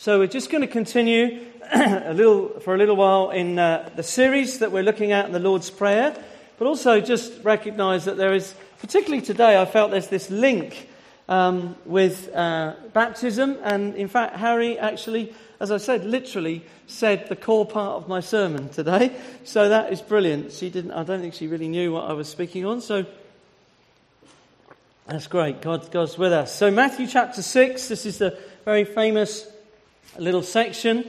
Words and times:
So 0.00 0.18
we're 0.18 0.28
just 0.28 0.48
going 0.48 0.62
to 0.62 0.66
continue 0.66 1.44
a 1.74 2.14
little 2.14 2.58
for 2.60 2.74
a 2.74 2.78
little 2.78 2.96
while 2.96 3.28
in 3.32 3.58
uh, 3.58 3.90
the 3.96 4.02
series 4.02 4.60
that 4.60 4.72
we're 4.72 4.82
looking 4.82 5.12
at 5.12 5.26
in 5.26 5.32
the 5.32 5.38
Lord's 5.38 5.68
Prayer, 5.68 6.16
but 6.58 6.66
also 6.66 7.02
just 7.02 7.44
recognise 7.44 8.06
that 8.06 8.16
there 8.16 8.32
is, 8.32 8.54
particularly 8.78 9.20
today, 9.20 9.60
I 9.60 9.66
felt 9.66 9.90
there's 9.90 10.08
this 10.08 10.30
link 10.30 10.88
um, 11.28 11.76
with 11.84 12.34
uh, 12.34 12.76
baptism, 12.94 13.58
and 13.62 13.94
in 13.94 14.08
fact, 14.08 14.36
Harry 14.36 14.78
actually, 14.78 15.34
as 15.60 15.70
I 15.70 15.76
said, 15.76 16.06
literally 16.06 16.64
said 16.86 17.28
the 17.28 17.36
core 17.36 17.66
part 17.66 18.02
of 18.02 18.08
my 18.08 18.20
sermon 18.20 18.70
today. 18.70 19.14
So 19.44 19.68
that 19.68 19.92
is 19.92 20.00
brilliant. 20.00 20.52
She 20.52 20.70
didn't. 20.70 20.92
I 20.92 21.02
don't 21.02 21.20
think 21.20 21.34
she 21.34 21.46
really 21.46 21.68
knew 21.68 21.92
what 21.92 22.08
I 22.08 22.14
was 22.14 22.26
speaking 22.26 22.64
on. 22.64 22.80
So. 22.80 23.04
That's 25.06 25.26
great. 25.26 25.60
God, 25.60 25.90
God's 25.90 26.16
with 26.16 26.32
us. 26.32 26.54
So, 26.54 26.70
Matthew 26.70 27.06
chapter 27.06 27.42
6, 27.42 27.88
this 27.88 28.06
is 28.06 28.18
the 28.18 28.38
very 28.64 28.84
famous 28.84 29.46
little 30.18 30.42
section. 30.42 31.04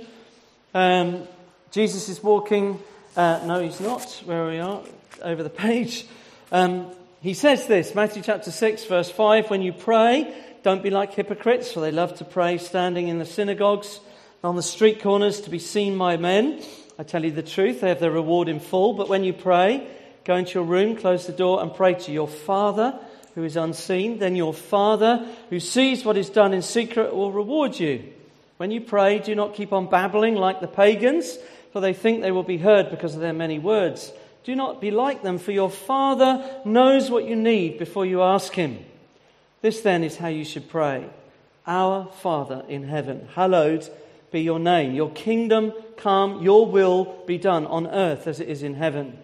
Um, 0.74 1.28
Jesus 1.72 2.10
is 2.10 2.22
walking. 2.22 2.80
Uh, 3.16 3.42
no, 3.46 3.62
he's 3.62 3.80
not. 3.80 4.22
Where 4.26 4.48
we 4.48 4.60
are 4.60 4.82
over 5.22 5.44
the 5.44 5.50
page. 5.50 6.06
Um, 6.52 6.88
he 7.22 7.34
says 7.34 7.68
this, 7.68 7.94
Matthew 7.94 8.24
chapter 8.24 8.52
6, 8.52 8.86
verse 8.86 9.10
5 9.10 9.50
When 9.50 9.62
you 9.62 9.74
pray, 9.74 10.34
don't 10.64 10.84
be 10.84 10.90
like 10.90 11.14
hypocrites, 11.14 11.72
for 11.72 11.80
they 11.80 11.92
love 11.92 12.16
to 12.18 12.26
pray 12.26 12.58
standing 12.58 13.08
in 13.08 13.20
the 13.20 13.26
synagogues 13.26 14.00
on 14.44 14.56
the 14.56 14.64
street 14.64 15.02
corners 15.02 15.42
to 15.42 15.50
be 15.50 15.60
seen 15.60 15.98
by 15.98 16.18
men. 16.18 16.62
I 16.98 17.04
tell 17.04 17.24
you 17.24 17.32
the 17.32 17.44
truth, 17.44 17.82
they 17.82 17.90
have 17.90 18.00
their 18.00 18.12
reward 18.12 18.48
in 18.48 18.60
full. 18.60 18.94
But 18.94 19.10
when 19.10 19.24
you 19.24 19.34
pray, 19.34 19.88
go 20.26 20.36
into 20.36 20.56
your 20.56 20.64
room, 20.64 20.96
close 20.96 21.28
the 21.28 21.34
door, 21.34 21.62
and 21.62 21.74
pray 21.74 21.94
to 21.94 22.12
your 22.12 22.28
Father 22.28 22.98
who 23.36 23.44
is 23.44 23.56
unseen. 23.56 24.20
Then 24.20 24.36
your 24.36 24.54
Father 24.54 25.26
who 25.50 25.60
sees 25.60 26.04
what 26.04 26.18
is 26.18 26.30
done 26.30 26.54
in 26.54 26.62
secret 26.62 27.16
will 27.16 27.32
reward 27.32 27.80
you. 27.80 28.12
When 28.62 28.70
you 28.70 28.80
pray, 28.80 29.18
do 29.18 29.34
not 29.34 29.56
keep 29.56 29.74
on 29.74 29.90
babbling 29.90 30.36
like 30.36 30.62
the 30.62 30.68
pagans, 30.68 31.40
for 31.74 31.82
they 31.82 31.94
think 31.94 32.22
they 32.22 32.30
will 32.30 32.44
be 32.44 32.60
heard 32.60 32.92
because 32.92 33.16
of 33.16 33.20
their 33.20 33.34
many 33.34 33.58
words. 33.58 34.14
Do 34.44 34.56
not 34.56 34.80
be 34.80 34.92
like 34.92 35.24
them, 35.24 35.40
for 35.40 35.52
your 35.52 35.72
Father 35.72 36.62
knows 36.64 37.10
what 37.10 37.28
you 37.28 37.36
need 37.36 37.80
before 37.80 38.06
you 38.06 38.22
ask 38.22 38.54
Him. 38.54 38.78
This 39.64 39.82
then 39.82 40.04
is 40.04 40.18
how 40.18 40.28
you 40.28 40.46
should 40.46 40.70
pray 40.70 41.10
Our 41.66 42.06
Father 42.22 42.64
in 42.68 42.84
heaven, 42.84 43.28
hallowed 43.34 43.90
be 44.30 44.42
your 44.42 44.60
name. 44.60 44.94
Your 44.94 45.10
kingdom 45.10 45.74
come, 45.98 46.44
your 46.44 46.68
will 46.68 47.24
be 47.26 47.40
done 47.40 47.66
on 47.66 47.88
earth 47.88 48.28
as 48.28 48.40
it 48.40 48.48
is 48.48 48.62
in 48.62 48.76
heaven. 48.76 49.18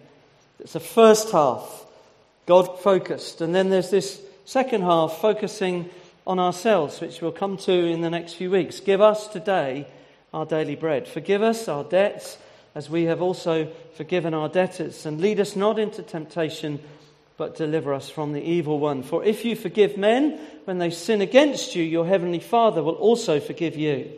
It's 0.58 0.72
the 0.72 0.80
first 0.80 1.30
half, 1.30 1.86
God 2.46 2.80
focused. 2.80 3.40
And 3.40 3.54
then 3.54 3.70
there's 3.70 3.90
this 3.90 4.20
second 4.46 4.82
half, 4.82 5.20
focusing 5.20 5.90
on 6.28 6.38
ourselves, 6.38 7.00
which 7.00 7.22
we'll 7.22 7.32
come 7.32 7.56
to 7.56 7.72
in 7.72 8.02
the 8.02 8.10
next 8.10 8.34
few 8.34 8.50
weeks. 8.50 8.80
Give 8.80 9.00
us 9.00 9.28
today 9.28 9.88
our 10.34 10.44
daily 10.44 10.76
bread. 10.76 11.08
Forgive 11.08 11.42
us 11.42 11.68
our 11.68 11.84
debts 11.84 12.36
as 12.74 12.90
we 12.90 13.04
have 13.04 13.22
also 13.22 13.72
forgiven 13.94 14.34
our 14.34 14.50
debtors. 14.50 15.06
And 15.06 15.22
lead 15.22 15.40
us 15.40 15.56
not 15.56 15.78
into 15.78 16.02
temptation, 16.02 16.80
but 17.38 17.56
deliver 17.56 17.94
us 17.94 18.10
from 18.10 18.34
the 18.34 18.42
evil 18.42 18.78
one. 18.78 19.02
For 19.02 19.24
if 19.24 19.46
you 19.46 19.56
forgive 19.56 19.96
men 19.96 20.38
when 20.66 20.76
they 20.76 20.90
sin 20.90 21.22
against 21.22 21.74
you, 21.74 21.82
your 21.82 22.06
heavenly 22.06 22.40
Father 22.40 22.82
will 22.82 22.96
also 22.96 23.40
forgive 23.40 23.74
you. 23.74 24.12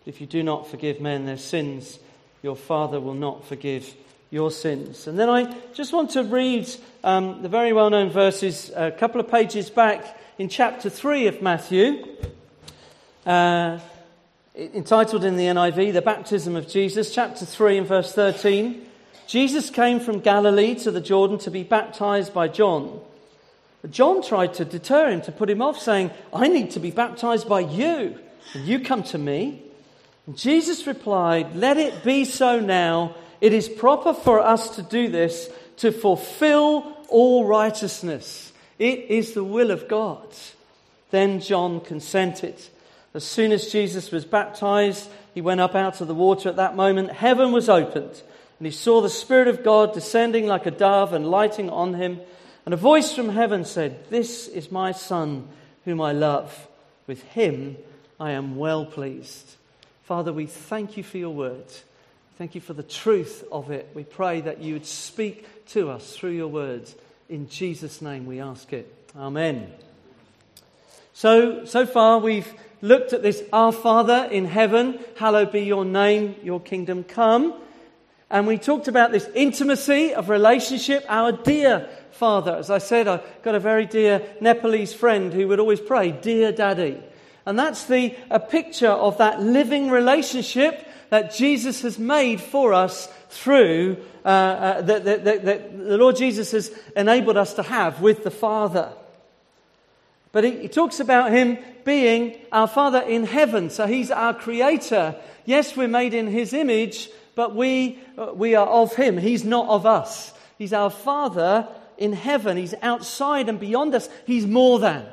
But 0.00 0.14
if 0.14 0.20
you 0.20 0.26
do 0.26 0.42
not 0.42 0.66
forgive 0.66 1.00
men 1.00 1.24
their 1.24 1.38
sins, 1.38 2.00
your 2.42 2.56
Father 2.56 2.98
will 2.98 3.14
not 3.14 3.46
forgive 3.46 3.94
your 4.30 4.50
sins. 4.50 5.06
And 5.06 5.16
then 5.16 5.30
I 5.30 5.54
just 5.72 5.92
want 5.92 6.10
to 6.10 6.24
read 6.24 6.68
um, 7.04 7.42
the 7.42 7.48
very 7.48 7.72
well 7.72 7.90
known 7.90 8.10
verses 8.10 8.72
a 8.74 8.90
couple 8.90 9.20
of 9.20 9.30
pages 9.30 9.70
back 9.70 10.16
in 10.38 10.48
chapter 10.48 10.88
3 10.88 11.26
of 11.26 11.42
Matthew, 11.42 12.06
uh, 13.26 13.80
entitled 14.56 15.24
in 15.24 15.36
the 15.36 15.46
NIV, 15.46 15.92
The 15.92 16.00
Baptism 16.00 16.54
of 16.54 16.68
Jesus, 16.68 17.12
chapter 17.12 17.44
3 17.44 17.78
and 17.78 17.86
verse 17.88 18.12
13. 18.12 18.86
Jesus 19.26 19.68
came 19.68 19.98
from 19.98 20.20
Galilee 20.20 20.76
to 20.76 20.92
the 20.92 21.00
Jordan 21.00 21.38
to 21.38 21.50
be 21.50 21.64
baptized 21.64 22.32
by 22.32 22.46
John. 22.46 23.00
But 23.82 23.90
John 23.90 24.22
tried 24.22 24.54
to 24.54 24.64
deter 24.64 25.10
him, 25.10 25.22
to 25.22 25.32
put 25.32 25.50
him 25.50 25.60
off, 25.60 25.80
saying, 25.80 26.12
I 26.32 26.46
need 26.46 26.70
to 26.72 26.80
be 26.80 26.92
baptized 26.92 27.48
by 27.48 27.60
you, 27.60 28.16
and 28.54 28.64
you 28.64 28.78
come 28.78 29.02
to 29.04 29.18
me. 29.18 29.64
And 30.28 30.38
Jesus 30.38 30.86
replied, 30.86 31.56
Let 31.56 31.78
it 31.78 32.04
be 32.04 32.24
so 32.24 32.60
now. 32.60 33.16
It 33.40 33.52
is 33.52 33.68
proper 33.68 34.14
for 34.14 34.40
us 34.40 34.76
to 34.76 34.82
do 34.82 35.08
this 35.08 35.50
to 35.78 35.90
fulfill 35.90 36.96
all 37.08 37.44
righteousness. 37.44 38.47
It 38.78 39.10
is 39.10 39.32
the 39.32 39.44
will 39.44 39.70
of 39.70 39.88
God. 39.88 40.26
Then 41.10 41.40
John 41.40 41.80
consented. 41.80 42.54
As 43.14 43.24
soon 43.24 43.52
as 43.52 43.72
Jesus 43.72 44.10
was 44.10 44.24
baptized, 44.24 45.08
he 45.34 45.40
went 45.40 45.60
up 45.60 45.74
out 45.74 46.00
of 46.00 46.08
the 46.08 46.14
water. 46.14 46.48
At 46.48 46.56
that 46.56 46.76
moment, 46.76 47.10
heaven 47.10 47.52
was 47.52 47.68
opened, 47.68 48.22
and 48.58 48.66
he 48.66 48.70
saw 48.70 49.00
the 49.00 49.08
Spirit 49.08 49.48
of 49.48 49.64
God 49.64 49.94
descending 49.94 50.46
like 50.46 50.66
a 50.66 50.70
dove 50.70 51.12
and 51.12 51.30
lighting 51.30 51.70
on 51.70 51.94
him. 51.94 52.20
And 52.64 52.74
a 52.74 52.76
voice 52.76 53.12
from 53.12 53.30
heaven 53.30 53.64
said, 53.64 54.10
This 54.10 54.46
is 54.46 54.70
my 54.70 54.92
Son, 54.92 55.48
whom 55.84 56.00
I 56.00 56.12
love. 56.12 56.68
With 57.06 57.22
him 57.22 57.76
I 58.20 58.32
am 58.32 58.56
well 58.56 58.84
pleased. 58.84 59.56
Father, 60.04 60.32
we 60.32 60.46
thank 60.46 60.96
you 60.96 61.02
for 61.02 61.18
your 61.18 61.34
word. 61.34 61.66
Thank 62.36 62.54
you 62.54 62.60
for 62.60 62.74
the 62.74 62.82
truth 62.82 63.42
of 63.50 63.70
it. 63.70 63.88
We 63.94 64.04
pray 64.04 64.42
that 64.42 64.60
you 64.60 64.74
would 64.74 64.86
speak 64.86 65.66
to 65.68 65.90
us 65.90 66.14
through 66.14 66.30
your 66.30 66.48
words. 66.48 66.94
In 67.28 67.46
Jesus' 67.50 68.00
name 68.00 68.24
we 68.24 68.40
ask 68.40 68.72
it. 68.72 68.90
Amen. 69.14 69.70
So, 71.12 71.66
so 71.66 71.84
far 71.84 72.20
we've 72.20 72.50
looked 72.80 73.12
at 73.12 73.22
this 73.22 73.42
Our 73.52 73.70
Father 73.70 74.26
in 74.30 74.46
heaven, 74.46 74.98
hallowed 75.14 75.52
be 75.52 75.60
your 75.60 75.84
name, 75.84 76.36
your 76.42 76.58
kingdom 76.58 77.04
come. 77.04 77.52
And 78.30 78.46
we 78.46 78.56
talked 78.56 78.88
about 78.88 79.12
this 79.12 79.28
intimacy 79.34 80.14
of 80.14 80.30
relationship, 80.30 81.04
our 81.06 81.32
dear 81.32 81.90
Father. 82.12 82.56
As 82.56 82.70
I 82.70 82.78
said, 82.78 83.06
I've 83.06 83.42
got 83.42 83.54
a 83.54 83.60
very 83.60 83.84
dear 83.84 84.22
Nepalese 84.40 84.94
friend 84.94 85.30
who 85.30 85.48
would 85.48 85.60
always 85.60 85.80
pray, 85.80 86.12
Dear 86.12 86.50
Daddy. 86.50 86.98
And 87.44 87.58
that's 87.58 87.84
the, 87.84 88.16
a 88.30 88.40
picture 88.40 88.88
of 88.88 89.18
that 89.18 89.42
living 89.42 89.90
relationship 89.90 90.87
that 91.10 91.34
Jesus 91.34 91.82
has 91.82 91.98
made 91.98 92.40
for 92.40 92.72
us 92.72 93.08
through 93.30 93.98
uh, 94.24 94.28
uh, 94.28 94.80
that, 94.82 95.04
that, 95.04 95.24
that, 95.24 95.44
that, 95.44 95.78
the 95.78 95.96
Lord 95.96 96.16
Jesus 96.16 96.52
has 96.52 96.70
enabled 96.96 97.36
us 97.36 97.54
to 97.54 97.62
have 97.62 98.00
with 98.00 98.24
the 98.24 98.30
Father. 98.30 98.92
But 100.32 100.44
he, 100.44 100.62
he 100.62 100.68
talks 100.68 101.00
about 101.00 101.32
him 101.32 101.58
being 101.84 102.36
our 102.52 102.68
Father 102.68 103.00
in 103.00 103.24
heaven. 103.24 103.70
So 103.70 103.86
he's 103.86 104.10
our 104.10 104.34
creator. 104.34 105.16
Yes, 105.46 105.76
we're 105.76 105.88
made 105.88 106.14
in 106.14 106.26
his 106.26 106.52
image, 106.52 107.08
but 107.34 107.54
we, 107.54 107.98
uh, 108.18 108.32
we 108.34 108.54
are 108.54 108.66
of 108.66 108.94
him. 108.94 109.16
He's 109.16 109.44
not 109.44 109.68
of 109.68 109.86
us. 109.86 110.32
He's 110.58 110.72
our 110.72 110.90
Father 110.90 111.66
in 111.96 112.12
heaven. 112.12 112.56
He's 112.56 112.74
outside 112.82 113.48
and 113.48 113.58
beyond 113.58 113.94
us. 113.94 114.08
He's 114.26 114.46
more 114.46 114.78
than. 114.78 115.06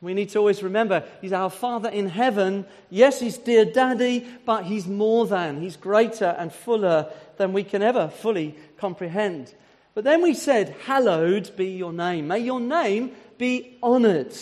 We 0.00 0.14
need 0.14 0.28
to 0.30 0.38
always 0.38 0.62
remember 0.62 1.04
He's 1.20 1.32
our 1.32 1.50
Father 1.50 1.88
in 1.88 2.08
heaven. 2.08 2.66
Yes, 2.88 3.20
He's 3.20 3.36
dear 3.36 3.64
Daddy, 3.64 4.26
but 4.44 4.64
He's 4.64 4.86
more 4.86 5.26
than. 5.26 5.60
He's 5.60 5.76
greater 5.76 6.36
and 6.38 6.52
fuller 6.52 7.10
than 7.36 7.52
we 7.52 7.64
can 7.64 7.82
ever 7.82 8.08
fully 8.08 8.54
comprehend. 8.76 9.52
But 9.94 10.04
then 10.04 10.22
we 10.22 10.34
said, 10.34 10.76
Hallowed 10.84 11.56
be 11.56 11.70
your 11.70 11.92
name. 11.92 12.28
May 12.28 12.38
your 12.38 12.60
name 12.60 13.12
be 13.38 13.76
honored. 13.82 14.36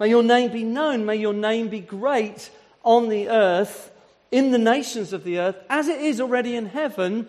May 0.00 0.08
your 0.08 0.22
name 0.22 0.52
be 0.52 0.64
known. 0.64 1.04
May 1.04 1.16
your 1.16 1.34
name 1.34 1.68
be 1.68 1.80
great 1.80 2.50
on 2.82 3.08
the 3.08 3.28
earth, 3.28 3.90
in 4.30 4.52
the 4.52 4.58
nations 4.58 5.12
of 5.12 5.24
the 5.24 5.38
earth, 5.38 5.56
as 5.68 5.88
it 5.88 6.00
is 6.00 6.20
already 6.20 6.56
in 6.56 6.66
heaven. 6.66 7.28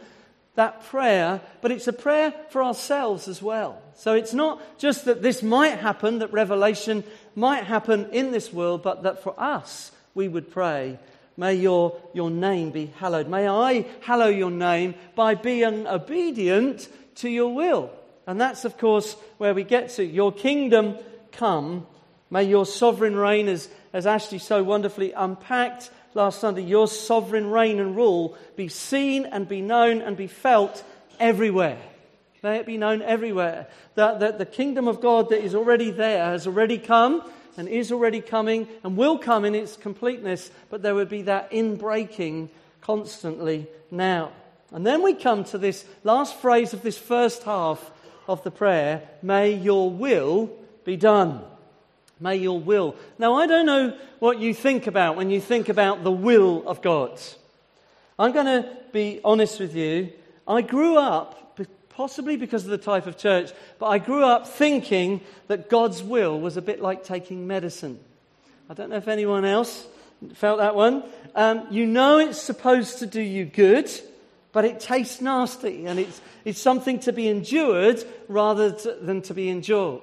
That 0.57 0.83
prayer, 0.85 1.41
but 1.61 1.71
it's 1.71 1.87
a 1.87 1.93
prayer 1.93 2.33
for 2.49 2.63
ourselves 2.63 3.27
as 3.27 3.41
well. 3.41 3.81
So 3.95 4.13
it's 4.13 4.33
not 4.33 4.61
just 4.77 5.05
that 5.05 5.21
this 5.21 5.41
might 5.41 5.79
happen, 5.79 6.19
that 6.19 6.33
revelation 6.33 7.03
might 7.35 7.63
happen 7.63 8.09
in 8.11 8.31
this 8.31 8.51
world, 8.51 8.83
but 8.83 9.03
that 9.03 9.23
for 9.23 9.39
us, 9.39 9.91
we 10.13 10.27
would 10.27 10.51
pray, 10.51 10.99
May 11.39 11.53
your, 11.53 11.95
your 12.13 12.31
name 12.31 12.71
be 12.71 12.87
hallowed. 12.97 13.29
May 13.29 13.47
I 13.47 13.85
hallow 14.01 14.27
your 14.27 14.49
name 14.49 14.95
by 15.13 15.35
being 15.35 15.85
obedient 15.85 16.89
to 17.17 17.29
your 17.29 17.53
will. 17.53 17.91
And 18.25 18.41
that's, 18.41 18.65
of 18.65 18.79
course, 18.79 19.15
where 19.37 19.53
we 19.53 19.63
get 19.63 19.89
to. 19.91 20.03
Your 20.03 20.31
kingdom 20.31 20.97
come. 21.31 21.85
May 22.31 22.45
your 22.45 22.65
sovereign 22.65 23.15
reign, 23.15 23.47
as, 23.47 23.69
as 23.93 24.07
Ashley 24.07 24.39
so 24.39 24.63
wonderfully 24.63 25.11
unpacked 25.11 25.91
last 26.17 26.41
Sunday, 26.41 26.63
your 26.63 26.87
sovereign 26.87 27.49
reign 27.49 27.79
and 27.79 27.95
rule 27.95 28.35
be 28.57 28.67
seen 28.67 29.25
and 29.25 29.47
be 29.47 29.61
known 29.61 30.01
and 30.01 30.17
be 30.17 30.27
felt 30.27 30.83
everywhere. 31.19 31.77
May 32.43 32.57
it 32.57 32.65
be 32.65 32.77
known 32.77 33.01
everywhere 33.01 33.67
that, 33.95 34.19
that 34.19 34.37
the 34.37 34.45
kingdom 34.45 34.87
of 34.87 34.99
God 34.99 35.29
that 35.29 35.43
is 35.43 35.55
already 35.55 35.91
there 35.91 36.25
has 36.25 36.45
already 36.45 36.77
come 36.77 37.23
and 37.55 37.67
is 37.67 37.91
already 37.91 38.21
coming 38.21 38.67
and 38.83 38.97
will 38.97 39.17
come 39.17 39.45
in 39.45 39.55
its 39.55 39.77
completeness, 39.77 40.51
but 40.69 40.81
there 40.81 40.95
would 40.95 41.09
be 41.09 41.23
that 41.23 41.51
inbreaking 41.51 42.49
constantly 42.81 43.67
now. 43.89 44.31
And 44.71 44.85
then 44.85 45.01
we 45.01 45.13
come 45.13 45.43
to 45.45 45.57
this 45.57 45.85
last 46.03 46.35
phrase 46.35 46.73
of 46.73 46.83
this 46.83 46.97
first 46.97 47.43
half 47.43 47.91
of 48.27 48.43
the 48.43 48.51
prayer 48.51 49.01
May 49.21 49.53
your 49.53 49.89
will 49.89 50.49
be 50.83 50.97
done. 50.97 51.41
May 52.19 52.37
your 52.37 52.59
will. 52.59 52.95
Now, 53.19 53.35
I 53.35 53.45
don't 53.45 53.65
know 53.65 53.95
what 54.19 54.39
you 54.39 54.53
think 54.53 54.87
about 54.87 55.15
when 55.15 55.29
you 55.29 55.39
think 55.39 55.69
about 55.69 56.03
the 56.03 56.11
will 56.11 56.67
of 56.67 56.81
God. 56.81 57.19
I'm 58.17 58.31
going 58.31 58.47
to 58.47 58.69
be 58.91 59.21
honest 59.23 59.59
with 59.59 59.75
you. 59.75 60.11
I 60.47 60.61
grew 60.61 60.97
up, 60.97 61.59
possibly 61.89 62.35
because 62.35 62.63
of 62.63 62.71
the 62.71 62.77
type 62.77 63.05
of 63.05 63.17
church, 63.17 63.51
but 63.77 63.87
I 63.87 63.99
grew 63.99 64.23
up 64.23 64.47
thinking 64.47 65.21
that 65.47 65.69
God's 65.69 66.01
will 66.01 66.39
was 66.39 66.57
a 66.57 66.61
bit 66.61 66.81
like 66.81 67.03
taking 67.03 67.45
medicine. 67.45 67.99
I 68.69 68.73
don't 68.73 68.89
know 68.89 68.97
if 68.97 69.07
anyone 69.07 69.45
else 69.45 69.85
felt 70.33 70.57
that 70.57 70.75
one. 70.75 71.03
Um, 71.35 71.67
you 71.69 71.85
know 71.85 72.17
it's 72.17 72.41
supposed 72.41 72.99
to 72.99 73.05
do 73.05 73.21
you 73.21 73.45
good, 73.45 73.91
but 74.51 74.65
it 74.65 74.79
tastes 74.79 75.21
nasty 75.21 75.85
and 75.85 75.99
it's, 75.99 76.19
it's 76.45 76.59
something 76.59 76.99
to 77.01 77.13
be 77.13 77.27
endured 77.27 78.03
rather 78.27 78.71
to, 78.71 78.93
than 78.93 79.21
to 79.23 79.35
be 79.35 79.49
enjoyed 79.49 80.01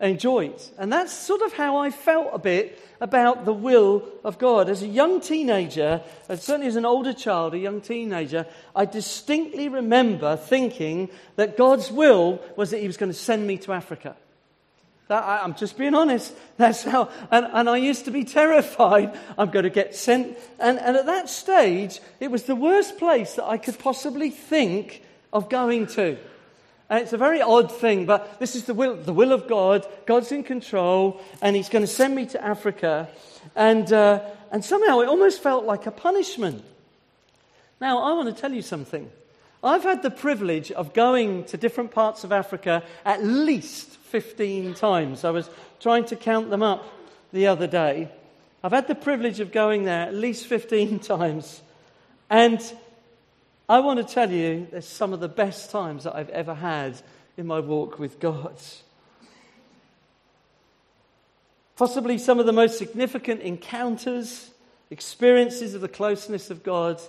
enjoyed. 0.00 0.60
And 0.78 0.92
that's 0.92 1.12
sort 1.12 1.42
of 1.42 1.52
how 1.52 1.76
I 1.76 1.90
felt 1.90 2.30
a 2.32 2.38
bit 2.38 2.78
about 3.00 3.44
the 3.44 3.52
will 3.52 4.04
of 4.24 4.38
God. 4.38 4.68
As 4.68 4.82
a 4.82 4.86
young 4.86 5.20
teenager, 5.20 6.02
and 6.28 6.38
certainly 6.38 6.66
as 6.66 6.76
an 6.76 6.84
older 6.84 7.12
child, 7.12 7.54
a 7.54 7.58
young 7.58 7.80
teenager, 7.80 8.46
I 8.74 8.84
distinctly 8.84 9.68
remember 9.68 10.36
thinking 10.36 11.10
that 11.36 11.56
God's 11.56 11.90
will 11.90 12.40
was 12.56 12.70
that 12.70 12.80
He 12.80 12.86
was 12.86 12.96
going 12.96 13.12
to 13.12 13.18
send 13.18 13.46
me 13.46 13.58
to 13.58 13.72
Africa. 13.72 14.16
That, 15.08 15.24
I, 15.24 15.44
am 15.44 15.54
just 15.54 15.76
being 15.76 15.94
honest. 15.94 16.32
That's 16.56 16.84
how, 16.84 17.10
and, 17.30 17.46
and, 17.52 17.68
I 17.68 17.78
used 17.78 18.04
to 18.04 18.12
be 18.12 18.24
terrified 18.24 19.18
I'm 19.36 19.50
going 19.50 19.64
to 19.64 19.70
get 19.70 19.96
sent. 19.96 20.38
And, 20.58 20.78
and 20.78 20.96
at 20.96 21.06
that 21.06 21.28
stage, 21.28 22.00
it 22.20 22.30
was 22.30 22.44
the 22.44 22.54
worst 22.54 22.96
place 22.96 23.34
that 23.34 23.44
I 23.44 23.58
could 23.58 23.78
possibly 23.78 24.30
think 24.30 25.02
of 25.32 25.48
going 25.48 25.88
to. 25.88 26.16
And 26.90 27.00
it's 27.00 27.12
a 27.12 27.18
very 27.18 27.40
odd 27.40 27.70
thing, 27.70 28.04
but 28.04 28.40
this 28.40 28.56
is 28.56 28.64
the 28.64 28.74
will, 28.74 28.96
the 28.96 29.12
will 29.12 29.32
of 29.32 29.46
God. 29.46 29.86
God's 30.06 30.32
in 30.32 30.42
control, 30.42 31.20
and 31.40 31.54
He's 31.54 31.68
going 31.68 31.84
to 31.84 31.86
send 31.86 32.16
me 32.16 32.26
to 32.26 32.44
Africa. 32.44 33.08
And, 33.54 33.90
uh, 33.92 34.20
and 34.50 34.64
somehow 34.64 34.98
it 34.98 35.08
almost 35.08 35.40
felt 35.40 35.64
like 35.64 35.86
a 35.86 35.92
punishment. 35.92 36.64
Now, 37.80 38.02
I 38.02 38.12
want 38.14 38.34
to 38.34 38.38
tell 38.38 38.52
you 38.52 38.60
something. 38.60 39.08
I've 39.62 39.84
had 39.84 40.02
the 40.02 40.10
privilege 40.10 40.72
of 40.72 40.92
going 40.92 41.44
to 41.44 41.56
different 41.56 41.92
parts 41.92 42.24
of 42.24 42.32
Africa 42.32 42.82
at 43.04 43.22
least 43.22 43.88
15 43.88 44.74
times. 44.74 45.24
I 45.24 45.30
was 45.30 45.48
trying 45.78 46.06
to 46.06 46.16
count 46.16 46.50
them 46.50 46.62
up 46.62 46.84
the 47.32 47.46
other 47.46 47.68
day. 47.68 48.10
I've 48.64 48.72
had 48.72 48.88
the 48.88 48.94
privilege 48.94 49.38
of 49.38 49.52
going 49.52 49.84
there 49.84 50.08
at 50.08 50.14
least 50.14 50.46
15 50.46 50.98
times. 50.98 51.62
And 52.28 52.60
I 53.70 53.78
want 53.78 54.04
to 54.04 54.14
tell 54.14 54.32
you, 54.32 54.66
there's 54.72 54.84
some 54.84 55.12
of 55.12 55.20
the 55.20 55.28
best 55.28 55.70
times 55.70 56.02
that 56.02 56.16
I've 56.16 56.28
ever 56.30 56.54
had 56.54 57.00
in 57.36 57.46
my 57.46 57.60
walk 57.60 58.00
with 58.00 58.18
God. 58.18 58.56
Possibly 61.76 62.18
some 62.18 62.40
of 62.40 62.46
the 62.46 62.52
most 62.52 62.78
significant 62.78 63.42
encounters, 63.42 64.50
experiences 64.90 65.74
of 65.74 65.82
the 65.82 65.88
closeness 65.88 66.50
of 66.50 66.64
God, 66.64 67.00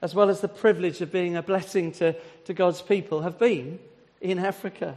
as 0.00 0.14
well 0.14 0.30
as 0.30 0.40
the 0.40 0.48
privilege 0.48 1.02
of 1.02 1.12
being 1.12 1.36
a 1.36 1.42
blessing 1.42 1.92
to, 1.92 2.16
to 2.46 2.54
God's 2.54 2.80
people, 2.80 3.20
have 3.20 3.38
been 3.38 3.78
in 4.22 4.38
Africa. 4.38 4.96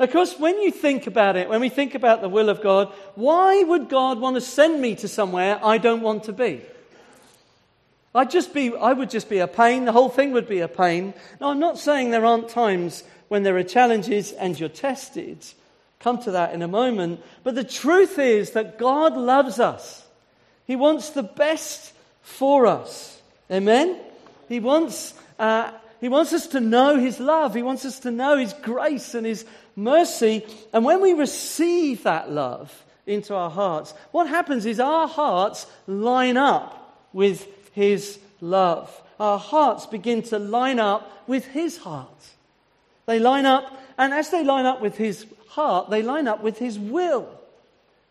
Of 0.00 0.10
course, 0.10 0.36
when 0.40 0.60
you 0.60 0.72
think 0.72 1.06
about 1.06 1.36
it, 1.36 1.48
when 1.48 1.60
we 1.60 1.68
think 1.68 1.94
about 1.94 2.20
the 2.20 2.28
will 2.28 2.48
of 2.48 2.60
God, 2.60 2.92
why 3.14 3.62
would 3.62 3.88
God 3.88 4.18
want 4.18 4.34
to 4.34 4.40
send 4.40 4.80
me 4.80 4.96
to 4.96 5.06
somewhere 5.06 5.60
I 5.62 5.78
don't 5.78 6.02
want 6.02 6.24
to 6.24 6.32
be? 6.32 6.62
I'd 8.14 8.30
just 8.30 8.54
be, 8.54 8.74
I 8.74 8.92
would 8.92 9.10
just 9.10 9.28
be 9.28 9.38
a 9.38 9.48
pain. 9.48 9.84
The 9.84 9.92
whole 9.92 10.08
thing 10.08 10.32
would 10.32 10.48
be 10.48 10.60
a 10.60 10.68
pain. 10.68 11.14
Now, 11.40 11.48
I'm 11.48 11.58
not 11.58 11.78
saying 11.78 12.10
there 12.10 12.24
aren't 12.24 12.48
times 12.48 13.02
when 13.28 13.42
there 13.42 13.56
are 13.56 13.64
challenges 13.64 14.30
and 14.32 14.58
you're 14.58 14.68
tested. 14.68 15.44
Come 15.98 16.18
to 16.22 16.32
that 16.32 16.54
in 16.54 16.62
a 16.62 16.68
moment. 16.68 17.20
But 17.42 17.56
the 17.56 17.64
truth 17.64 18.18
is 18.18 18.52
that 18.52 18.78
God 18.78 19.16
loves 19.16 19.58
us. 19.58 20.06
He 20.66 20.76
wants 20.76 21.10
the 21.10 21.22
best 21.24 21.92
for 22.22 22.66
us. 22.66 23.20
Amen? 23.50 23.98
He 24.48 24.60
wants, 24.60 25.14
uh, 25.38 25.72
he 26.00 26.08
wants 26.08 26.32
us 26.32 26.46
to 26.48 26.60
know 26.60 26.96
His 26.98 27.18
love. 27.18 27.54
He 27.54 27.62
wants 27.62 27.84
us 27.84 28.00
to 28.00 28.10
know 28.10 28.36
His 28.36 28.52
grace 28.52 29.14
and 29.14 29.26
His 29.26 29.44
mercy. 29.74 30.46
And 30.72 30.84
when 30.84 31.00
we 31.00 31.14
receive 31.14 32.04
that 32.04 32.30
love 32.30 32.84
into 33.06 33.34
our 33.34 33.50
hearts, 33.50 33.92
what 34.12 34.28
happens 34.28 34.66
is 34.66 34.78
our 34.78 35.08
hearts 35.08 35.66
line 35.86 36.36
up 36.36 37.08
with 37.12 37.48
his 37.74 38.18
love. 38.40 39.02
Our 39.18 39.38
hearts 39.38 39.86
begin 39.86 40.22
to 40.24 40.38
line 40.38 40.78
up 40.78 41.10
with 41.26 41.46
His 41.46 41.78
heart. 41.78 42.08
They 43.06 43.18
line 43.18 43.46
up, 43.46 43.80
and 43.98 44.12
as 44.12 44.30
they 44.30 44.44
line 44.44 44.66
up 44.66 44.80
with 44.80 44.96
His 44.96 45.26
heart, 45.48 45.90
they 45.90 46.02
line 46.02 46.28
up 46.28 46.42
with 46.42 46.58
His 46.58 46.78
will. 46.78 47.28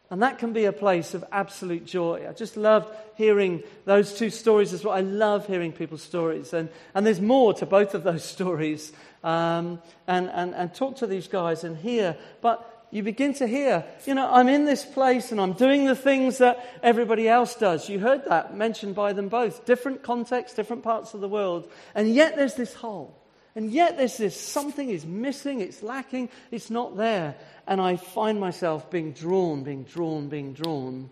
And 0.09 0.21
that 0.21 0.37
can 0.37 0.53
be 0.53 0.65
a 0.65 0.71
place 0.71 1.13
of 1.13 1.23
absolute 1.31 1.85
joy. 1.85 2.25
I 2.29 2.33
just 2.33 2.55
loved 2.55 2.93
hearing 3.15 3.63
those 3.85 4.13
two 4.13 4.29
stories 4.29 4.71
as 4.71 4.83
well. 4.83 4.93
I 4.93 5.01
love 5.01 5.47
hearing 5.47 5.71
people's 5.71 6.03
stories. 6.03 6.53
And, 6.53 6.69
and 6.93 7.05
there's 7.05 7.21
more 7.21 7.53
to 7.55 7.65
both 7.65 7.95
of 7.95 8.03
those 8.03 8.23
stories. 8.35 8.91
Um, 9.23 9.81
and, 10.05 10.29
and, 10.29 10.53
and 10.53 10.73
talk 10.73 10.97
to 10.97 11.07
these 11.07 11.27
guys 11.27 11.63
and 11.63 11.77
hear. 11.77 12.15
But 12.41 12.72
you 12.93 13.01
begin 13.01 13.33
to 13.33 13.47
hear, 13.47 13.83
you 14.05 14.13
know, 14.13 14.31
I'm 14.31 14.47
in 14.47 14.65
this 14.65 14.85
place 14.85 15.31
and 15.31 15.41
I'm 15.41 15.53
doing 15.53 15.85
the 15.85 15.95
things 15.95 16.37
that 16.37 16.63
everybody 16.83 17.27
else 17.27 17.55
does. 17.55 17.89
You 17.89 17.97
heard 17.97 18.25
that 18.25 18.55
mentioned 18.55 18.93
by 18.93 19.13
them 19.13 19.29
both. 19.29 19.65
Different 19.65 20.03
contexts, 20.03 20.55
different 20.55 20.83
parts 20.83 21.15
of 21.15 21.19
the 21.19 21.27
world. 21.27 21.67
And 21.95 22.13
yet 22.13 22.35
there's 22.35 22.53
this 22.53 22.75
hole. 22.75 23.19
And 23.55 23.71
yet 23.71 23.97
there's 23.97 24.17
this 24.17 24.39
something 24.39 24.91
is 24.91 25.07
missing, 25.07 25.59
it's 25.59 25.81
lacking, 25.81 26.29
it's 26.51 26.69
not 26.69 26.95
there. 26.95 27.33
And 27.65 27.81
I 27.81 27.95
find 27.95 28.39
myself 28.39 28.91
being 28.91 29.11
drawn, 29.11 29.63
being 29.63 29.85
drawn, 29.85 30.29
being 30.29 30.53
drawn 30.53 31.09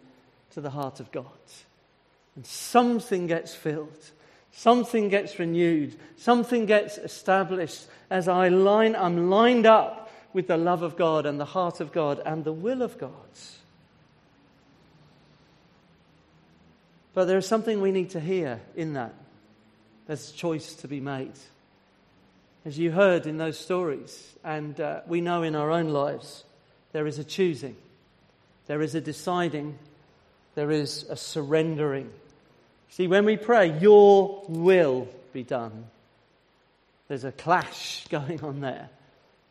to 0.51 0.62
the 0.62 0.69
heart 0.69 1.00
of 1.00 1.12
God. 1.12 1.25
And 2.36 2.45
something 2.45 3.25
gets 3.25 3.56
filled. 3.56 4.12
Something 4.51 5.10
gets 5.10 5.39
renewed. 5.39 5.95
Something 6.18 6.68
gets 6.68 7.00
established 7.00 7.88
as 8.12 8.27
I 8.27 8.50
line, 8.50 8.95
I'm 8.95 9.31
lined 9.31 9.66
up 9.66 10.00
with 10.33 10.48
the 10.48 10.57
love 10.57 10.81
of 10.81 10.95
God 10.95 11.25
and 11.25 11.39
the 11.39 11.45
heart 11.45 11.80
of 11.80 11.92
God 11.92 12.22
and 12.25 12.44
the 12.44 12.54
will 12.54 12.81
of 12.81 12.98
God. 12.98 13.12
But 17.13 17.25
there 17.25 17.38
is 17.38 17.45
something 17.45 17.81
we 17.81 17.92
need 17.92 18.12
to 18.12 18.19
hear 18.19 18.62
in 18.75 18.94
that. 18.94 19.13
There's 20.07 20.31
a 20.31 20.33
choice 20.33 20.74
to 20.75 20.88
be 20.88 21.00
made. 21.00 21.33
As 22.63 22.78
you 22.78 22.92
heard 22.92 23.28
in 23.28 23.38
those 23.38 23.57
stories, 23.57 24.36
and 24.44 24.80
uh, 24.80 25.01
we 25.07 25.19
know 25.19 25.44
in 25.44 25.56
our 25.56 25.72
own 25.72 25.89
lives, 25.89 26.44
there 26.94 27.07
is 27.07 27.19
a 27.19 27.24
choosing, 27.24 27.75
there 28.68 28.81
is 28.81 28.95
a 28.95 29.01
deciding, 29.01 29.77
there 30.56 30.72
is 30.72 31.04
a 31.10 31.16
surrendering. 31.16 32.10
See, 32.89 33.07
when 33.07 33.25
we 33.25 33.36
pray, 33.36 33.77
Your 33.80 34.44
will 34.48 35.08
be 35.34 35.44
done, 35.44 35.86
there's 37.08 37.24
a 37.24 37.32
clash 37.32 38.08
going 38.10 38.41
on 38.41 38.62
there 38.62 38.89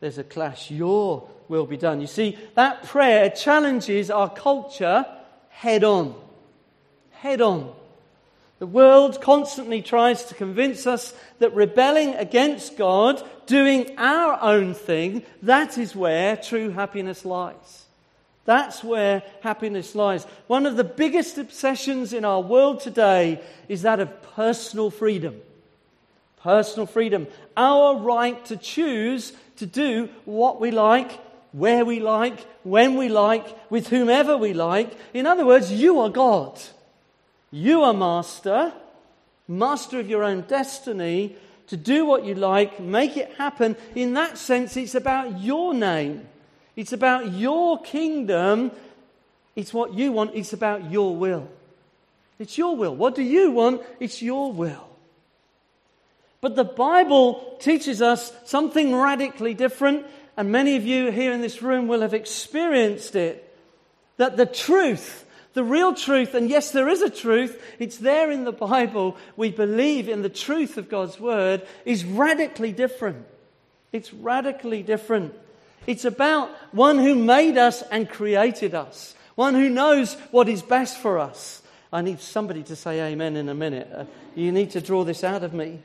there's 0.00 0.18
a 0.18 0.24
clash. 0.24 0.70
Your 0.70 1.28
will 1.48 1.66
be 1.66 1.76
done. 1.76 2.00
You 2.00 2.06
see, 2.06 2.38
that 2.54 2.84
prayer 2.84 3.30
challenges 3.30 4.10
our 4.10 4.30
culture 4.30 5.04
head 5.48 5.84
on. 5.84 6.14
Head 7.10 7.40
on. 7.40 7.74
The 8.60 8.66
world 8.66 9.20
constantly 9.20 9.80
tries 9.80 10.24
to 10.24 10.34
convince 10.34 10.86
us 10.86 11.14
that 11.38 11.54
rebelling 11.54 12.14
against 12.14 12.76
God, 12.76 13.22
doing 13.46 13.98
our 13.98 14.38
own 14.42 14.74
thing, 14.74 15.22
that 15.42 15.78
is 15.78 15.96
where 15.96 16.36
true 16.36 16.70
happiness 16.70 17.24
lies. 17.24 17.86
That's 18.44 18.82
where 18.82 19.22
happiness 19.42 19.94
lies. 19.94 20.24
One 20.46 20.66
of 20.66 20.76
the 20.76 20.84
biggest 20.84 21.38
obsessions 21.38 22.12
in 22.12 22.24
our 22.24 22.40
world 22.40 22.80
today 22.80 23.40
is 23.68 23.82
that 23.82 24.00
of 24.00 24.22
personal 24.34 24.90
freedom. 24.90 25.40
Personal 26.42 26.86
freedom. 26.86 27.26
Our 27.56 27.96
right 27.96 28.42
to 28.46 28.56
choose 28.56 29.32
to 29.56 29.66
do 29.66 30.08
what 30.24 30.60
we 30.60 30.70
like, 30.70 31.12
where 31.52 31.84
we 31.84 32.00
like, 32.00 32.40
when 32.62 32.96
we 32.96 33.08
like, 33.08 33.46
with 33.70 33.88
whomever 33.88 34.36
we 34.36 34.52
like. 34.52 34.90
In 35.12 35.26
other 35.26 35.44
words, 35.44 35.72
you 35.72 36.00
are 36.00 36.08
God. 36.08 36.58
You 37.50 37.82
are 37.82 37.92
master, 37.92 38.72
master 39.48 39.98
of 39.98 40.08
your 40.08 40.22
own 40.22 40.42
destiny, 40.42 41.36
to 41.66 41.76
do 41.76 42.04
what 42.04 42.24
you 42.24 42.34
like, 42.34 42.80
make 42.80 43.16
it 43.16 43.32
happen. 43.36 43.76
In 43.94 44.14
that 44.14 44.38
sense, 44.38 44.76
it's 44.76 44.94
about 44.94 45.40
your 45.40 45.74
name, 45.74 46.26
it's 46.76 46.92
about 46.92 47.32
your 47.32 47.80
kingdom. 47.82 48.72
It's 49.56 49.74
what 49.74 49.94
you 49.94 50.12
want, 50.12 50.30
it's 50.34 50.52
about 50.52 50.90
your 50.90 51.16
will. 51.16 51.48
It's 52.38 52.56
your 52.56 52.76
will. 52.76 52.94
What 52.94 53.14
do 53.14 53.22
you 53.22 53.50
want? 53.50 53.82
It's 53.98 54.22
your 54.22 54.52
will. 54.52 54.89
But 56.40 56.56
the 56.56 56.64
Bible 56.64 57.56
teaches 57.60 58.00
us 58.00 58.32
something 58.44 58.94
radically 58.94 59.54
different, 59.54 60.06
and 60.36 60.50
many 60.50 60.76
of 60.76 60.86
you 60.86 61.10
here 61.10 61.32
in 61.32 61.42
this 61.42 61.60
room 61.62 61.86
will 61.86 62.00
have 62.00 62.14
experienced 62.14 63.14
it. 63.14 63.46
That 64.16 64.36
the 64.36 64.46
truth, 64.46 65.26
the 65.52 65.64
real 65.64 65.94
truth, 65.94 66.34
and 66.34 66.48
yes, 66.48 66.70
there 66.70 66.88
is 66.88 67.02
a 67.02 67.10
truth, 67.10 67.62
it's 67.78 67.98
there 67.98 68.30
in 68.30 68.44
the 68.44 68.52
Bible. 68.52 69.16
We 69.36 69.50
believe 69.50 70.08
in 70.08 70.22
the 70.22 70.30
truth 70.30 70.78
of 70.78 70.88
God's 70.88 71.20
Word, 71.20 71.66
is 71.84 72.04
radically 72.04 72.72
different. 72.72 73.26
It's 73.92 74.14
radically 74.14 74.82
different. 74.82 75.34
It's 75.86 76.04
about 76.04 76.50
one 76.72 76.98
who 76.98 77.14
made 77.14 77.58
us 77.58 77.82
and 77.90 78.08
created 78.08 78.74
us, 78.74 79.14
one 79.34 79.54
who 79.54 79.68
knows 79.68 80.14
what 80.30 80.48
is 80.48 80.62
best 80.62 80.98
for 80.98 81.18
us. 81.18 81.62
I 81.92 82.02
need 82.02 82.20
somebody 82.20 82.62
to 82.64 82.76
say 82.76 83.00
amen 83.12 83.36
in 83.36 83.48
a 83.48 83.54
minute. 83.54 83.90
Uh, 83.92 84.04
you 84.34 84.52
need 84.52 84.70
to 84.70 84.80
draw 84.80 85.04
this 85.04 85.24
out 85.24 85.42
of 85.42 85.52
me. 85.52 85.80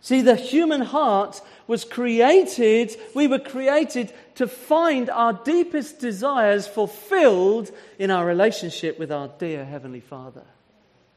See, 0.00 0.22
the 0.22 0.36
human 0.36 0.80
heart 0.80 1.40
was 1.66 1.84
created, 1.84 2.96
we 3.14 3.26
were 3.26 3.38
created 3.38 4.12
to 4.36 4.46
find 4.46 5.10
our 5.10 5.32
deepest 5.32 5.98
desires 5.98 6.66
fulfilled 6.66 7.70
in 7.98 8.10
our 8.10 8.24
relationship 8.24 8.98
with 8.98 9.10
our 9.10 9.28
dear 9.38 9.64
Heavenly 9.64 10.00
Father 10.00 10.44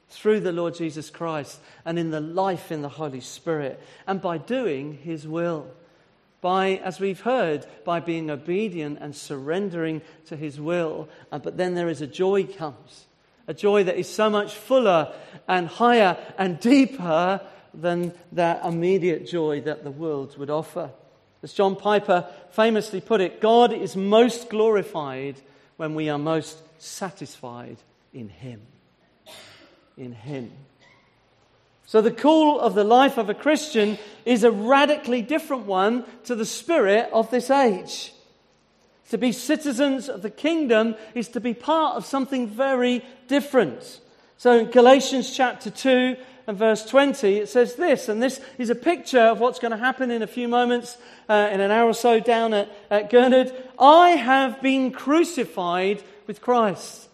through 0.10 0.42
the 0.42 0.52
Lord 0.52 0.76
Jesus 0.76 1.10
Christ 1.10 1.60
and 1.86 1.98
in 1.98 2.12
the 2.12 2.20
life 2.20 2.72
in 2.72 2.82
the 2.82 2.90
Holy 2.90 3.22
Spirit, 3.22 3.82
and 4.06 4.22
by 4.22 4.38
doing 4.38 5.00
His 5.04 5.28
will. 5.28 5.68
By, 6.42 6.82
as 6.84 7.00
we've 7.00 7.22
heard, 7.22 7.66
by 7.86 8.00
being 8.00 8.30
obedient 8.30 8.98
and 9.00 9.16
surrendering 9.16 10.02
to 10.26 10.36
His 10.36 10.60
will. 10.60 11.08
Uh, 11.32 11.40
but 11.40 11.56
then 11.56 11.76
there 11.76 11.88
is 11.88 12.02
a 12.02 12.08
joy 12.08 12.46
comes, 12.46 13.06
a 13.48 13.54
joy 13.54 13.84
that 13.84 13.98
is 13.98 14.10
so 14.10 14.30
much 14.30 14.54
fuller 14.56 15.14
and 15.48 15.68
higher 15.68 16.18
and 16.38 16.60
deeper 16.60 17.42
than 17.74 18.14
that 18.32 18.66
immediate 18.66 19.28
joy 19.28 19.62
that 19.62 19.84
the 19.84 19.92
world 19.92 20.38
would 20.38 20.50
offer. 20.50 20.92
As 21.44 21.54
John 21.54 21.76
Piper 21.76 22.28
famously 22.52 23.02
put 23.02 23.22
it, 23.22 23.42
God 23.42 23.74
is 23.74 23.96
most 23.96 24.50
glorified 24.50 25.36
when 25.78 25.96
we 25.96 26.10
are 26.10 26.20
most 26.20 26.62
satisfied 26.78 27.78
in 28.14 28.30
Him 28.30 28.62
in 29.98 30.14
Him. 30.14 30.52
So, 31.86 32.02
the 32.02 32.12
call 32.12 32.60
of 32.60 32.74
the 32.74 32.84
life 32.84 33.18
of 33.18 33.30
a 33.30 33.34
Christian 33.34 33.98
is 34.26 34.44
a 34.44 34.52
radically 34.52 35.22
different 35.22 35.66
one 35.66 36.06
to 36.24 36.36
the 36.36 36.46
spirit 36.46 37.10
of 37.12 37.30
this 37.32 37.50
age. 37.50 38.14
To 39.10 39.18
be 39.18 39.34
citizens 39.34 40.08
of 40.08 40.22
the 40.22 40.30
kingdom 40.30 40.96
is 41.14 41.28
to 41.30 41.42
be 41.42 41.54
part 41.54 41.98
of 41.98 42.06
something 42.06 42.48
very 42.48 43.04
different. 43.28 44.00
So, 44.38 44.60
in 44.60 44.72
Galatians 44.72 45.36
chapter 45.36 45.70
2 45.70 46.16
and 46.52 46.60
verse 46.60 46.86
20, 46.86 47.38
it 47.38 47.48
says 47.48 47.76
this, 47.76 48.10
and 48.10 48.22
this 48.22 48.42
is 48.58 48.70
a 48.70 48.76
picture 48.76 49.22
of 49.22 49.40
what's 49.40 49.58
going 49.58 49.72
to 49.72 49.78
happen 49.78 50.12
in 50.12 50.22
a 50.22 50.28
few 50.28 50.50
moments, 50.50 50.98
uh, 51.30 51.50
in 51.50 51.62
an 51.62 51.72
hour 51.72 51.88
or 51.88 51.94
so 51.94 52.20
down 52.20 52.54
at, 52.54 52.70
at 52.90 53.10
Gurnard. 53.10 53.54
I 53.80 54.10
have 54.10 54.62
been 54.62 54.92
crucified 54.92 56.04
with 56.28 56.42
Christ. 56.42 57.08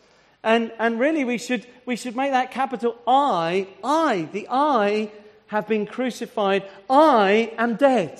And, 0.44 0.72
and 0.79 1.00
really, 1.00 1.24
we 1.24 1.38
should, 1.38 1.67
we 1.86 1.96
should 1.96 2.15
make 2.15 2.32
that 2.32 2.50
capital 2.50 2.98
I. 3.06 3.67
I, 3.84 4.27
the 4.32 4.48
I, 4.50 5.12
have 5.48 5.67
been 5.67 5.86
crucified. 5.86 6.67
I 6.89 7.53
am 7.60 7.75
dead. 7.75 8.20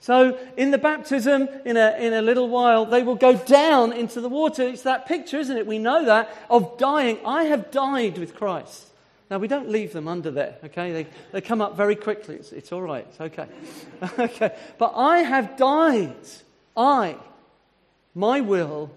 So, 0.00 0.38
in 0.56 0.70
the 0.70 0.78
baptism, 0.78 1.50
in 1.66 1.76
a, 1.76 1.98
in 1.98 2.14
a 2.14 2.22
little 2.22 2.48
while, 2.48 2.86
they 2.86 3.02
will 3.02 3.14
go 3.14 3.36
down 3.36 3.92
into 3.92 4.22
the 4.22 4.30
water. 4.30 4.62
It's 4.62 4.84
that 4.84 5.04
picture, 5.04 5.36
isn't 5.38 5.54
it? 5.54 5.66
We 5.66 5.78
know 5.78 6.06
that 6.06 6.34
of 6.48 6.78
dying. 6.78 7.18
I 7.26 7.44
have 7.44 7.70
died 7.70 8.16
with 8.16 8.34
Christ. 8.34 8.88
Now, 9.32 9.38
we 9.38 9.48
don't 9.48 9.70
leave 9.70 9.94
them 9.94 10.08
under 10.08 10.30
there, 10.30 10.56
okay? 10.62 10.92
They, 10.92 11.06
they 11.32 11.40
come 11.40 11.62
up 11.62 11.74
very 11.74 11.96
quickly. 11.96 12.34
It's, 12.34 12.52
it's 12.52 12.70
all 12.70 12.82
right. 12.82 13.06
It's 13.08 13.18
okay. 13.18 13.46
okay. 14.18 14.54
But 14.76 14.92
I 14.94 15.20
have 15.20 15.56
died. 15.56 16.14
I, 16.76 17.16
my 18.14 18.42
will 18.42 18.90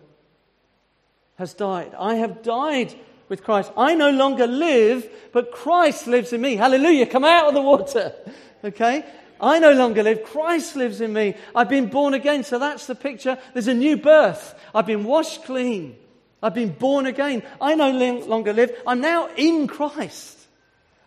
has 1.38 1.54
died. 1.54 1.96
I 1.98 2.16
have 2.16 2.44
died 2.44 2.94
with 3.30 3.46
Christ. 3.46 3.72
I 3.78 3.96
no 3.96 4.10
longer 4.10 4.46
live, 4.46 5.10
but 5.32 5.54
Christ 5.54 6.06
lives 6.06 6.34
in 6.34 6.42
me. 6.42 6.58
Hallelujah. 6.58 7.06
Come 7.06 7.24
out 7.24 7.48
of 7.48 7.54
the 7.54 7.62
water. 7.62 8.14
Okay? 8.66 9.06
I 9.40 9.60
no 9.60 9.74
longer 9.74 10.02
live. 10.02 10.24
Christ 10.24 10.76
lives 10.76 11.00
in 11.00 11.14
me. 11.14 11.36
I've 11.54 11.70
been 11.70 11.88
born 11.88 12.16
again. 12.16 12.44
So 12.44 12.58
that's 12.58 12.88
the 12.88 12.96
picture. 12.96 13.38
There's 13.54 13.68
a 13.68 13.76
new 13.76 13.96
birth. 13.96 14.60
I've 14.74 14.88
been 14.88 15.04
washed 15.04 15.44
clean. 15.46 15.96
I've 16.42 16.54
been 16.54 16.74
born 16.74 17.06
again. 17.06 17.44
I 17.60 17.76
no 17.76 17.92
longer 17.92 18.54
live. 18.54 18.76
I'm 18.86 19.02
now 19.02 19.30
in 19.36 19.68
Christ. 19.68 20.40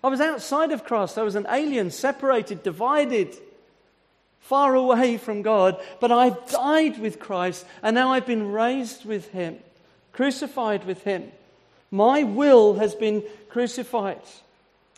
I 0.02 0.08
was 0.08 0.20
outside 0.20 0.72
of 0.72 0.84
Christ. 0.84 1.18
I 1.18 1.22
was 1.22 1.34
an 1.34 1.46
alien, 1.48 1.90
separated, 1.90 2.62
divided, 2.62 3.36
far 4.40 4.74
away 4.74 5.18
from 5.18 5.42
God. 5.42 5.80
But 6.00 6.12
I've 6.12 6.48
died 6.50 6.98
with 6.98 7.18
Christ, 7.18 7.66
and 7.82 7.94
now 7.94 8.12
I've 8.12 8.26
been 8.26 8.52
raised 8.52 9.04
with 9.04 9.30
Him 9.30 9.58
crucified 10.18 10.84
with 10.84 11.04
him. 11.04 11.30
My 11.92 12.24
will 12.24 12.74
has 12.74 12.96
been 12.96 13.22
crucified. 13.48 14.20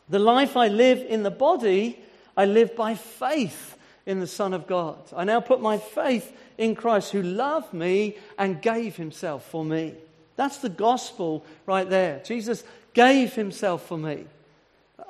The 0.09 0.19
life 0.19 0.57
I 0.57 0.69
live 0.69 0.99
in 0.99 1.25
the 1.25 1.31
body, 1.31 1.99
I 2.39 2.47
live 2.47 2.75
by 2.75 2.95
faith 2.95 3.77
in 4.07 4.21
the 4.21 4.27
Son 4.27 4.55
of 4.55 4.67
God. 4.67 4.97
I 5.15 5.25
now 5.25 5.43
put 5.43 5.61
my 5.61 5.77
faith 5.77 6.35
in 6.57 6.75
Christ 6.75 7.13
who 7.13 7.23
loved 7.23 7.75
me 7.75 8.17
and 8.39 8.63
gave 8.63 8.97
himself 8.97 9.45
for 9.45 9.63
me. 9.63 9.93
That's 10.41 10.57
the 10.57 10.71
gospel 10.71 11.45
right 11.67 11.87
there. 11.87 12.23
Jesus 12.25 12.65
gave 12.95 13.35
himself 13.35 13.87
for 13.87 13.99
me. 13.99 14.25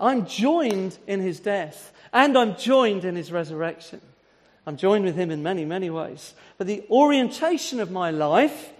I'm 0.01 0.27
joined 0.27 0.99
in 1.07 1.21
his 1.21 1.39
death 1.39 1.93
and 2.13 2.37
I'm 2.37 2.57
joined 2.57 3.05
in 3.05 3.15
his 3.15 3.31
resurrection. 3.31 4.01
I'm 4.67 4.77
joined 4.77 5.05
with 5.05 5.15
him 5.15 5.31
in 5.31 5.45
many, 5.45 5.65
many 5.65 5.89
ways. 5.89 6.35
But 6.59 6.67
the 6.67 6.83
orientation 6.91 7.79
of 7.79 7.93
my 7.93 8.11
life 8.11 8.73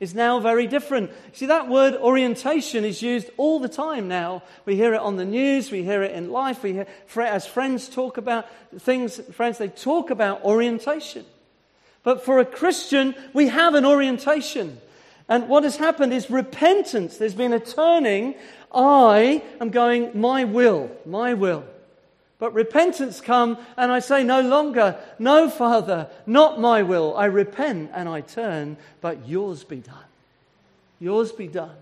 is 0.00 0.14
now 0.14 0.40
very 0.40 0.66
different. 0.66 1.10
See, 1.34 1.44
that 1.44 1.68
word 1.68 1.94
orientation 1.94 2.86
is 2.86 3.02
used 3.02 3.28
all 3.36 3.60
the 3.60 3.68
time 3.68 4.08
now. 4.08 4.42
We 4.64 4.76
hear 4.76 4.94
it 4.94 5.02
on 5.02 5.16
the 5.16 5.26
news, 5.26 5.70
we 5.70 5.82
hear 5.82 6.02
it 6.02 6.12
in 6.12 6.32
life, 6.32 6.62
we 6.62 6.72
hear, 6.72 6.86
as 7.18 7.46
friends 7.46 7.86
talk 7.86 8.16
about 8.16 8.46
things, 8.78 9.20
friends, 9.32 9.58
they 9.58 9.68
talk 9.68 10.08
about 10.08 10.42
orientation. 10.42 11.26
But 12.02 12.24
for 12.24 12.38
a 12.38 12.46
Christian, 12.46 13.14
we 13.34 13.48
have 13.48 13.74
an 13.74 13.84
orientation. 13.84 14.80
And 15.28 15.48
what 15.48 15.64
has 15.64 15.76
happened 15.76 16.12
is 16.12 16.30
repentance. 16.30 17.18
There's 17.18 17.34
been 17.34 17.52
a 17.52 17.60
turning. 17.60 18.34
I 18.72 19.42
am 19.60 19.70
going, 19.70 20.18
my 20.18 20.44
will, 20.44 20.90
my 21.04 21.34
will. 21.34 21.64
But 22.38 22.54
repentance 22.54 23.20
come 23.20 23.58
and 23.76 23.90
I 23.90 23.98
say 23.98 24.22
no 24.22 24.40
longer, 24.40 24.96
no 25.18 25.50
Father, 25.50 26.08
not 26.24 26.60
my 26.60 26.82
will. 26.82 27.16
I 27.16 27.26
repent 27.26 27.90
and 27.92 28.08
I 28.08 28.20
turn, 28.20 28.76
but 29.00 29.28
yours 29.28 29.64
be 29.64 29.78
done. 29.78 29.96
Yours 31.00 31.32
be 31.32 31.48
done. 31.48 31.76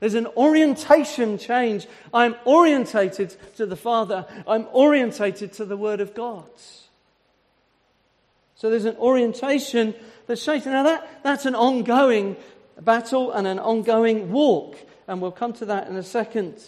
There's 0.00 0.14
an 0.14 0.26
orientation 0.28 1.38
change. 1.38 1.86
I'm 2.12 2.34
orientated 2.44 3.36
to 3.56 3.66
the 3.66 3.76
Father. 3.76 4.26
I'm 4.46 4.66
orientated 4.72 5.52
to 5.54 5.64
the 5.64 5.76
Word 5.76 6.00
of 6.00 6.14
God. 6.14 6.44
So 8.56 8.68
there's 8.68 8.84
an 8.84 8.96
orientation 8.96 9.94
that's 10.26 10.44
changed. 10.44 10.66
Now 10.66 10.82
that, 10.82 11.22
that's 11.22 11.46
an 11.46 11.54
ongoing 11.54 12.36
battle 12.80 13.32
and 13.32 13.46
an 13.46 13.58
ongoing 13.58 14.30
walk. 14.30 14.76
And 15.08 15.20
we'll 15.20 15.32
come 15.32 15.52
to 15.54 15.66
that 15.66 15.88
in 15.88 15.96
a 15.96 16.02
second. 16.02 16.62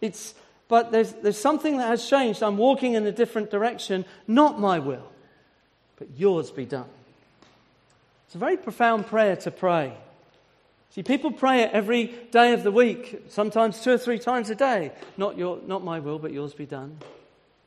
It's 0.00 0.34
but 0.72 0.90
there's, 0.90 1.12
there's 1.12 1.36
something 1.36 1.76
that 1.76 1.88
has 1.88 2.08
changed. 2.08 2.42
I'm 2.42 2.56
walking 2.56 2.94
in 2.94 3.06
a 3.06 3.12
different 3.12 3.50
direction. 3.50 4.06
Not 4.26 4.58
my 4.58 4.78
will, 4.78 5.06
but 5.96 6.08
yours 6.16 6.50
be 6.50 6.64
done. 6.64 6.88
It's 8.24 8.34
a 8.34 8.38
very 8.38 8.56
profound 8.56 9.06
prayer 9.06 9.36
to 9.36 9.50
pray. 9.50 9.92
See, 10.88 11.02
people 11.02 11.30
pray 11.30 11.64
it 11.64 11.72
every 11.74 12.06
day 12.30 12.54
of 12.54 12.62
the 12.62 12.70
week, 12.70 13.24
sometimes 13.28 13.82
two 13.82 13.90
or 13.90 13.98
three 13.98 14.18
times 14.18 14.48
a 14.48 14.54
day. 14.54 14.92
Not, 15.18 15.36
your, 15.36 15.58
not 15.66 15.84
my 15.84 15.98
will, 15.98 16.18
but 16.18 16.32
yours 16.32 16.54
be 16.54 16.64
done. 16.64 16.96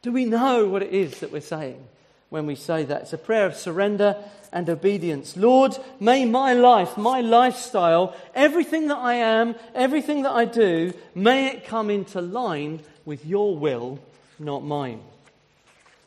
Do 0.01 0.11
we 0.11 0.25
know 0.25 0.67
what 0.67 0.81
it 0.81 0.91
is 0.91 1.19
that 1.19 1.31
we're 1.31 1.41
saying 1.41 1.85
when 2.29 2.45
we 2.45 2.55
say 2.55 2.83
that? 2.83 3.03
It's 3.03 3.13
a 3.13 3.17
prayer 3.17 3.45
of 3.45 3.55
surrender 3.55 4.17
and 4.51 4.69
obedience. 4.69 5.35
Lord, 5.35 5.77
may 5.99 6.25
my 6.25 6.53
life, 6.53 6.97
my 6.97 7.21
lifestyle, 7.21 8.15
everything 8.33 8.87
that 8.87 8.97
I 8.97 9.15
am, 9.15 9.55
everything 9.73 10.23
that 10.23 10.31
I 10.31 10.45
do, 10.45 10.93
may 11.13 11.47
it 11.47 11.65
come 11.65 11.89
into 11.89 12.21
line 12.21 12.81
with 13.03 13.25
your 13.25 13.57
will, 13.57 13.99
not 14.39 14.63
mine. 14.63 15.01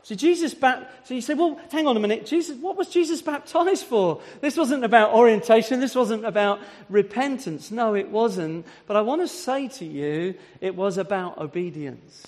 So 0.02 0.14
Jesus, 0.14 0.54
so 0.58 1.12
you 1.12 1.20
say, 1.20 1.34
well, 1.34 1.60
hang 1.70 1.86
on 1.86 1.94
a 1.94 2.00
minute. 2.00 2.24
Jesus, 2.24 2.56
what 2.56 2.78
was 2.78 2.88
Jesus 2.88 3.20
baptized 3.20 3.84
for? 3.84 4.22
This 4.40 4.56
wasn't 4.56 4.82
about 4.82 5.12
orientation. 5.12 5.80
This 5.80 5.94
wasn't 5.94 6.24
about 6.24 6.60
repentance. 6.88 7.70
No, 7.70 7.94
it 7.94 8.08
wasn't. 8.08 8.64
But 8.86 8.96
I 8.96 9.02
want 9.02 9.20
to 9.20 9.28
say 9.28 9.68
to 9.68 9.84
you, 9.84 10.34
it 10.62 10.74
was 10.74 10.96
about 10.96 11.36
obedience 11.36 12.26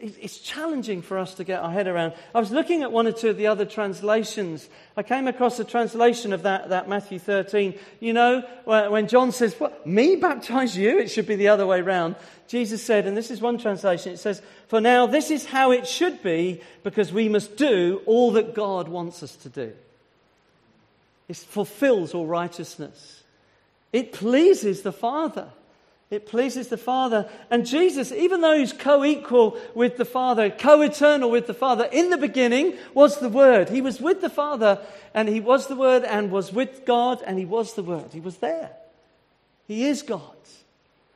it's 0.00 0.38
challenging 0.38 1.02
for 1.02 1.18
us 1.18 1.34
to 1.34 1.44
get 1.44 1.60
our 1.60 1.70
head 1.70 1.88
around. 1.88 2.14
I 2.34 2.40
was 2.40 2.52
looking 2.52 2.82
at 2.82 2.92
one 2.92 3.06
or 3.06 3.12
two 3.12 3.30
of 3.30 3.36
the 3.36 3.48
other 3.48 3.64
translations. 3.64 4.68
I 4.96 5.02
came 5.02 5.26
across 5.26 5.58
a 5.58 5.64
translation 5.64 6.32
of 6.32 6.44
that, 6.44 6.68
that 6.68 6.88
Matthew 6.88 7.18
13. 7.18 7.78
You 8.00 8.12
know, 8.12 8.40
when 8.64 9.08
John 9.08 9.32
says, 9.32 9.58
what, 9.58 9.86
Me 9.86 10.16
baptize 10.16 10.76
you? 10.76 10.98
It 10.98 11.10
should 11.10 11.26
be 11.26 11.36
the 11.36 11.48
other 11.48 11.66
way 11.66 11.80
round. 11.80 12.14
Jesus 12.46 12.82
said, 12.82 13.06
and 13.06 13.16
this 13.16 13.30
is 13.30 13.40
one 13.40 13.58
translation, 13.58 14.12
it 14.12 14.18
says, 14.18 14.40
For 14.68 14.80
now 14.80 15.06
this 15.06 15.30
is 15.30 15.46
how 15.46 15.72
it 15.72 15.86
should 15.86 16.22
be 16.22 16.60
because 16.82 17.12
we 17.12 17.28
must 17.28 17.56
do 17.56 18.02
all 18.06 18.32
that 18.32 18.54
God 18.54 18.88
wants 18.88 19.22
us 19.22 19.34
to 19.36 19.48
do. 19.48 19.72
It 21.28 21.36
fulfills 21.36 22.14
all 22.14 22.26
righteousness, 22.26 23.24
it 23.92 24.12
pleases 24.12 24.82
the 24.82 24.92
Father. 24.92 25.48
It 26.12 26.26
pleases 26.26 26.68
the 26.68 26.76
Father. 26.76 27.26
And 27.50 27.64
Jesus, 27.64 28.12
even 28.12 28.42
though 28.42 28.54
he's 28.54 28.74
co 28.74 29.02
equal 29.02 29.56
with 29.74 29.96
the 29.96 30.04
Father, 30.04 30.50
co 30.50 30.82
eternal 30.82 31.30
with 31.30 31.46
the 31.46 31.54
Father, 31.54 31.88
in 31.90 32.10
the 32.10 32.18
beginning 32.18 32.74
was 32.92 33.18
the 33.18 33.30
Word. 33.30 33.70
He 33.70 33.80
was 33.80 33.98
with 33.98 34.20
the 34.20 34.28
Father, 34.28 34.78
and 35.14 35.26
he 35.26 35.40
was 35.40 35.68
the 35.68 35.74
Word, 35.74 36.04
and 36.04 36.30
was 36.30 36.52
with 36.52 36.84
God, 36.84 37.22
and 37.24 37.38
he 37.38 37.46
was 37.46 37.72
the 37.72 37.82
Word. 37.82 38.12
He 38.12 38.20
was 38.20 38.36
there. 38.36 38.72
He 39.66 39.86
is 39.86 40.02
God. 40.02 40.36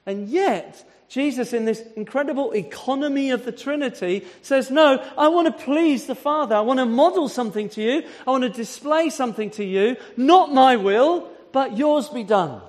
And 0.06 0.28
yet, 0.28 0.82
Jesus, 1.10 1.52
in 1.52 1.66
this 1.66 1.82
incredible 1.94 2.52
economy 2.52 3.32
of 3.32 3.44
the 3.44 3.52
Trinity, 3.52 4.24
says, 4.40 4.70
No, 4.70 5.04
I 5.18 5.28
want 5.28 5.46
to 5.46 5.64
please 5.64 6.06
the 6.06 6.14
Father. 6.14 6.56
I 6.56 6.60
want 6.62 6.78
to 6.78 6.86
model 6.86 7.28
something 7.28 7.68
to 7.70 7.82
you. 7.82 8.02
I 8.26 8.30
want 8.30 8.44
to 8.44 8.48
display 8.48 9.10
something 9.10 9.50
to 9.50 9.64
you. 9.64 9.98
Not 10.16 10.54
my 10.54 10.76
will, 10.76 11.28
but 11.52 11.76
yours 11.76 12.08
be 12.08 12.24
done. 12.24 12.62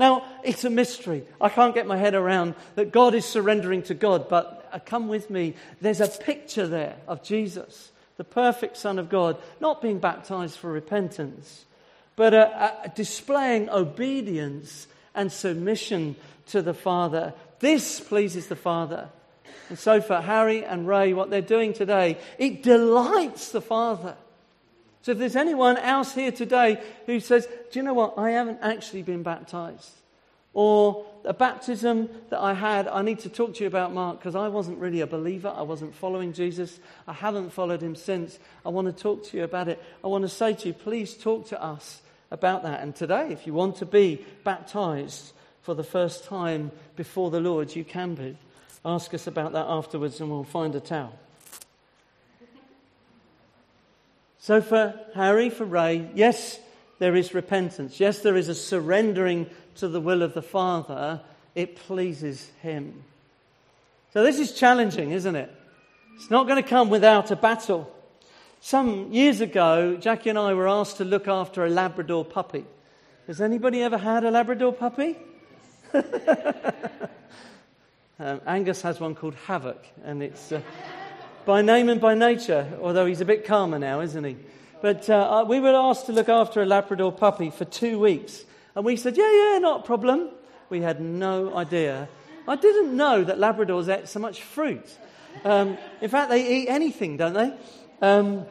Now, 0.00 0.24
it's 0.42 0.64
a 0.64 0.70
mystery. 0.70 1.24
I 1.42 1.50
can't 1.50 1.74
get 1.74 1.86
my 1.86 1.98
head 1.98 2.14
around 2.14 2.54
that 2.74 2.90
God 2.90 3.14
is 3.14 3.26
surrendering 3.26 3.82
to 3.82 3.94
God, 3.94 4.30
but 4.30 4.66
uh, 4.72 4.78
come 4.78 5.08
with 5.08 5.28
me. 5.28 5.54
There's 5.82 6.00
a 6.00 6.08
picture 6.08 6.66
there 6.66 6.96
of 7.06 7.22
Jesus, 7.22 7.92
the 8.16 8.24
perfect 8.24 8.78
Son 8.78 8.98
of 8.98 9.10
God, 9.10 9.36
not 9.60 9.82
being 9.82 9.98
baptized 9.98 10.56
for 10.56 10.72
repentance, 10.72 11.66
but 12.16 12.32
uh, 12.32 12.50
uh, 12.54 12.88
displaying 12.94 13.68
obedience 13.68 14.88
and 15.14 15.30
submission 15.30 16.16
to 16.46 16.62
the 16.62 16.72
Father. 16.72 17.34
This 17.58 18.00
pleases 18.00 18.46
the 18.46 18.56
Father. 18.56 19.10
And 19.68 19.78
so 19.78 20.00
for 20.00 20.22
Harry 20.22 20.64
and 20.64 20.88
Ray, 20.88 21.12
what 21.12 21.28
they're 21.28 21.42
doing 21.42 21.74
today, 21.74 22.16
it 22.38 22.62
delights 22.62 23.52
the 23.52 23.60
Father. 23.60 24.16
So 25.02 25.12
if 25.12 25.18
there's 25.18 25.36
anyone 25.36 25.76
else 25.78 26.14
here 26.14 26.32
today 26.32 26.82
who 27.06 27.20
says, 27.20 27.46
Do 27.70 27.78
you 27.78 27.82
know 27.82 27.94
what? 27.94 28.18
I 28.18 28.30
haven't 28.32 28.58
actually 28.62 29.02
been 29.02 29.22
baptized. 29.22 29.92
Or 30.52 31.06
a 31.24 31.32
baptism 31.32 32.08
that 32.30 32.40
I 32.40 32.54
had, 32.54 32.88
I 32.88 33.02
need 33.02 33.20
to 33.20 33.28
talk 33.28 33.54
to 33.54 33.60
you 33.60 33.68
about, 33.68 33.94
Mark, 33.94 34.18
because 34.18 34.34
I 34.34 34.48
wasn't 34.48 34.78
really 34.78 35.00
a 35.00 35.06
believer. 35.06 35.52
I 35.54 35.62
wasn't 35.62 35.94
following 35.94 36.32
Jesus. 36.32 36.80
I 37.06 37.12
haven't 37.12 37.50
followed 37.52 37.80
him 37.80 37.94
since. 37.94 38.38
I 38.66 38.70
want 38.70 38.86
to 38.88 39.02
talk 39.02 39.24
to 39.26 39.36
you 39.36 39.44
about 39.44 39.68
it. 39.68 39.80
I 40.02 40.08
want 40.08 40.22
to 40.22 40.28
say 40.28 40.54
to 40.54 40.68
you, 40.68 40.74
please 40.74 41.14
talk 41.14 41.46
to 41.48 41.62
us 41.62 42.02
about 42.32 42.64
that. 42.64 42.82
And 42.82 42.94
today, 42.94 43.28
if 43.30 43.46
you 43.46 43.54
want 43.54 43.76
to 43.76 43.86
be 43.86 44.24
baptized 44.42 45.32
for 45.62 45.74
the 45.74 45.84
first 45.84 46.24
time 46.24 46.72
before 46.96 47.30
the 47.30 47.40
Lord, 47.40 47.74
you 47.76 47.84
can 47.84 48.14
be. 48.14 48.36
Ask 48.84 49.14
us 49.14 49.26
about 49.26 49.52
that 49.52 49.66
afterwards 49.66 50.20
and 50.20 50.30
we'll 50.30 50.44
find 50.44 50.74
a 50.74 50.80
towel. 50.80 51.16
So, 54.42 54.62
for 54.62 54.98
Harry, 55.14 55.50
for 55.50 55.66
Ray, 55.66 56.08
yes, 56.14 56.58
there 56.98 57.14
is 57.14 57.34
repentance. 57.34 58.00
Yes, 58.00 58.20
there 58.20 58.36
is 58.36 58.48
a 58.48 58.54
surrendering 58.54 59.46
to 59.76 59.86
the 59.86 60.00
will 60.00 60.22
of 60.22 60.32
the 60.32 60.40
Father. 60.40 61.20
It 61.54 61.76
pleases 61.76 62.50
Him. 62.62 63.04
So, 64.14 64.22
this 64.22 64.38
is 64.38 64.54
challenging, 64.54 65.10
isn't 65.10 65.36
it? 65.36 65.54
It's 66.16 66.30
not 66.30 66.46
going 66.46 66.62
to 66.62 66.68
come 66.68 66.88
without 66.88 67.30
a 67.30 67.36
battle. 67.36 67.94
Some 68.62 69.12
years 69.12 69.42
ago, 69.42 69.96
Jackie 69.96 70.30
and 70.30 70.38
I 70.38 70.54
were 70.54 70.68
asked 70.68 70.96
to 70.98 71.04
look 71.04 71.28
after 71.28 71.66
a 71.66 71.70
Labrador 71.70 72.24
puppy. 72.24 72.64
Has 73.26 73.42
anybody 73.42 73.82
ever 73.82 73.98
had 73.98 74.24
a 74.24 74.30
Labrador 74.30 74.72
puppy? 74.72 75.18
um, 78.18 78.40
Angus 78.46 78.80
has 78.80 79.00
one 79.00 79.14
called 79.14 79.34
Havoc, 79.46 79.84
and 80.02 80.22
it's. 80.22 80.50
Uh, 80.50 80.62
by 81.44 81.62
name 81.62 81.88
and 81.88 82.00
by 82.00 82.14
nature, 82.14 82.78
although 82.82 83.06
he's 83.06 83.20
a 83.20 83.24
bit 83.24 83.44
calmer 83.44 83.78
now, 83.78 84.00
isn't 84.00 84.24
he? 84.24 84.36
But 84.82 85.08
uh, 85.10 85.42
uh, 85.42 85.44
we 85.44 85.60
were 85.60 85.74
asked 85.74 86.06
to 86.06 86.12
look 86.12 86.28
after 86.28 86.62
a 86.62 86.66
Labrador 86.66 87.12
puppy 87.12 87.50
for 87.50 87.64
two 87.64 87.98
weeks. 87.98 88.44
And 88.74 88.84
we 88.84 88.96
said, 88.96 89.16
yeah, 89.16 89.30
yeah, 89.30 89.58
not 89.58 89.80
a 89.80 89.82
problem. 89.82 90.30
We 90.68 90.80
had 90.80 91.00
no 91.00 91.54
idea. 91.56 92.08
I 92.46 92.56
didn't 92.56 92.96
know 92.96 93.24
that 93.24 93.38
Labradors 93.38 93.88
ate 93.88 94.08
so 94.08 94.20
much 94.20 94.42
fruit. 94.42 94.86
Um, 95.44 95.76
in 96.00 96.08
fact, 96.08 96.30
they 96.30 96.62
eat 96.62 96.68
anything, 96.68 97.16
don't 97.16 97.34
they? 97.34 97.52
Um, 98.00 98.46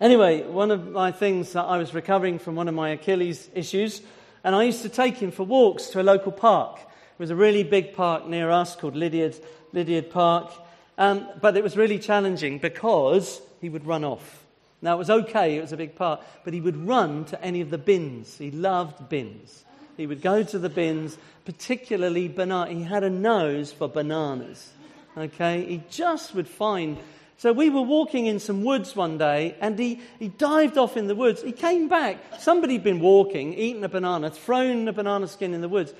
anyway, 0.00 0.42
one 0.42 0.70
of 0.70 0.88
my 0.90 1.10
things 1.12 1.52
that 1.52 1.64
I 1.64 1.78
was 1.78 1.94
recovering 1.94 2.38
from 2.38 2.54
one 2.54 2.68
of 2.68 2.74
my 2.74 2.90
Achilles 2.90 3.48
issues, 3.54 4.02
and 4.44 4.54
I 4.54 4.64
used 4.64 4.82
to 4.82 4.88
take 4.88 5.16
him 5.16 5.30
for 5.30 5.42
walks 5.42 5.86
to 5.88 6.00
a 6.00 6.02
local 6.02 6.32
park. 6.32 6.78
It 6.78 7.18
was 7.18 7.30
a 7.30 7.36
really 7.36 7.64
big 7.64 7.94
park 7.94 8.26
near 8.26 8.50
us 8.50 8.76
called 8.76 8.96
Lydiard, 8.96 9.36
Lydiard 9.72 10.10
Park. 10.10 10.52
Um, 10.96 11.28
but 11.40 11.56
it 11.56 11.62
was 11.62 11.76
really 11.76 11.98
challenging 11.98 12.58
because 12.58 13.40
he 13.60 13.68
would 13.68 13.86
run 13.86 14.04
off. 14.04 14.44
Now, 14.80 14.94
it 14.94 14.98
was 14.98 15.10
okay, 15.10 15.56
it 15.56 15.62
was 15.62 15.72
a 15.72 15.76
big 15.78 15.96
part, 15.96 16.22
but 16.44 16.52
he 16.52 16.60
would 16.60 16.76
run 16.76 17.24
to 17.26 17.42
any 17.42 17.62
of 17.62 17.70
the 17.70 17.78
bins. 17.78 18.36
He 18.36 18.50
loved 18.50 19.08
bins. 19.08 19.64
He 19.96 20.06
would 20.06 20.20
go 20.20 20.42
to 20.42 20.58
the 20.58 20.68
bins, 20.68 21.16
particularly 21.44 22.28
banana. 22.28 22.70
He 22.70 22.82
had 22.82 23.02
a 23.02 23.10
nose 23.10 23.72
for 23.72 23.88
bananas. 23.88 24.72
Okay? 25.16 25.64
He 25.64 25.82
just 25.88 26.34
would 26.34 26.48
find. 26.48 26.98
So 27.38 27.52
we 27.52 27.70
were 27.70 27.82
walking 27.82 28.26
in 28.26 28.40
some 28.40 28.62
woods 28.62 28.94
one 28.94 29.16
day, 29.18 29.56
and 29.60 29.78
he, 29.78 30.00
he 30.18 30.28
dived 30.28 30.76
off 30.76 30.96
in 30.96 31.06
the 31.06 31.14
woods. 31.14 31.42
He 31.42 31.52
came 31.52 31.88
back. 31.88 32.18
Somebody 32.40 32.74
had 32.74 32.84
been 32.84 33.00
walking, 33.00 33.54
eaten 33.54 33.84
a 33.84 33.88
banana, 33.88 34.30
thrown 34.30 34.86
a 34.88 34.92
banana 34.92 35.28
skin 35.28 35.54
in 35.54 35.60
the 35.60 35.68
woods, 35.68 35.94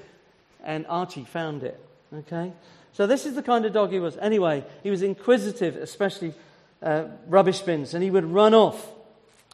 and 0.62 0.86
Archie 0.88 1.24
found 1.24 1.62
it. 1.62 1.80
Okay? 2.12 2.52
So 2.94 3.08
this 3.08 3.26
is 3.26 3.34
the 3.34 3.42
kind 3.42 3.64
of 3.64 3.72
dog 3.72 3.90
he 3.90 3.98
was. 3.98 4.16
Anyway, 4.16 4.64
he 4.82 4.90
was 4.90 5.02
inquisitive, 5.02 5.76
especially 5.76 6.32
uh, 6.80 7.04
rubbish 7.26 7.60
bins, 7.60 7.92
and 7.92 8.02
he 8.02 8.10
would 8.10 8.24
run 8.24 8.54
off. 8.54 8.88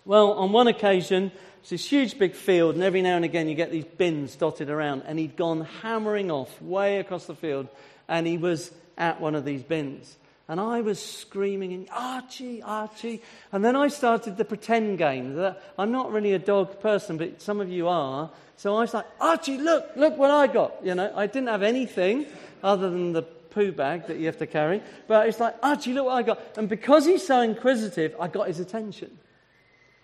Well, 0.05 0.33
on 0.33 0.53
one 0.53 0.69
occasion, 0.69 1.33
it's 1.61 1.71
this 1.71 1.91
huge 1.91 2.19
big 2.19 2.35
field, 2.35 2.75
and 2.75 2.85
every 2.85 3.01
now 3.01 3.17
and 3.17 3.25
again 3.25 3.49
you 3.49 3.55
get 3.55 3.71
these 3.71 3.85
bins 3.85 4.37
dotted 4.37 4.69
around, 4.69 5.05
and 5.07 5.19
he'd 5.19 5.37
gone 5.37 5.63
hammering 5.83 6.31
off 6.31 6.61
way 6.61 6.99
across 6.99 7.27
the 7.27 7.35
field, 7.35 7.69
and 8.09 8.27
he 8.27 8.37
was 8.37 8.71
at 8.99 9.23
one 9.23 9.35
of 9.35 9.47
these 9.47 9.63
bins. 9.63 10.17
And 10.47 10.61
I 10.61 10.81
was 10.81 11.01
screaming, 11.01 11.89
Archie, 11.93 12.61
Archie. 12.61 13.23
And 13.53 13.65
then 13.65 13.77
I 13.77 13.87
started 13.87 14.37
the 14.37 14.45
pretend 14.45 14.99
game. 14.99 15.37
That 15.37 15.63
I'm 15.79 15.93
not 15.93 16.11
really 16.11 16.33
a 16.33 16.41
dog 16.41 16.81
person, 16.81 17.19
but 17.19 17.41
some 17.41 17.61
of 17.61 17.69
you 17.71 17.87
are. 17.87 18.31
So 18.57 18.75
I 18.75 18.81
was 18.81 18.93
like, 18.93 19.07
Archie, 19.21 19.59
look, 19.59 19.93
look 19.95 20.19
what 20.19 20.33
I 20.33 20.49
got. 20.49 20.85
You 20.85 20.97
know, 20.97 21.13
I 21.15 21.29
didn't 21.29 21.51
have 21.51 21.63
anything 21.63 22.27
other 22.63 22.91
than 22.91 23.13
the 23.13 23.23
poo 23.23 23.73
bag 23.73 24.07
that 24.07 24.19
you 24.19 24.27
have 24.27 24.39
to 24.39 24.47
carry. 24.47 24.83
But 25.07 25.29
it's 25.29 25.41
like, 25.41 25.57
Archie, 25.63 25.93
look 25.93 26.07
what 26.07 26.15
I 26.15 26.23
got. 26.23 26.57
And 26.57 26.69
because 26.69 27.05
he's 27.05 27.27
so 27.27 27.41
inquisitive, 27.41 28.15
I 28.19 28.29
got 28.29 28.49
his 28.49 28.61
attention. 28.61 29.19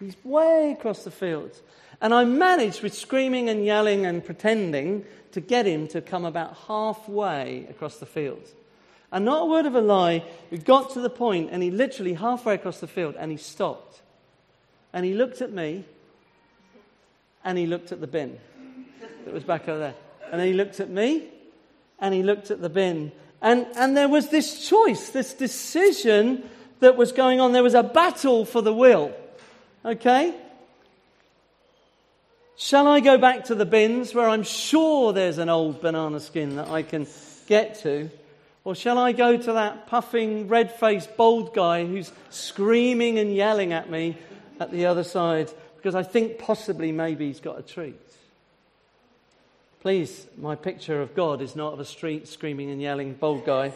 He's 0.00 0.16
way 0.24 0.74
across 0.78 1.04
the 1.04 1.10
field. 1.10 1.60
And 2.00 2.12
I 2.12 2.24
managed 2.24 2.82
with 2.82 2.94
screaming 2.94 3.48
and 3.48 3.64
yelling 3.64 4.04
and 4.04 4.24
pretending 4.24 5.04
to 5.32 5.40
get 5.40 5.66
him 5.66 5.88
to 5.88 6.00
come 6.00 6.24
about 6.24 6.56
halfway 6.66 7.66
across 7.70 7.96
the 7.96 8.06
field. 8.06 8.46
And 9.12 9.24
not 9.24 9.42
a 9.42 9.46
word 9.46 9.66
of 9.66 9.74
a 9.74 9.80
lie, 9.80 10.24
we 10.50 10.58
got 10.58 10.90
to 10.90 11.00
the 11.00 11.10
point 11.10 11.50
and 11.50 11.62
he 11.62 11.70
literally 11.70 12.14
halfway 12.14 12.54
across 12.54 12.80
the 12.80 12.86
field 12.86 13.14
and 13.18 13.30
he 13.30 13.36
stopped. 13.36 14.02
And 14.92 15.04
he 15.06 15.14
looked 15.14 15.40
at 15.40 15.52
me 15.52 15.84
and 17.44 17.56
he 17.56 17.66
looked 17.66 17.92
at 17.92 18.00
the 18.00 18.06
bin 18.06 18.38
that 19.24 19.32
was 19.32 19.44
back 19.44 19.68
over 19.68 19.78
there. 19.78 19.94
And 20.30 20.40
then 20.40 20.48
he 20.48 20.54
looked 20.54 20.80
at 20.80 20.90
me 20.90 21.28
and 21.98 22.14
he 22.14 22.22
looked 22.22 22.50
at 22.50 22.60
the 22.60 22.68
bin. 22.68 23.12
And, 23.42 23.66
and 23.76 23.96
there 23.96 24.08
was 24.08 24.28
this 24.28 24.68
choice, 24.68 25.10
this 25.10 25.34
decision 25.34 26.42
that 26.80 26.96
was 26.96 27.12
going 27.12 27.40
on. 27.40 27.52
There 27.52 27.62
was 27.62 27.74
a 27.74 27.82
battle 27.82 28.44
for 28.44 28.62
the 28.62 28.72
will. 28.72 29.14
Okay? 29.84 30.34
Shall 32.56 32.88
I 32.88 33.00
go 33.00 33.18
back 33.18 33.44
to 33.44 33.54
the 33.54 33.66
bins 33.66 34.14
where 34.14 34.28
I'm 34.28 34.42
sure 34.42 35.12
there's 35.12 35.38
an 35.38 35.48
old 35.48 35.80
banana 35.80 36.20
skin 36.20 36.56
that 36.56 36.68
I 36.68 36.82
can 36.82 37.06
get 37.46 37.80
to? 37.80 38.10
Or 38.64 38.74
shall 38.74 38.98
I 38.98 39.12
go 39.12 39.36
to 39.36 39.52
that 39.52 39.86
puffing, 39.86 40.48
red 40.48 40.72
faced, 40.72 41.16
bold 41.16 41.54
guy 41.54 41.86
who's 41.86 42.10
screaming 42.30 43.18
and 43.18 43.34
yelling 43.34 43.72
at 43.72 43.90
me 43.90 44.16
at 44.58 44.72
the 44.72 44.86
other 44.86 45.04
side 45.04 45.52
because 45.76 45.94
I 45.94 46.02
think 46.02 46.38
possibly 46.38 46.92
maybe 46.92 47.28
he's 47.28 47.40
got 47.40 47.58
a 47.58 47.62
treat? 47.62 48.05
Please, 49.86 50.26
my 50.36 50.56
picture 50.56 51.00
of 51.00 51.14
God 51.14 51.40
is 51.40 51.54
not 51.54 51.72
of 51.72 51.78
a 51.78 51.84
street 51.84 52.26
screaming 52.26 52.72
and 52.72 52.82
yelling 52.82 53.12
bold 53.12 53.46
guy. 53.46 53.72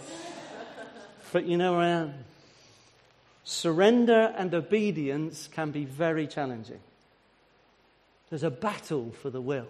but 1.32 1.46
you 1.46 1.56
know 1.56 1.74
where 1.74 1.82
I 1.82 1.88
am. 1.88 2.14
Surrender 3.44 4.34
and 4.36 4.52
obedience 4.52 5.48
can 5.52 5.70
be 5.70 5.84
very 5.84 6.26
challenging. 6.26 6.80
There's 8.28 8.42
a 8.42 8.50
battle 8.50 9.12
for 9.22 9.30
the 9.30 9.40
will. 9.40 9.68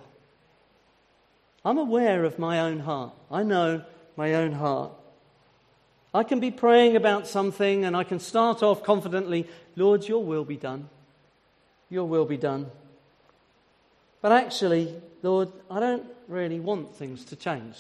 I'm 1.63 1.77
aware 1.77 2.25
of 2.25 2.39
my 2.39 2.61
own 2.61 2.79
heart. 2.81 3.13
I 3.31 3.43
know 3.43 3.85
my 4.17 4.33
own 4.33 4.53
heart. 4.53 4.93
I 6.15 6.23
can 6.23 6.41
be 6.41 6.51
praying 6.51 6.97
about 6.97 7.27
something 7.27 7.85
and 7.85 7.95
I 7.95 8.05
can 8.05 8.19
start 8.19 8.63
off 8.63 8.83
confidently, 8.83 9.47
Lord, 9.77 10.09
your 10.09 10.25
will 10.25 10.47
be 10.47 10.57
done. 10.57 10.89
Your 11.91 12.07
will 12.07 12.25
be 12.25 12.39
done. 12.39 12.71
But 14.23 14.33
actually, 14.33 14.95
Lord, 15.23 15.51
I 15.71 15.81
don't 15.81 16.05
really 16.29 16.61
want 16.61 16.95
things 16.95 17.25
to 17.27 17.37
change. 17.37 17.77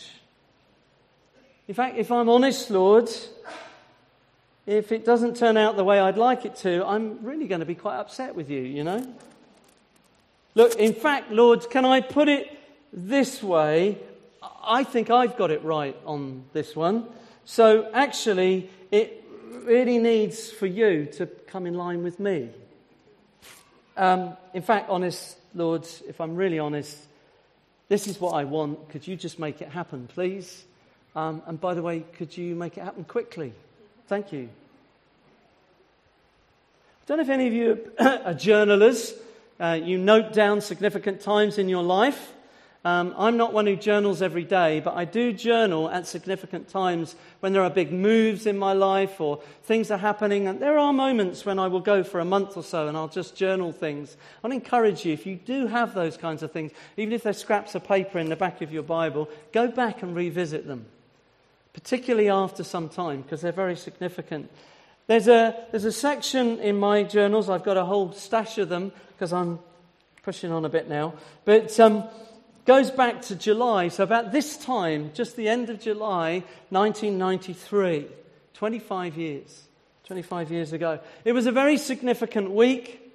In 1.68 1.74
fact, 1.74 1.98
if 1.98 2.10
I'm 2.10 2.28
honest, 2.28 2.70
Lord, 2.70 3.08
if 4.66 4.92
it 4.92 5.04
doesn't 5.04 5.36
turn 5.36 5.56
out 5.56 5.76
the 5.76 5.84
way 5.84 6.00
I'd 6.00 6.16
like 6.16 6.44
it 6.44 6.56
to, 6.56 6.86
I'm 6.86 7.24
really 7.24 7.46
going 7.46 7.60
to 7.60 7.66
be 7.66 7.74
quite 7.74 7.98
upset 7.98 8.34
with 8.34 8.50
you, 8.50 8.60
you 8.60 8.84
know? 8.84 9.06
Look, 10.54 10.76
in 10.76 10.94
fact, 10.94 11.30
Lord, 11.30 11.70
can 11.70 11.84
I 11.84 12.00
put 12.00 12.28
it 12.28 12.58
this 12.92 13.42
way? 13.42 13.98
I 14.62 14.84
think 14.84 15.10
I've 15.10 15.36
got 15.36 15.50
it 15.50 15.62
right 15.62 15.96
on 16.04 16.44
this 16.52 16.74
one. 16.74 17.06
So 17.44 17.88
actually, 17.92 18.68
it 18.90 19.24
really 19.64 19.98
needs 19.98 20.50
for 20.50 20.66
you 20.66 21.06
to 21.12 21.26
come 21.26 21.66
in 21.66 21.74
line 21.74 22.02
with 22.02 22.18
me. 22.18 22.50
Um, 23.96 24.36
in 24.54 24.62
fact, 24.62 24.88
honest, 24.88 25.36
Lord, 25.54 25.86
if 26.08 26.20
I'm 26.20 26.36
really 26.36 26.58
honest, 26.58 26.96
this 27.88 28.06
is 28.06 28.20
what 28.20 28.32
I 28.32 28.44
want. 28.44 28.88
Could 28.90 29.06
you 29.06 29.16
just 29.16 29.38
make 29.38 29.60
it 29.60 29.68
happen, 29.68 30.08
please? 30.14 30.64
Um, 31.16 31.42
and 31.46 31.60
by 31.60 31.74
the 31.74 31.82
way, 31.82 32.04
could 32.16 32.36
you 32.36 32.54
make 32.54 32.78
it 32.78 32.84
happen 32.84 33.04
quickly? 33.04 33.52
Thank 34.06 34.32
you. 34.32 34.48
I 37.02 37.06
don't 37.06 37.16
know 37.16 37.24
if 37.24 37.30
any 37.30 37.48
of 37.48 37.52
you 37.52 37.90
are 37.98 38.34
journalers. 38.48 39.12
Uh, 39.58 39.78
you 39.82 39.98
note 39.98 40.32
down 40.32 40.60
significant 40.60 41.20
times 41.20 41.58
in 41.58 41.68
your 41.68 41.82
life. 41.82 42.32
Um, 42.82 43.14
I'm 43.18 43.36
not 43.36 43.52
one 43.52 43.66
who 43.66 43.76
journals 43.76 44.22
every 44.22 44.44
day, 44.44 44.80
but 44.80 44.96
I 44.96 45.04
do 45.04 45.34
journal 45.34 45.90
at 45.90 46.06
significant 46.06 46.68
times 46.68 47.14
when 47.40 47.52
there 47.52 47.62
are 47.62 47.68
big 47.68 47.92
moves 47.92 48.46
in 48.46 48.56
my 48.56 48.72
life 48.72 49.20
or 49.20 49.42
things 49.64 49.90
are 49.90 49.98
happening. 49.98 50.46
And 50.46 50.60
there 50.60 50.78
are 50.78 50.90
moments 50.90 51.44
when 51.44 51.58
I 51.58 51.66
will 51.66 51.80
go 51.80 52.02
for 52.02 52.20
a 52.20 52.24
month 52.24 52.56
or 52.56 52.62
so 52.62 52.88
and 52.88 52.96
I'll 52.96 53.08
just 53.08 53.36
journal 53.36 53.70
things. 53.70 54.16
I'd 54.42 54.52
encourage 54.52 55.04
you, 55.04 55.12
if 55.12 55.26
you 55.26 55.36
do 55.36 55.66
have 55.66 55.92
those 55.92 56.16
kinds 56.16 56.42
of 56.42 56.52
things, 56.52 56.72
even 56.96 57.12
if 57.12 57.22
they're 57.22 57.34
scraps 57.34 57.74
of 57.74 57.84
paper 57.84 58.18
in 58.18 58.30
the 58.30 58.36
back 58.36 58.62
of 58.62 58.72
your 58.72 58.82
Bible, 58.82 59.28
go 59.52 59.68
back 59.68 60.02
and 60.02 60.16
revisit 60.16 60.66
them, 60.66 60.86
particularly 61.74 62.30
after 62.30 62.64
some 62.64 62.88
time, 62.88 63.20
because 63.20 63.42
they're 63.42 63.52
very 63.52 63.76
significant. 63.76 64.50
There's 65.06 65.28
a, 65.28 65.66
there's 65.70 65.84
a 65.84 65.92
section 65.92 66.58
in 66.60 66.78
my 66.78 67.02
journals, 67.02 67.50
I've 67.50 67.64
got 67.64 67.76
a 67.76 67.84
whole 67.84 68.12
stash 68.12 68.56
of 68.56 68.70
them 68.70 68.90
because 69.08 69.34
I'm 69.34 69.58
pushing 70.22 70.50
on 70.50 70.64
a 70.64 70.70
bit 70.70 70.88
now. 70.88 71.12
But. 71.44 71.78
Um, 71.78 72.04
goes 72.70 72.92
back 72.92 73.20
to 73.20 73.34
July, 73.34 73.88
so 73.88 74.04
about 74.04 74.30
this 74.30 74.56
time, 74.56 75.10
just 75.12 75.34
the 75.34 75.48
end 75.48 75.70
of 75.70 75.80
July 75.80 76.44
1993, 76.68 78.06
25 78.54 79.16
years. 79.16 79.64
25 80.04 80.52
years 80.52 80.72
ago. 80.72 81.00
It 81.24 81.32
was 81.32 81.46
a 81.46 81.50
very 81.50 81.76
significant 81.76 82.52
week. 82.52 83.12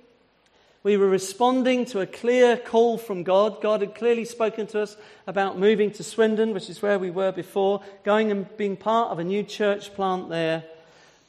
We 0.84 0.98
were 0.98 1.08
responding 1.08 1.86
to 1.86 2.02
a 2.02 2.06
clear 2.06 2.58
call 2.58 2.98
from 2.98 3.24
God. 3.24 3.62
God 3.62 3.80
had 3.80 3.96
clearly 3.96 4.26
spoken 4.26 4.68
to 4.68 4.82
us 4.82 4.98
about 5.26 5.58
moving 5.58 5.90
to 5.92 6.04
Swindon, 6.04 6.54
which 6.54 6.70
is 6.70 6.82
where 6.82 7.00
we 7.00 7.10
were 7.10 7.32
before, 7.32 7.82
going 8.04 8.32
and 8.32 8.58
being 8.58 8.76
part 8.76 9.10
of 9.12 9.20
a 9.20 9.24
new 9.24 9.42
church 9.42 9.94
plant 9.96 10.28
there. 10.28 10.66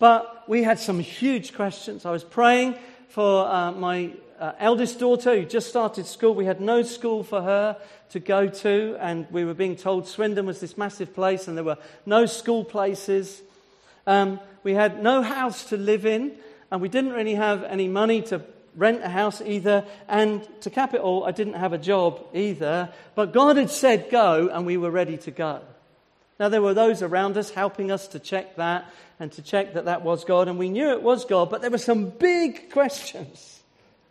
But 0.01 0.49
we 0.49 0.65
had 0.65 0.81
some 0.81 0.99
huge 0.99 1.55
questions. 1.55 2.05
I 2.05 2.11
was 2.11 2.25
praying 2.25 2.77
for 3.09 3.47
uh, 3.47 3.71
my 3.71 4.15
uh, 4.39 4.53
eldest 4.59 4.99
daughter 4.99 5.37
who 5.37 5.45
just 5.45 5.69
started 5.69 6.07
school. 6.07 6.35
We 6.35 6.45
had 6.45 6.61
no 6.61 6.83
school 6.83 7.23
for 7.23 7.43
her 7.43 7.77
to 8.11 8.21
go 8.21 8.49
to, 8.49 8.97
and 9.01 9.27
we 9.31 9.45
were 9.45 9.55
being 9.55 9.77
told 9.77 10.07
Swindon 10.07 10.47
was 10.47 10.61
this 10.61 10.79
massive 10.79 11.15
place 11.15 11.49
and 11.49 11.57
there 11.57 11.65
were 11.65 11.79
no 12.05 12.27
school 12.27 12.65
places. 12.65 13.43
Um, 14.07 14.41
we 14.63 14.75
had 14.75 15.03
no 15.03 15.23
house 15.23 15.67
to 15.67 15.77
live 15.77 16.07
in, 16.07 16.33
and 16.71 16.81
we 16.81 16.89
didn't 16.89 17.13
really 17.13 17.35
have 17.35 17.65
any 17.65 17.89
money 17.89 18.23
to 18.23 18.43
rent 18.75 19.03
a 19.03 19.09
house 19.09 19.41
either. 19.41 19.85
And 20.09 20.47
to 20.63 20.71
cap 20.71 20.95
it 20.95 21.01
all, 21.01 21.25
I 21.25 21.31
didn't 21.31 21.55
have 21.55 21.73
a 21.73 21.79
job 21.79 22.25
either. 22.35 22.91
But 23.15 23.33
God 23.33 23.57
had 23.57 23.71
said 23.71 24.11
go, 24.11 24.49
and 24.53 24.67
we 24.67 24.77
were 24.77 24.91
ready 24.91 25.17
to 25.19 25.31
go. 25.31 25.61
Now, 26.39 26.51
there 26.51 26.61
were 26.61 26.75
those 26.75 27.03
around 27.03 27.39
us 27.39 27.51
helping 27.51 27.91
us 27.91 28.09
to 28.09 28.19
check 28.19 28.57
that 28.57 28.91
and 29.19 29.33
to 29.33 29.43
check 29.43 29.75
that 29.75 29.87
that 29.87 30.03
was 30.03 30.25
God, 30.25 30.49
and 30.49 30.59
we 30.59 30.69
knew 30.69 30.91
it 30.91 31.03
was 31.03 31.25
God, 31.25 31.51
but 31.51 31.63
there 31.63 31.71
were 31.71 31.79
some 31.79 32.11
big 32.11 32.71
questions 32.71 33.56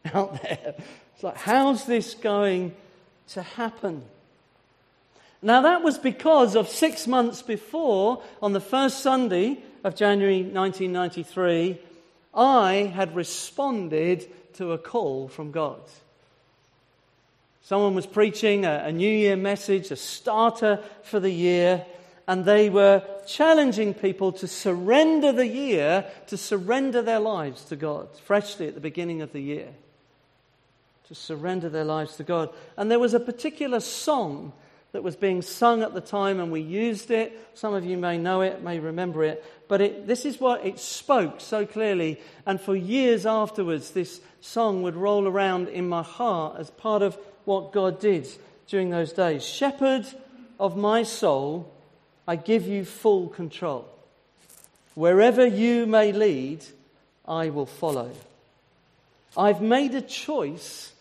out 0.14 0.42
there. 0.42 0.76
It's 1.14 1.24
like, 1.24 1.38
how's 1.38 1.86
this 1.86 2.14
going 2.14 2.76
to 3.30 3.42
happen? 3.42 4.04
Now, 5.42 5.62
that 5.62 5.84
was 5.84 5.98
because 5.98 6.56
of 6.56 6.70
six 6.70 7.08
months 7.08 7.42
before, 7.42 8.24
on 8.42 8.54
the 8.54 8.60
first 8.60 9.00
Sunday 9.00 9.60
of 9.84 9.96
January 9.96 10.42
1993, 10.42 11.80
I 12.34 12.92
had 12.94 13.16
responded 13.16 14.26
to 14.56 14.72
a 14.72 14.78
call 14.78 15.28
from 15.28 15.52
God. 15.52 15.80
Someone 17.62 17.96
was 17.96 18.06
preaching 18.06 18.66
a, 18.66 18.84
a 18.86 18.92
New 18.92 19.10
Year 19.10 19.36
message, 19.36 19.92
a 19.92 19.96
starter 19.96 20.80
for 21.04 21.20
the 21.20 21.32
year, 21.32 21.86
and 22.28 22.46
they 22.46 22.70
were 22.70 23.04
challenging 23.28 23.94
people 23.94 24.32
to 24.34 24.48
surrender 24.48 25.32
the 25.32 25.48
year, 25.48 26.06
to 26.28 26.38
surrender 26.38 27.02
their 27.02 27.20
lives 27.20 27.66
to 27.66 27.76
God, 27.76 28.08
freshly 28.24 28.68
at 28.68 28.76
the 28.76 28.82
beginning 28.82 29.22
of 29.22 29.32
the 29.32 29.42
year 29.42 29.70
to 31.08 31.16
surrender 31.16 31.70
their 31.70 31.84
lives 31.84 32.16
to 32.18 32.24
God. 32.24 32.50
And 32.78 32.90
there 32.90 33.00
was 33.00 33.14
a 33.14 33.20
particular 33.20 33.80
song 33.80 34.54
that 34.92 35.04
was 35.04 35.16
being 35.16 35.42
sung 35.42 35.84
at 35.84 35.94
the 35.94 36.02
time, 36.02 36.40
and 36.40 36.52
we 36.52 36.62
used 36.62 37.12
it. 37.12 37.38
Some 37.54 37.74
of 37.74 37.86
you 37.86 37.98
may 37.98 38.18
know 38.18 38.42
it, 38.42 38.64
may 38.64 38.80
remember 38.80 39.24
it, 39.24 39.44
but 39.68 39.82
it, 39.82 40.08
this 40.08 40.26
is 40.26 40.40
what 40.40 40.66
it 40.66 40.80
spoke 40.80 41.42
so 41.42 41.66
clearly. 41.66 42.20
And 42.46 42.62
for 42.62 42.76
years 42.76 43.26
afterwards, 43.26 43.92
this 43.92 44.22
song 44.40 44.84
would 44.84 44.96
roll 44.96 45.28
around 45.28 45.68
in 45.68 45.90
my 45.90 46.02
heart 46.02 46.58
as 46.60 46.70
part 46.72 47.02
of 47.02 47.18
what 47.44 47.74
God 47.74 48.00
did 48.00 48.28
during 48.68 48.90
those 48.90 49.12
days. 49.12 49.44
Shepherd 49.46 50.06
of 50.60 50.78
my 50.78 51.04
soul, 51.04 51.72
I 52.26 52.38
give 52.38 52.66
you 52.66 52.86
full 52.86 53.28
control. 53.28 53.88
Wherever 54.94 55.46
you 55.46 55.86
may 55.86 56.14
lead, 56.14 56.64
I 57.28 57.50
will 57.50 57.66
follow. 57.66 58.12
I've 59.36 59.62
made 59.62 59.94
a 59.94 60.02
choice 60.02 60.94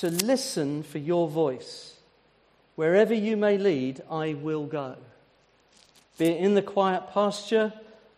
to 0.00 0.10
listen 0.10 0.82
for 0.82 0.98
your 0.98 1.28
voice. 1.28 1.96
Wherever 2.74 3.12
you 3.12 3.36
may 3.36 3.58
lead, 3.58 4.02
I 4.10 4.32
will 4.32 4.64
go. 4.64 4.96
Be 6.16 6.26
it 6.26 6.40
in 6.40 6.54
the 6.54 6.62
quiet 6.62 7.12
pasture 7.12 7.74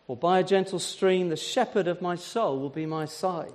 or 0.07 0.15
by 0.15 0.39
a 0.39 0.43
gentle 0.43 0.79
stream, 0.79 1.27
the 1.27 1.35
shepherd 1.35 1.87
of 1.87 2.01
my 2.01 2.15
soul 2.15 2.59
will 2.59 2.69
be 2.69 2.85
my 2.85 3.05
side. 3.05 3.51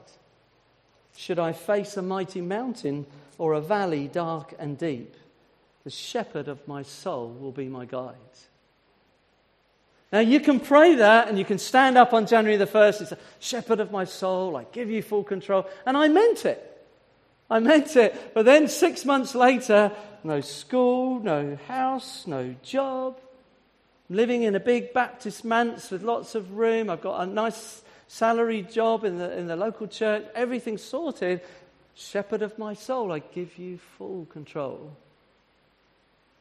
Should 1.17 1.39
I 1.39 1.53
face 1.53 1.97
a 1.97 2.03
mighty 2.03 2.43
mountain 2.43 3.07
or 3.39 3.55
a 3.55 3.61
valley 3.63 4.09
dark 4.09 4.55
and 4.59 4.77
deep, 4.77 5.15
the 5.85 5.91
shepherd 5.91 6.49
of 6.49 6.67
my 6.69 6.83
soul 6.83 7.31
will 7.31 7.53
be 7.53 7.69
my 7.69 7.87
guide. 7.87 8.15
Now, 10.13 10.21
you 10.21 10.41
can 10.41 10.61
pray 10.61 10.97
that 10.97 11.29
and 11.29 11.39
you 11.39 11.45
can 11.47 11.59
stand 11.59 11.97
up 11.97 12.13
on 12.13 12.27
January 12.27 12.59
the 12.59 12.67
1st 12.67 12.99
and 12.99 13.09
say, 13.09 13.17
Shepherd 13.41 13.81
of 13.81 13.91
my 13.91 14.05
soul, 14.05 14.57
I 14.57 14.65
give 14.73 14.91
you 14.91 15.03
full 15.03 15.25
control. 15.25 15.67
And 15.87 15.97
I 15.97 16.09
meant 16.09 16.45
it. 16.45 16.68
I 17.51 17.61
meant 17.61 17.97
it. 17.97 18.33
But 18.35 18.45
then 18.45 18.69
six 18.69 19.05
months 19.05 19.35
later, 19.35 19.93
no 20.25 20.41
school, 20.41 21.21
no 21.21 21.59
house, 21.67 22.27
no 22.27 22.55
job. 22.63 23.19
living 24.11 24.43
in 24.43 24.55
a 24.55 24.61
big 24.61 24.93
Baptist 24.93 25.45
manse 25.45 25.91
with 25.91 26.03
lots 26.03 26.35
of 26.35 26.53
room. 26.53 26.89
I've 26.91 27.03
got 27.03 27.21
a 27.21 27.27
nice 27.27 27.83
salary 28.07 28.63
job 28.63 29.05
in 29.05 29.19
the, 29.19 29.37
in 29.37 29.47
the 29.47 29.57
local 29.57 29.87
church. 29.87 30.25
Everything's 30.35 30.83
sorted. 30.83 31.43
Shepherd 31.95 32.43
of 32.43 32.59
my 32.59 32.75
soul, 32.75 33.13
I 33.13 33.19
give 33.19 33.59
you 33.59 33.79
full 33.99 34.27
control. 34.27 34.97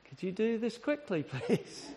Could 0.08 0.24
you 0.24 0.32
do 0.32 0.58
this 0.58 0.78
quickly, 0.78 1.24
please? 1.48 1.88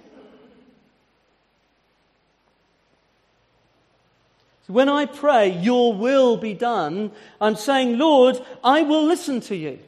When 4.70 4.88
I 4.88 5.06
pray, 5.06 5.50
Your 5.61 5.92
will 5.92 6.37
be 6.37 6.54
done, 6.54 7.12
I'm 7.40 7.56
saying, 7.56 7.98
Lord, 7.98 8.40
I 8.62 8.83
will 8.83 9.04
listen 9.04 9.40
to 9.42 9.56
you. 9.56 9.78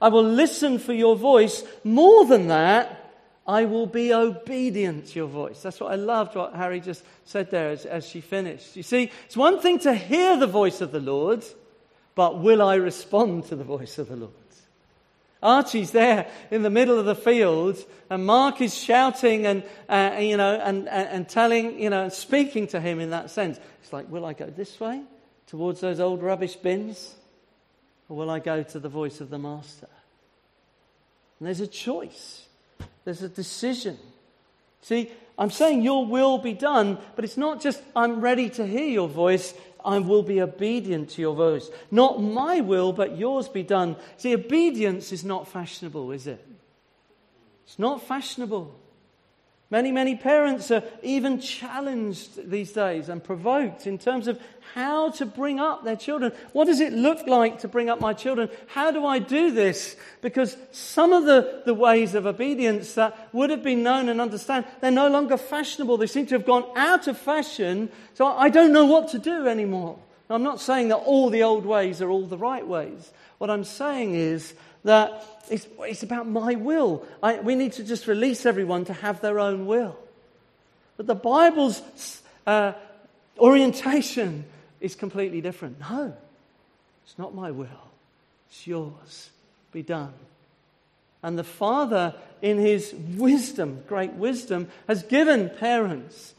I 0.00 0.08
will 0.08 0.24
listen 0.24 0.78
for 0.78 0.92
your 0.92 1.16
voice. 1.16 1.62
More 1.84 2.26
than 2.26 2.48
that, 2.48 3.04
I 3.46 3.66
will 3.66 3.86
be 3.86 4.12
obedient 4.12 5.08
to 5.08 5.18
your 5.18 5.28
voice. 5.28 5.62
That's 5.62 5.80
what 5.80 5.92
I 5.92 5.96
loved 5.96 6.34
what 6.34 6.54
Harry 6.54 6.80
just 6.80 7.04
said 7.24 7.50
there 7.50 7.70
as, 7.70 7.84
as 7.84 8.06
she 8.08 8.20
finished. 8.20 8.76
You 8.76 8.82
see, 8.82 9.10
it's 9.26 9.36
one 9.36 9.60
thing 9.60 9.78
to 9.80 9.94
hear 9.94 10.36
the 10.38 10.46
voice 10.46 10.80
of 10.80 10.92
the 10.92 11.00
Lord, 11.00 11.44
but 12.14 12.40
will 12.40 12.62
I 12.62 12.76
respond 12.76 13.44
to 13.46 13.56
the 13.56 13.64
voice 13.64 13.98
of 13.98 14.08
the 14.08 14.16
Lord? 14.16 14.32
Archie's 15.44 15.90
there 15.90 16.26
in 16.50 16.62
the 16.62 16.70
middle 16.70 16.98
of 16.98 17.04
the 17.04 17.14
field, 17.14 17.78
and 18.08 18.24
Mark 18.24 18.60
is 18.60 18.74
shouting 18.74 19.46
and, 19.46 19.62
uh, 19.88 20.16
you 20.18 20.36
know, 20.36 20.58
and, 20.60 20.88
and, 20.88 21.08
and 21.08 21.28
telling, 21.28 21.78
you 21.78 21.90
know, 21.90 22.08
speaking 22.08 22.66
to 22.68 22.80
him 22.80 22.98
in 22.98 23.10
that 23.10 23.30
sense. 23.30 23.60
It's 23.82 23.92
like, 23.92 24.10
will 24.10 24.24
I 24.24 24.32
go 24.32 24.46
this 24.46 24.80
way 24.80 25.02
towards 25.46 25.80
those 25.80 26.00
old 26.00 26.22
rubbish 26.22 26.56
bins? 26.56 27.14
Or 28.08 28.16
will 28.16 28.30
I 28.30 28.38
go 28.38 28.62
to 28.62 28.78
the 28.78 28.88
voice 28.88 29.20
of 29.20 29.30
the 29.30 29.38
Master? 29.38 29.88
And 31.38 31.46
there's 31.46 31.60
a 31.60 31.66
choice, 31.66 32.46
there's 33.04 33.22
a 33.22 33.28
decision. 33.28 33.98
See, 34.80 35.10
I'm 35.38 35.50
saying 35.50 35.82
your 35.82 36.06
will 36.06 36.38
be 36.38 36.52
done, 36.52 36.98
but 37.16 37.24
it's 37.24 37.36
not 37.36 37.60
just 37.60 37.82
I'm 37.96 38.20
ready 38.20 38.50
to 38.50 38.66
hear 38.66 38.86
your 38.86 39.08
voice. 39.08 39.52
I 39.84 39.98
will 39.98 40.22
be 40.22 40.40
obedient 40.40 41.10
to 41.10 41.20
your 41.20 41.34
voice. 41.34 41.70
Not 41.90 42.22
my 42.22 42.60
will, 42.60 42.92
but 42.92 43.18
yours 43.18 43.48
be 43.48 43.62
done. 43.62 43.96
See, 44.16 44.34
obedience 44.34 45.12
is 45.12 45.24
not 45.24 45.46
fashionable, 45.48 46.12
is 46.12 46.26
it? 46.26 46.44
It's 47.64 47.78
not 47.78 48.02
fashionable. 48.02 48.74
Many, 49.70 49.92
many 49.92 50.14
parents 50.14 50.70
are 50.70 50.84
even 51.02 51.40
challenged 51.40 52.50
these 52.50 52.72
days 52.72 53.08
and 53.08 53.24
provoked 53.24 53.86
in 53.86 53.98
terms 53.98 54.28
of 54.28 54.38
how 54.74 55.10
to 55.12 55.26
bring 55.26 55.58
up 55.58 55.84
their 55.84 55.96
children. 55.96 56.32
What 56.52 56.66
does 56.66 56.80
it 56.80 56.92
look 56.92 57.26
like 57.26 57.60
to 57.60 57.68
bring 57.68 57.88
up 57.88 58.00
my 58.00 58.12
children? 58.12 58.50
How 58.66 58.90
do 58.90 59.06
I 59.06 59.18
do 59.18 59.50
this? 59.50 59.96
Because 60.20 60.56
some 60.70 61.12
of 61.12 61.24
the, 61.24 61.62
the 61.64 61.74
ways 61.74 62.14
of 62.14 62.26
obedience 62.26 62.94
that 62.94 63.30
would 63.32 63.50
have 63.50 63.62
been 63.62 63.82
known 63.82 64.08
and 64.08 64.20
understand, 64.20 64.66
they're 64.80 64.90
no 64.90 65.08
longer 65.08 65.38
fashionable. 65.38 65.96
They 65.96 66.06
seem 66.06 66.26
to 66.26 66.34
have 66.34 66.46
gone 66.46 66.64
out 66.76 67.08
of 67.08 67.16
fashion. 67.16 67.88
So 68.12 68.26
I 68.26 68.50
don't 68.50 68.72
know 68.72 68.86
what 68.86 69.08
to 69.08 69.18
do 69.18 69.48
anymore. 69.48 69.98
Now, 70.28 70.36
I'm 70.36 70.42
not 70.42 70.60
saying 70.60 70.88
that 70.88 70.96
all 70.96 71.30
the 71.30 71.42
old 71.42 71.64
ways 71.64 72.02
are 72.02 72.10
all 72.10 72.26
the 72.26 72.38
right 72.38 72.66
ways. 72.66 73.12
What 73.38 73.50
I'm 73.50 73.64
saying 73.64 74.14
is 74.14 74.54
that 74.84 75.24
it's, 75.50 75.66
it's 75.80 76.02
about 76.02 76.26
my 76.28 76.54
will. 76.54 77.04
I, 77.22 77.40
we 77.40 77.54
need 77.54 77.72
to 77.74 77.84
just 77.84 78.06
release 78.06 78.46
everyone 78.46 78.84
to 78.86 78.92
have 78.92 79.20
their 79.20 79.40
own 79.40 79.66
will. 79.66 79.96
But 80.96 81.06
the 81.06 81.14
Bible's 81.14 81.82
uh, 82.46 82.72
orientation 83.38 84.44
is 84.80 84.94
completely 84.94 85.40
different. 85.40 85.80
No, 85.80 86.14
it's 87.04 87.18
not 87.18 87.34
my 87.34 87.50
will, 87.50 87.68
it's 88.48 88.66
yours. 88.66 89.30
Be 89.72 89.82
done. 89.82 90.12
And 91.22 91.38
the 91.38 91.44
Father, 91.44 92.14
in 92.42 92.58
His 92.58 92.94
wisdom, 93.16 93.82
great 93.88 94.12
wisdom, 94.12 94.68
has 94.86 95.02
given 95.02 95.50
parents 95.50 96.34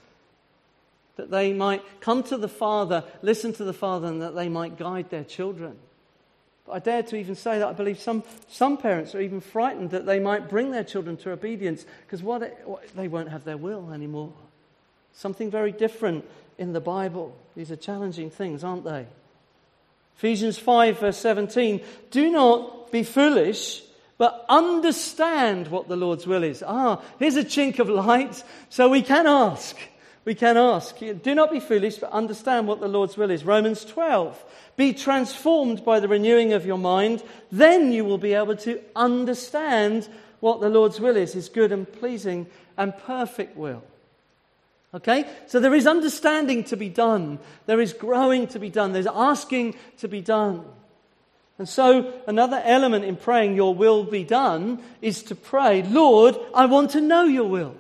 that 1.15 1.31
they 1.31 1.53
might 1.53 1.81
come 2.01 2.23
to 2.23 2.37
the 2.37 2.47
Father, 2.47 3.03
listen 3.21 3.51
to 3.53 3.63
the 3.63 3.73
Father, 3.73 4.07
and 4.07 4.21
that 4.21 4.35
they 4.35 4.47
might 4.47 4.77
guide 4.77 5.09
their 5.09 5.23
children. 5.23 5.77
But 6.65 6.71
I 6.73 6.79
dare 6.79 7.03
to 7.03 7.15
even 7.15 7.35
say 7.35 7.59
that 7.59 7.67
I 7.67 7.73
believe 7.73 7.99
some, 7.99 8.23
some 8.47 8.77
parents 8.77 9.13
are 9.13 9.21
even 9.21 9.39
frightened 9.39 9.91
that 9.91 10.05
they 10.05 10.19
might 10.19 10.49
bring 10.49 10.71
their 10.71 10.83
children 10.83 11.15
to 11.17 11.31
obedience 11.31 11.85
because 12.05 12.23
what, 12.23 12.41
what, 12.65 12.87
they 12.95 13.07
won't 13.07 13.29
have 13.29 13.43
their 13.43 13.57
will 13.57 13.91
anymore. 13.93 14.33
Something 15.13 15.51
very 15.51 15.71
different 15.71 16.25
in 16.57 16.73
the 16.73 16.81
Bible. 16.81 17.35
These 17.55 17.71
are 17.71 17.75
challenging 17.75 18.29
things, 18.29 18.63
aren't 18.63 18.83
they? 18.83 19.05
Ephesians 20.17 20.57
5, 20.57 20.99
verse 20.99 21.17
17 21.17 21.81
Do 22.09 22.31
not 22.31 22.91
be 22.91 23.03
foolish, 23.03 23.83
but 24.17 24.45
understand 24.49 25.67
what 25.67 25.87
the 25.87 25.97
Lord's 25.97 26.25
will 26.25 26.43
is. 26.43 26.63
Ah, 26.65 27.01
here's 27.19 27.35
a 27.35 27.43
chink 27.43 27.79
of 27.79 27.89
light, 27.89 28.43
so 28.69 28.89
we 28.89 29.01
can 29.01 29.27
ask. 29.27 29.77
We 30.25 30.33
can 30.33 30.57
ask. 30.57 30.97
Do 30.97 31.35
not 31.35 31.51
be 31.51 31.59
foolish, 31.59 31.97
but 31.97 32.11
understand 32.11 32.67
what 32.67 32.81
the 32.81 32.87
Lord's 32.87 33.15
will 33.15 33.29
is. 33.29 33.45
Romans 33.45 33.85
12. 33.85 34.43
Be 34.75 34.91
transformed 34.91 35.85
by 35.85 35.99
the 35.99 36.07
renewing 36.07 36.53
of 36.53 36.65
your 36.65 36.79
mind. 36.79 37.23
Then 37.51 37.91
you 37.91 38.03
will 38.03 38.17
be 38.17 38.33
able 38.33 38.55
to 38.57 38.81
understand 38.95 40.09
what 40.39 40.61
the 40.61 40.69
Lord's 40.69 40.99
will 40.99 41.15
is, 41.15 41.33
his 41.33 41.47
good 41.47 41.71
and 41.71 41.91
pleasing 41.91 42.47
and 42.75 42.97
perfect 42.97 43.55
will. 43.55 43.83
Okay? 44.95 45.25
So 45.45 45.59
there 45.59 45.75
is 45.75 45.85
understanding 45.85 46.63
to 46.65 46.75
be 46.75 46.89
done. 46.89 47.37
There 47.67 47.79
is 47.79 47.93
growing 47.93 48.47
to 48.47 48.59
be 48.59 48.69
done. 48.69 48.93
There's 48.93 49.07
asking 49.07 49.75
to 49.99 50.07
be 50.07 50.21
done. 50.21 50.65
And 51.57 51.69
so, 51.69 52.11
another 52.27 52.61
element 52.65 53.05
in 53.05 53.15
praying, 53.15 53.55
Your 53.55 53.73
will 53.73 54.03
be 54.03 54.25
done, 54.25 54.83
is 55.01 55.23
to 55.23 55.35
pray, 55.35 55.83
Lord, 55.83 56.35
I 56.53 56.65
want 56.65 56.91
to 56.91 57.01
know 57.01 57.23
your 57.23 57.47
will. 57.47 57.77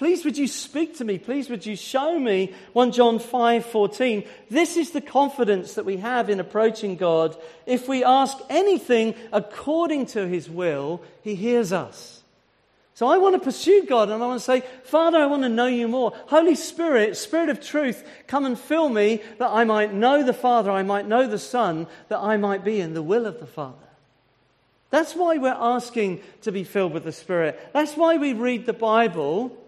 Please 0.00 0.24
would 0.24 0.38
you 0.38 0.48
speak 0.48 0.96
to 0.96 1.04
me? 1.04 1.18
Please 1.18 1.50
would 1.50 1.66
you 1.66 1.76
show 1.76 2.18
me 2.18 2.54
1 2.72 2.92
John 2.92 3.18
5:14. 3.18 4.26
This 4.48 4.78
is 4.78 4.92
the 4.92 5.02
confidence 5.02 5.74
that 5.74 5.84
we 5.84 5.98
have 5.98 6.30
in 6.30 6.40
approaching 6.40 6.96
God. 6.96 7.36
If 7.66 7.86
we 7.86 8.02
ask 8.02 8.38
anything 8.48 9.14
according 9.30 10.06
to 10.06 10.26
his 10.26 10.48
will, 10.48 11.02
he 11.20 11.34
hears 11.34 11.70
us. 11.70 12.22
So 12.94 13.08
I 13.08 13.18
want 13.18 13.34
to 13.34 13.40
pursue 13.40 13.84
God 13.84 14.08
and 14.08 14.22
I 14.22 14.26
want 14.26 14.40
to 14.40 14.44
say, 14.44 14.62
Father, 14.84 15.18
I 15.18 15.26
want 15.26 15.42
to 15.42 15.50
know 15.50 15.66
you 15.66 15.86
more. 15.86 16.14
Holy 16.28 16.54
Spirit, 16.54 17.14
Spirit 17.18 17.50
of 17.50 17.60
truth, 17.60 18.02
come 18.26 18.46
and 18.46 18.58
fill 18.58 18.88
me 18.88 19.20
that 19.36 19.50
I 19.50 19.64
might 19.64 19.92
know 19.92 20.22
the 20.22 20.32
Father, 20.32 20.70
I 20.70 20.82
might 20.82 21.06
know 21.06 21.26
the 21.26 21.38
Son, 21.38 21.86
that 22.08 22.20
I 22.20 22.38
might 22.38 22.64
be 22.64 22.80
in 22.80 22.94
the 22.94 23.02
will 23.02 23.26
of 23.26 23.38
the 23.38 23.46
Father. 23.46 23.76
That's 24.88 25.14
why 25.14 25.36
we're 25.36 25.50
asking 25.50 26.22
to 26.40 26.50
be 26.50 26.64
filled 26.64 26.94
with 26.94 27.04
the 27.04 27.12
Spirit. 27.12 27.60
That's 27.74 27.98
why 27.98 28.16
we 28.16 28.32
read 28.32 28.64
the 28.64 28.72
Bible 28.72 29.58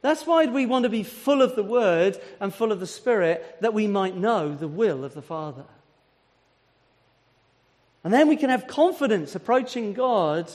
that's 0.00 0.26
why 0.26 0.46
we 0.46 0.66
want 0.66 0.84
to 0.84 0.88
be 0.88 1.02
full 1.02 1.42
of 1.42 1.56
the 1.56 1.64
Word 1.64 2.18
and 2.40 2.54
full 2.54 2.70
of 2.70 2.80
the 2.80 2.86
Spirit, 2.86 3.58
that 3.60 3.74
we 3.74 3.86
might 3.86 4.16
know 4.16 4.54
the 4.54 4.68
will 4.68 5.04
of 5.04 5.14
the 5.14 5.22
Father. 5.22 5.64
And 8.04 8.14
then 8.14 8.28
we 8.28 8.36
can 8.36 8.50
have 8.50 8.68
confidence 8.68 9.34
approaching 9.34 9.92
God 9.92 10.50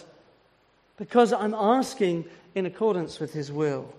because 0.97 1.33
I'm 1.33 1.53
asking 1.53 2.25
in 2.55 2.65
accordance 2.65 3.19
with 3.19 3.33
His 3.33 3.51
will. 3.51 3.93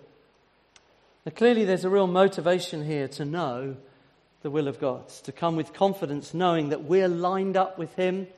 Now, 1.26 1.32
clearly, 1.34 1.64
there's 1.64 1.84
a 1.84 1.90
real 1.90 2.06
motivation 2.06 2.84
here 2.84 3.08
to 3.08 3.24
know 3.24 3.76
the 4.42 4.50
will 4.50 4.68
of 4.68 4.80
God, 4.80 5.08
to 5.08 5.32
come 5.32 5.56
with 5.56 5.72
confidence, 5.72 6.34
knowing 6.34 6.70
that 6.70 6.84
we're 6.84 7.08
lined 7.08 7.56
up 7.56 7.78
with 7.78 7.94
Him, 7.94 8.28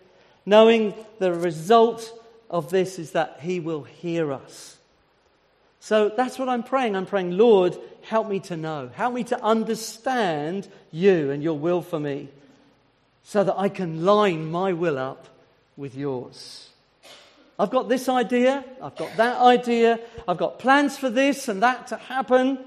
knowing 0.45 0.95
the 1.19 1.33
result 1.33 2.13
of 2.49 2.71
this 2.71 2.99
is 2.99 3.13
that 3.13 3.39
He 3.41 3.61
will 3.61 3.83
hear 3.83 4.33
us. 4.33 4.76
So 5.87 6.09
that's 6.09 6.37
what 6.37 6.49
I'm 6.49 6.65
praying. 6.65 6.97
I'm 6.97 7.07
praying, 7.07 7.39
Lord, 7.39 7.79
help 8.03 8.29
me 8.29 8.41
to 8.41 8.57
know. 8.57 8.91
Help 8.93 9.15
me 9.15 9.23
to 9.23 9.41
understand 9.41 10.67
you 10.91 11.31
and 11.31 11.45
your 11.45 11.57
will 11.57 11.81
for 11.81 12.01
me 12.01 12.29
so 13.23 13.45
that 13.45 13.57
I 13.57 13.69
can 13.69 14.05
line 14.05 14.51
my 14.51 14.73
will 14.73 14.99
up 14.99 15.29
with 15.77 15.95
yours. 15.95 16.71
I've 17.57 17.71
got 17.71 17.89
this 17.89 18.09
idea, 18.09 18.65
I've 18.83 18.97
got 18.97 19.17
that 19.17 19.41
idea, 19.41 20.01
I've 20.27 20.39
got 20.39 20.59
plans 20.59 20.99
for 20.99 21.09
this 21.09 21.47
and 21.47 21.63
that 21.63 21.87
to 21.87 21.99
happen, 21.99 22.59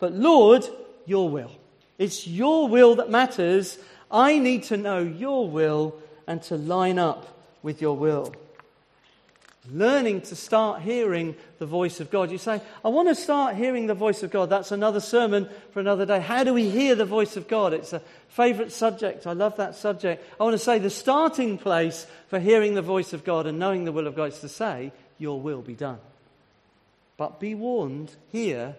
but 0.00 0.12
Lord, 0.12 0.64
your 1.06 1.28
will. 1.28 1.52
It's 1.96 2.26
your 2.26 2.66
will 2.66 2.96
that 2.96 3.08
matters. 3.08 3.78
I 4.10 4.40
need 4.40 4.64
to 4.64 4.76
know 4.76 4.98
your 4.98 5.48
will 5.48 5.94
and 6.26 6.42
to 6.42 6.56
line 6.56 6.98
up 6.98 7.38
with 7.62 7.80
your 7.80 7.96
will 7.96 8.34
learning 9.70 10.20
to 10.20 10.36
start 10.36 10.82
hearing 10.82 11.34
the 11.58 11.66
voice 11.66 12.00
of 12.00 12.10
God. 12.10 12.30
You 12.30 12.38
say, 12.38 12.60
I 12.84 12.88
want 12.88 13.08
to 13.08 13.14
start 13.14 13.56
hearing 13.56 13.86
the 13.86 13.94
voice 13.94 14.22
of 14.22 14.30
God. 14.30 14.50
That's 14.50 14.72
another 14.72 15.00
sermon 15.00 15.48
for 15.72 15.80
another 15.80 16.04
day. 16.04 16.20
How 16.20 16.44
do 16.44 16.52
we 16.52 16.68
hear 16.68 16.94
the 16.94 17.04
voice 17.04 17.36
of 17.36 17.48
God? 17.48 17.72
It's 17.72 17.92
a 17.92 18.02
favorite 18.28 18.72
subject. 18.72 19.26
I 19.26 19.32
love 19.32 19.56
that 19.56 19.74
subject. 19.74 20.22
I 20.38 20.44
want 20.44 20.54
to 20.54 20.58
say 20.58 20.78
the 20.78 20.90
starting 20.90 21.56
place 21.56 22.06
for 22.28 22.38
hearing 22.38 22.74
the 22.74 22.82
voice 22.82 23.12
of 23.12 23.24
God 23.24 23.46
and 23.46 23.58
knowing 23.58 23.84
the 23.84 23.92
will 23.92 24.06
of 24.06 24.16
God 24.16 24.32
is 24.32 24.40
to 24.40 24.48
say, 24.48 24.92
Your 25.18 25.40
will 25.40 25.62
be 25.62 25.74
done. 25.74 26.00
But 27.16 27.40
be 27.40 27.54
warned 27.54 28.10
here, 28.32 28.74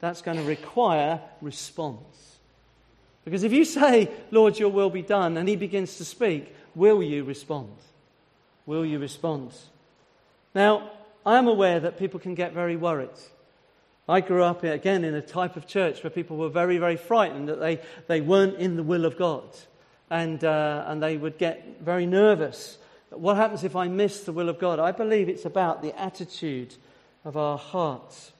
that's 0.00 0.22
going 0.22 0.36
to 0.36 0.44
require 0.44 1.20
response. 1.40 2.36
Because 3.24 3.42
if 3.42 3.52
you 3.52 3.64
say, 3.64 4.10
Lord, 4.30 4.58
your 4.58 4.70
will 4.70 4.90
be 4.90 5.02
done, 5.02 5.36
and 5.36 5.48
he 5.48 5.56
begins 5.56 5.96
to 5.96 6.04
speak, 6.04 6.54
will 6.74 7.02
you 7.02 7.24
respond? 7.24 7.74
Will 8.66 8.84
you 8.84 8.98
respond? 8.98 9.52
Now, 10.54 10.90
I 11.24 11.38
am 11.38 11.46
aware 11.46 11.80
that 11.80 11.98
people 11.98 12.20
can 12.20 12.34
get 12.34 12.52
very 12.52 12.76
worried. 12.76 13.10
I 14.08 14.20
grew 14.20 14.42
up, 14.42 14.64
again, 14.64 15.04
in 15.04 15.14
a 15.14 15.22
type 15.22 15.56
of 15.56 15.66
church 15.66 16.02
where 16.02 16.10
people 16.10 16.36
were 16.36 16.48
very, 16.48 16.78
very 16.78 16.96
frightened 16.96 17.48
that 17.48 17.60
they, 17.60 17.80
they 18.08 18.20
weren't 18.20 18.56
in 18.56 18.76
the 18.76 18.82
will 18.82 19.04
of 19.04 19.16
God. 19.16 19.44
And, 20.10 20.42
uh, 20.42 20.84
and 20.88 21.00
they 21.00 21.16
would 21.16 21.38
get 21.38 21.80
very 21.80 22.06
nervous. 22.06 22.78
What 23.10 23.36
happens 23.36 23.62
if 23.62 23.76
I 23.76 23.86
miss 23.86 24.24
the 24.24 24.32
will 24.32 24.48
of 24.48 24.58
God? 24.58 24.80
I 24.80 24.90
believe 24.90 25.28
it's 25.28 25.44
about 25.44 25.82
the 25.82 25.98
attitude 26.00 26.74
of 27.24 27.36
our 27.36 27.56
hearts. 27.56 28.32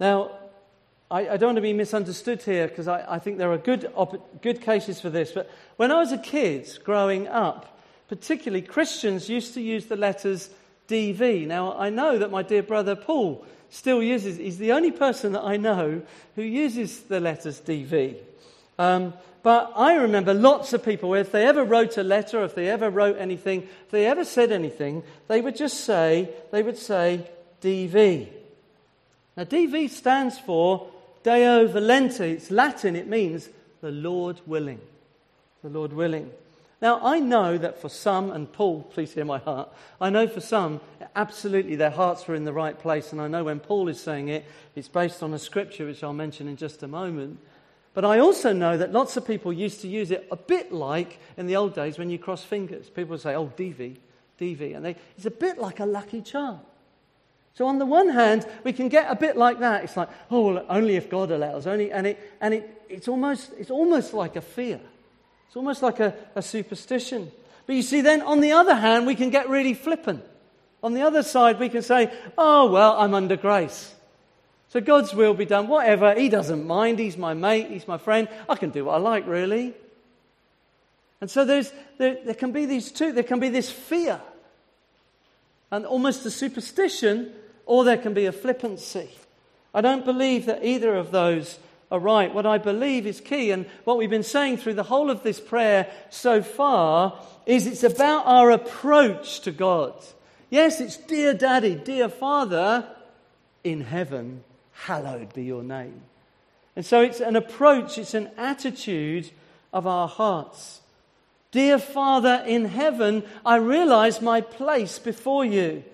Now, 0.00 0.30
I, 1.10 1.28
I 1.28 1.36
don't 1.36 1.48
want 1.48 1.56
to 1.56 1.62
be 1.62 1.74
misunderstood 1.74 2.42
here 2.42 2.68
because 2.68 2.88
I, 2.88 3.04
I 3.06 3.18
think 3.18 3.36
there 3.36 3.52
are 3.52 3.58
good, 3.58 3.90
op- 3.94 4.40
good 4.40 4.62
cases 4.62 5.00
for 5.00 5.10
this. 5.10 5.32
But 5.32 5.50
when 5.76 5.92
I 5.92 5.96
was 5.96 6.12
a 6.12 6.18
kid 6.18 6.78
growing 6.84 7.28
up, 7.28 7.71
particularly 8.12 8.60
Christians 8.60 9.30
used 9.30 9.54
to 9.54 9.62
use 9.62 9.86
the 9.86 9.96
letters 9.96 10.50
DV. 10.86 11.46
Now, 11.46 11.78
I 11.78 11.88
know 11.88 12.18
that 12.18 12.30
my 12.30 12.42
dear 12.42 12.62
brother 12.62 12.94
Paul 12.94 13.42
still 13.70 14.02
uses, 14.02 14.36
he's 14.36 14.58
the 14.58 14.72
only 14.72 14.90
person 14.90 15.32
that 15.32 15.44
I 15.44 15.56
know 15.56 16.02
who 16.36 16.42
uses 16.42 17.04
the 17.04 17.20
letters 17.20 17.62
DV. 17.62 18.16
Um, 18.78 19.14
but 19.42 19.72
I 19.74 19.94
remember 19.94 20.34
lots 20.34 20.74
of 20.74 20.84
people 20.84 21.14
if 21.14 21.32
they 21.32 21.46
ever 21.46 21.64
wrote 21.64 21.96
a 21.96 22.02
letter, 22.02 22.44
if 22.44 22.54
they 22.54 22.68
ever 22.68 22.90
wrote 22.90 23.16
anything, 23.16 23.62
if 23.62 23.90
they 23.90 24.04
ever 24.04 24.26
said 24.26 24.52
anything, 24.52 25.04
they 25.28 25.40
would 25.40 25.56
just 25.56 25.80
say, 25.80 26.28
they 26.50 26.62
would 26.62 26.76
say 26.76 27.26
DV. 27.62 28.28
Now, 29.38 29.44
DV 29.44 29.88
stands 29.88 30.38
for 30.38 30.86
Deo 31.22 31.66
Volente. 31.66 32.20
It's 32.20 32.50
Latin. 32.50 32.94
It 32.94 33.06
means 33.06 33.48
the 33.80 33.90
Lord 33.90 34.38
willing. 34.44 34.80
The 35.62 35.70
Lord 35.70 35.94
willing. 35.94 36.30
Now, 36.82 36.98
I 37.00 37.20
know 37.20 37.56
that 37.58 37.80
for 37.80 37.88
some, 37.88 38.32
and 38.32 38.52
Paul, 38.52 38.82
please 38.82 39.14
hear 39.14 39.24
my 39.24 39.38
heart, 39.38 39.72
I 40.00 40.10
know 40.10 40.26
for 40.26 40.40
some, 40.40 40.80
absolutely 41.14 41.76
their 41.76 41.90
hearts 41.90 42.26
were 42.26 42.34
in 42.34 42.44
the 42.44 42.52
right 42.52 42.76
place. 42.76 43.12
And 43.12 43.20
I 43.20 43.28
know 43.28 43.44
when 43.44 43.60
Paul 43.60 43.86
is 43.86 44.00
saying 44.00 44.28
it, 44.28 44.44
it's 44.74 44.88
based 44.88 45.22
on 45.22 45.32
a 45.32 45.38
scripture 45.38 45.86
which 45.86 46.02
I'll 46.02 46.12
mention 46.12 46.48
in 46.48 46.56
just 46.56 46.82
a 46.82 46.88
moment. 46.88 47.38
But 47.94 48.04
I 48.04 48.18
also 48.18 48.52
know 48.52 48.76
that 48.76 48.90
lots 48.90 49.16
of 49.16 49.24
people 49.24 49.52
used 49.52 49.80
to 49.82 49.88
use 49.88 50.10
it 50.10 50.26
a 50.32 50.36
bit 50.36 50.72
like 50.72 51.20
in 51.36 51.46
the 51.46 51.54
old 51.54 51.72
days 51.72 51.98
when 51.98 52.10
you 52.10 52.18
cross 52.18 52.42
fingers. 52.42 52.90
People 52.90 53.10
would 53.10 53.20
say, 53.20 53.36
oh, 53.36 53.52
DV, 53.56 53.98
DV. 54.40 54.74
And 54.74 54.84
they, 54.84 54.96
it's 55.16 55.26
a 55.26 55.30
bit 55.30 55.58
like 55.58 55.78
a 55.78 55.86
lucky 55.86 56.20
charm. 56.20 56.58
So, 57.54 57.66
on 57.66 57.78
the 57.78 57.86
one 57.86 58.08
hand, 58.08 58.48
we 58.64 58.72
can 58.72 58.88
get 58.88 59.08
a 59.08 59.14
bit 59.14 59.36
like 59.36 59.60
that. 59.60 59.84
It's 59.84 59.96
like, 59.96 60.08
oh, 60.32 60.54
well, 60.54 60.66
only 60.68 60.96
if 60.96 61.08
God 61.08 61.30
allows. 61.30 61.68
Only, 61.68 61.92
and 61.92 62.08
it, 62.08 62.32
and 62.40 62.54
it, 62.54 62.82
it's, 62.88 63.06
almost, 63.06 63.52
it's 63.56 63.70
almost 63.70 64.14
like 64.14 64.34
a 64.34 64.40
fear. 64.40 64.80
It's 65.52 65.56
almost 65.58 65.82
like 65.82 66.00
a, 66.00 66.14
a 66.34 66.40
superstition. 66.40 67.30
But 67.66 67.76
you 67.76 67.82
see, 67.82 68.00
then 68.00 68.22
on 68.22 68.40
the 68.40 68.52
other 68.52 68.74
hand, 68.74 69.06
we 69.06 69.14
can 69.14 69.28
get 69.28 69.50
really 69.50 69.74
flippant. 69.74 70.24
On 70.82 70.94
the 70.94 71.02
other 71.02 71.22
side, 71.22 71.60
we 71.60 71.68
can 71.68 71.82
say, 71.82 72.10
oh, 72.38 72.72
well, 72.72 72.96
I'm 72.98 73.12
under 73.12 73.36
grace. 73.36 73.94
So 74.70 74.80
God's 74.80 75.12
will 75.12 75.34
be 75.34 75.44
done, 75.44 75.68
whatever. 75.68 76.14
He 76.14 76.30
doesn't 76.30 76.66
mind. 76.66 76.98
He's 76.98 77.18
my 77.18 77.34
mate. 77.34 77.68
He's 77.68 77.86
my 77.86 77.98
friend. 77.98 78.30
I 78.48 78.54
can 78.56 78.70
do 78.70 78.86
what 78.86 78.94
I 78.94 78.98
like, 78.98 79.26
really. 79.26 79.74
And 81.20 81.30
so 81.30 81.44
there's, 81.44 81.70
there, 81.98 82.16
there 82.24 82.34
can 82.34 82.52
be 82.52 82.64
these 82.64 82.90
two. 82.90 83.12
There 83.12 83.22
can 83.22 83.38
be 83.38 83.50
this 83.50 83.70
fear 83.70 84.22
and 85.70 85.84
almost 85.84 86.24
a 86.24 86.30
superstition, 86.30 87.30
or 87.66 87.84
there 87.84 87.98
can 87.98 88.14
be 88.14 88.24
a 88.24 88.32
flippancy. 88.32 89.10
I 89.74 89.82
don't 89.82 90.06
believe 90.06 90.46
that 90.46 90.64
either 90.64 90.96
of 90.96 91.10
those 91.10 91.58
are 91.92 92.00
right. 92.00 92.34
What 92.34 92.46
I 92.46 92.58
believe 92.58 93.06
is 93.06 93.20
key, 93.20 93.52
and 93.52 93.66
what 93.84 93.98
we've 93.98 94.10
been 94.10 94.22
saying 94.22 94.56
through 94.56 94.74
the 94.74 94.82
whole 94.82 95.10
of 95.10 95.22
this 95.22 95.38
prayer 95.38 95.88
so 96.10 96.42
far 96.42 97.20
is 97.46 97.66
it's 97.66 97.84
about 97.84 98.26
our 98.26 98.50
approach 98.50 99.40
to 99.42 99.52
God. 99.52 99.94
Yes, 100.50 100.80
it's 100.80 100.96
dear 100.96 101.34
daddy, 101.34 101.74
dear 101.74 102.08
father 102.08 102.88
in 103.62 103.82
heaven, 103.82 104.42
hallowed 104.72 105.32
be 105.34 105.44
your 105.44 105.62
name. 105.62 106.00
And 106.74 106.84
so 106.84 107.02
it's 107.02 107.20
an 107.20 107.36
approach, 107.36 107.98
it's 107.98 108.14
an 108.14 108.30
attitude 108.36 109.30
of 109.72 109.86
our 109.86 110.08
hearts. 110.08 110.80
Dear 111.50 111.78
Father 111.78 112.42
in 112.46 112.64
heaven, 112.64 113.22
I 113.44 113.56
realize 113.56 114.22
my 114.22 114.40
place 114.40 114.98
before 114.98 115.44
you. 115.44 115.84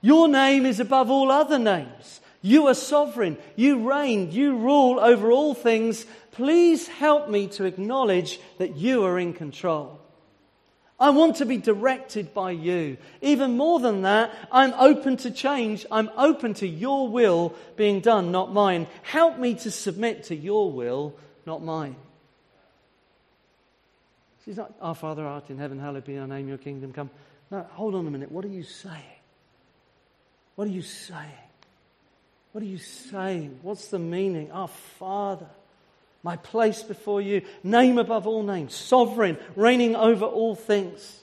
Your 0.00 0.26
name 0.26 0.66
is 0.66 0.80
above 0.80 1.10
all 1.10 1.30
other 1.30 1.58
names. 1.58 2.19
You 2.42 2.68
are 2.68 2.74
sovereign. 2.74 3.36
You 3.56 3.90
reign. 3.90 4.32
You 4.32 4.56
rule 4.56 4.98
over 4.98 5.30
all 5.30 5.54
things. 5.54 6.06
Please 6.32 6.88
help 6.88 7.28
me 7.28 7.48
to 7.48 7.64
acknowledge 7.64 8.40
that 8.58 8.76
you 8.76 9.04
are 9.04 9.18
in 9.18 9.34
control. 9.34 10.00
I 10.98 11.10
want 11.10 11.36
to 11.36 11.46
be 11.46 11.56
directed 11.56 12.34
by 12.34 12.50
you. 12.50 12.98
Even 13.22 13.56
more 13.56 13.80
than 13.80 14.02
that, 14.02 14.34
I'm 14.52 14.74
open 14.74 15.16
to 15.18 15.30
change. 15.30 15.86
I'm 15.90 16.10
open 16.16 16.52
to 16.54 16.66
your 16.66 17.08
will 17.08 17.54
being 17.76 18.00
done, 18.00 18.30
not 18.30 18.52
mine. 18.52 18.86
Help 19.02 19.38
me 19.38 19.54
to 19.54 19.70
submit 19.70 20.24
to 20.24 20.36
your 20.36 20.70
will, 20.70 21.14
not 21.46 21.62
mine. 21.62 21.96
She's 24.44 24.58
not, 24.58 24.74
Our 24.80 24.94
Father 24.94 25.24
art 25.24 25.48
in 25.48 25.56
heaven, 25.56 25.78
hallowed 25.78 26.04
be 26.04 26.12
your 26.12 26.26
name, 26.26 26.48
your 26.48 26.58
kingdom 26.58 26.92
come. 26.92 27.10
No, 27.50 27.66
hold 27.70 27.94
on 27.94 28.06
a 28.06 28.10
minute. 28.10 28.30
What 28.30 28.44
are 28.44 28.48
you 28.48 28.62
saying? 28.62 28.94
What 30.54 30.68
are 30.68 30.72
you 30.72 30.82
saying? 30.82 31.49
What 32.52 32.62
are 32.62 32.66
you 32.66 32.78
saying? 32.78 33.60
What's 33.62 33.88
the 33.88 33.98
meaning? 33.98 34.50
Our 34.52 34.68
Father 34.68 35.46
my 36.22 36.36
place 36.36 36.82
before 36.82 37.20
you, 37.20 37.42
name 37.62 37.98
above 37.98 38.26
all 38.26 38.42
names, 38.42 38.74
sovereign, 38.74 39.38
reigning 39.56 39.96
over 39.96 40.24
all 40.24 40.54
things. 40.54 41.22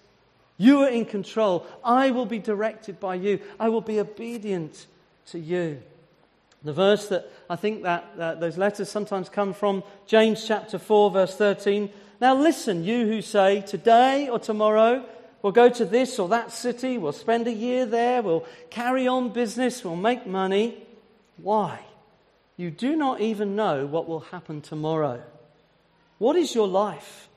You 0.57 0.81
are 0.81 0.89
in 0.89 1.05
control. 1.05 1.67
I 1.83 2.09
will 2.11 2.25
be 2.25 2.39
directed 2.39 2.99
by 2.99 3.15
you. 3.15 3.39
I 3.59 3.69
will 3.69 3.81
be 3.81 3.99
obedient 3.99 4.87
to 5.27 5.39
you. 5.39 5.81
The 6.63 6.73
verse 6.73 7.09
that 7.09 7.31
I 7.47 7.55
think 7.55 7.83
that, 7.83 8.17
that 8.17 8.39
those 8.39 8.57
letters 8.57 8.89
sometimes 8.89 9.29
come 9.29 9.53
from, 9.53 9.83
James 10.07 10.45
chapter 10.47 10.79
4, 10.79 11.11
verse 11.11 11.35
13. 11.35 11.91
Now 12.19 12.33
listen, 12.33 12.83
you 12.83 13.05
who 13.05 13.21
say, 13.21 13.61
today 13.61 14.27
or 14.29 14.39
tomorrow, 14.39 15.05
we'll 15.43 15.51
go 15.53 15.69
to 15.69 15.85
this 15.85 16.17
or 16.17 16.29
that 16.29 16.51
city, 16.51 16.97
we'll 16.97 17.11
spend 17.11 17.47
a 17.47 17.53
year 17.53 17.85
there, 17.85 18.23
we'll 18.23 18.45
carry 18.71 19.07
on 19.07 19.29
business, 19.29 19.85
we'll 19.85 19.95
make 19.95 20.25
money. 20.25 20.86
Why? 21.37 21.79
You 22.57 22.71
do 22.71 22.95
not 22.95 23.21
even 23.21 23.55
know 23.55 23.85
what 23.85 24.07
will 24.07 24.21
happen 24.21 24.61
tomorrow. 24.61 25.21
What 26.17 26.35
is 26.35 26.55
your 26.55 26.67
life? 26.67 27.29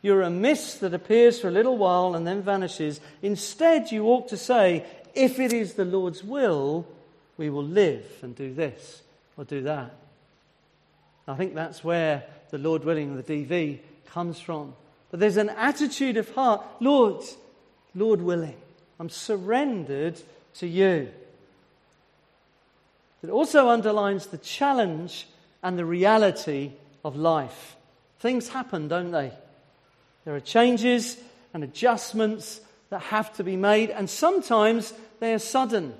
You're 0.00 0.22
a 0.22 0.30
mist 0.30 0.80
that 0.80 0.94
appears 0.94 1.40
for 1.40 1.48
a 1.48 1.52
little 1.52 1.76
while 1.76 2.14
and 2.14 2.26
then 2.26 2.42
vanishes. 2.42 3.00
Instead, 3.20 3.90
you 3.90 4.06
ought 4.06 4.28
to 4.28 4.36
say, 4.36 4.86
if 5.14 5.40
it 5.40 5.52
is 5.52 5.74
the 5.74 5.84
Lord's 5.84 6.22
will, 6.22 6.86
we 7.36 7.50
will 7.50 7.64
live 7.64 8.06
and 8.22 8.36
do 8.36 8.54
this 8.54 9.02
or 9.36 9.44
do 9.44 9.62
that. 9.62 9.94
I 11.26 11.34
think 11.34 11.54
that's 11.54 11.82
where 11.82 12.24
the 12.50 12.58
Lord 12.58 12.84
willing, 12.84 13.16
the 13.16 13.22
DV, 13.22 13.80
comes 14.06 14.38
from. 14.38 14.74
But 15.10 15.20
there's 15.20 15.36
an 15.36 15.50
attitude 15.50 16.16
of 16.16 16.30
heart 16.34 16.64
Lord, 16.80 17.22
Lord 17.94 18.22
willing, 18.22 18.56
I'm 19.00 19.10
surrendered 19.10 20.20
to 20.54 20.66
you. 20.66 21.08
It 23.22 23.30
also 23.30 23.68
underlines 23.68 24.26
the 24.26 24.38
challenge 24.38 25.26
and 25.62 25.78
the 25.78 25.84
reality 25.84 26.72
of 27.04 27.16
life. 27.16 27.76
Things 28.20 28.48
happen, 28.48 28.88
don't 28.88 29.10
they? 29.10 29.32
There 30.24 30.34
are 30.34 30.40
changes 30.40 31.16
and 31.54 31.64
adjustments 31.64 32.60
that 32.90 33.00
have 33.00 33.32
to 33.34 33.44
be 33.44 33.56
made, 33.56 33.90
and 33.90 34.08
sometimes 34.08 34.92
they 35.20 35.34
are 35.34 35.38
sudden. 35.38 35.94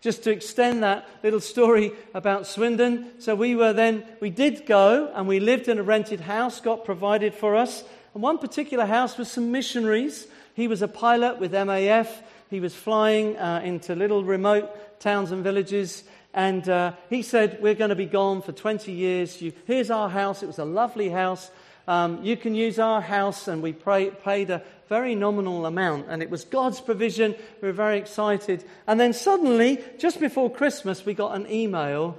Just 0.00 0.22
to 0.24 0.30
extend 0.30 0.82
that 0.82 1.08
little 1.24 1.40
story 1.40 1.92
about 2.14 2.46
Swindon. 2.46 3.20
So 3.20 3.34
we 3.34 3.56
were 3.56 3.72
then, 3.72 4.04
we 4.20 4.30
did 4.30 4.64
go 4.64 5.10
and 5.12 5.26
we 5.26 5.40
lived 5.40 5.66
in 5.66 5.78
a 5.78 5.82
rented 5.82 6.20
house, 6.20 6.60
got 6.60 6.84
provided 6.84 7.34
for 7.34 7.56
us. 7.56 7.82
And 8.14 8.22
one 8.22 8.38
particular 8.38 8.86
house 8.86 9.18
was 9.18 9.28
some 9.28 9.50
missionaries. 9.50 10.28
He 10.54 10.68
was 10.68 10.82
a 10.82 10.88
pilot 10.88 11.40
with 11.40 11.52
MAF. 11.52 12.08
He 12.48 12.60
was 12.60 12.76
flying 12.76 13.36
uh, 13.36 13.60
into 13.64 13.96
little 13.96 14.22
remote 14.22 15.00
towns 15.00 15.32
and 15.32 15.42
villages 15.42 16.04
and 16.34 16.68
uh, 16.68 16.92
he 17.08 17.22
said, 17.22 17.58
We're 17.60 17.74
going 17.74 17.90
to 17.90 17.96
be 17.96 18.06
gone 18.06 18.42
for 18.42 18.52
20 18.52 18.92
years. 18.92 19.40
You, 19.40 19.52
here's 19.66 19.90
our 19.90 20.08
house. 20.08 20.42
It 20.42 20.46
was 20.46 20.58
a 20.58 20.64
lovely 20.64 21.08
house. 21.08 21.50
Um, 21.86 22.22
you 22.22 22.36
can 22.36 22.54
use 22.54 22.78
our 22.78 23.00
house. 23.00 23.48
And 23.48 23.62
we 23.62 23.72
pray, 23.72 24.10
paid 24.10 24.50
a 24.50 24.62
very 24.88 25.14
nominal 25.14 25.64
amount. 25.66 26.06
And 26.08 26.22
it 26.22 26.30
was 26.30 26.44
God's 26.44 26.80
provision. 26.80 27.34
We 27.62 27.68
were 27.68 27.72
very 27.72 27.98
excited. 27.98 28.64
And 28.86 29.00
then 29.00 29.12
suddenly, 29.12 29.82
just 29.98 30.20
before 30.20 30.50
Christmas, 30.50 31.04
we 31.04 31.14
got 31.14 31.34
an 31.34 31.50
email. 31.50 32.18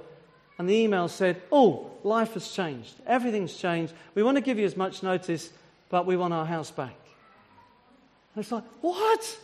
And 0.58 0.68
the 0.68 0.74
email 0.74 1.08
said, 1.08 1.40
Oh, 1.52 1.90
life 2.02 2.34
has 2.34 2.50
changed. 2.50 2.94
Everything's 3.06 3.56
changed. 3.56 3.92
We 4.14 4.22
want 4.22 4.36
to 4.36 4.42
give 4.42 4.58
you 4.58 4.66
as 4.66 4.76
much 4.76 5.02
notice, 5.02 5.50
but 5.88 6.04
we 6.04 6.16
want 6.16 6.34
our 6.34 6.46
house 6.46 6.70
back. 6.70 6.96
And 8.34 8.42
it's 8.42 8.52
like, 8.52 8.64
What? 8.80 9.38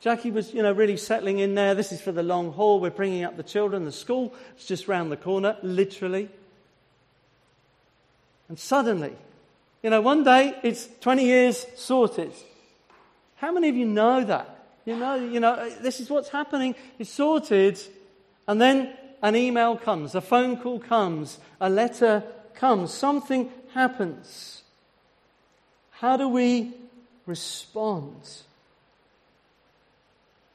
Jackie 0.00 0.30
was, 0.30 0.54
you 0.54 0.62
know, 0.62 0.72
really 0.72 0.96
settling 0.96 1.40
in 1.40 1.54
there. 1.54 1.74
This 1.74 1.90
is 1.90 2.00
for 2.00 2.12
the 2.12 2.22
long 2.22 2.52
haul. 2.52 2.80
We're 2.80 2.90
bringing 2.90 3.24
up 3.24 3.36
the 3.36 3.42
children. 3.42 3.84
The 3.84 3.92
school 3.92 4.32
is 4.56 4.64
just 4.64 4.86
round 4.86 5.10
the 5.10 5.16
corner, 5.16 5.56
literally. 5.62 6.28
And 8.48 8.58
suddenly, 8.58 9.16
you 9.82 9.90
know, 9.90 10.00
one 10.00 10.24
day 10.24 10.54
it's 10.62 10.88
20 11.00 11.24
years 11.24 11.66
sorted. 11.76 12.32
How 13.36 13.52
many 13.52 13.68
of 13.68 13.76
you 13.76 13.86
know 13.86 14.24
that? 14.24 14.66
You 14.84 14.96
know, 14.96 15.14
you 15.16 15.40
know, 15.40 15.52
uh, 15.52 15.70
this 15.80 16.00
is 16.00 16.08
what's 16.08 16.30
happening. 16.30 16.74
It's 16.98 17.10
sorted, 17.10 17.78
and 18.46 18.60
then 18.60 18.96
an 19.22 19.36
email 19.36 19.76
comes, 19.76 20.14
a 20.14 20.20
phone 20.20 20.56
call 20.56 20.78
comes, 20.78 21.38
a 21.60 21.68
letter 21.68 22.22
comes, 22.54 22.92
something 22.92 23.50
happens. 23.74 24.62
How 25.90 26.16
do 26.16 26.28
we 26.28 26.72
respond? 27.26 28.16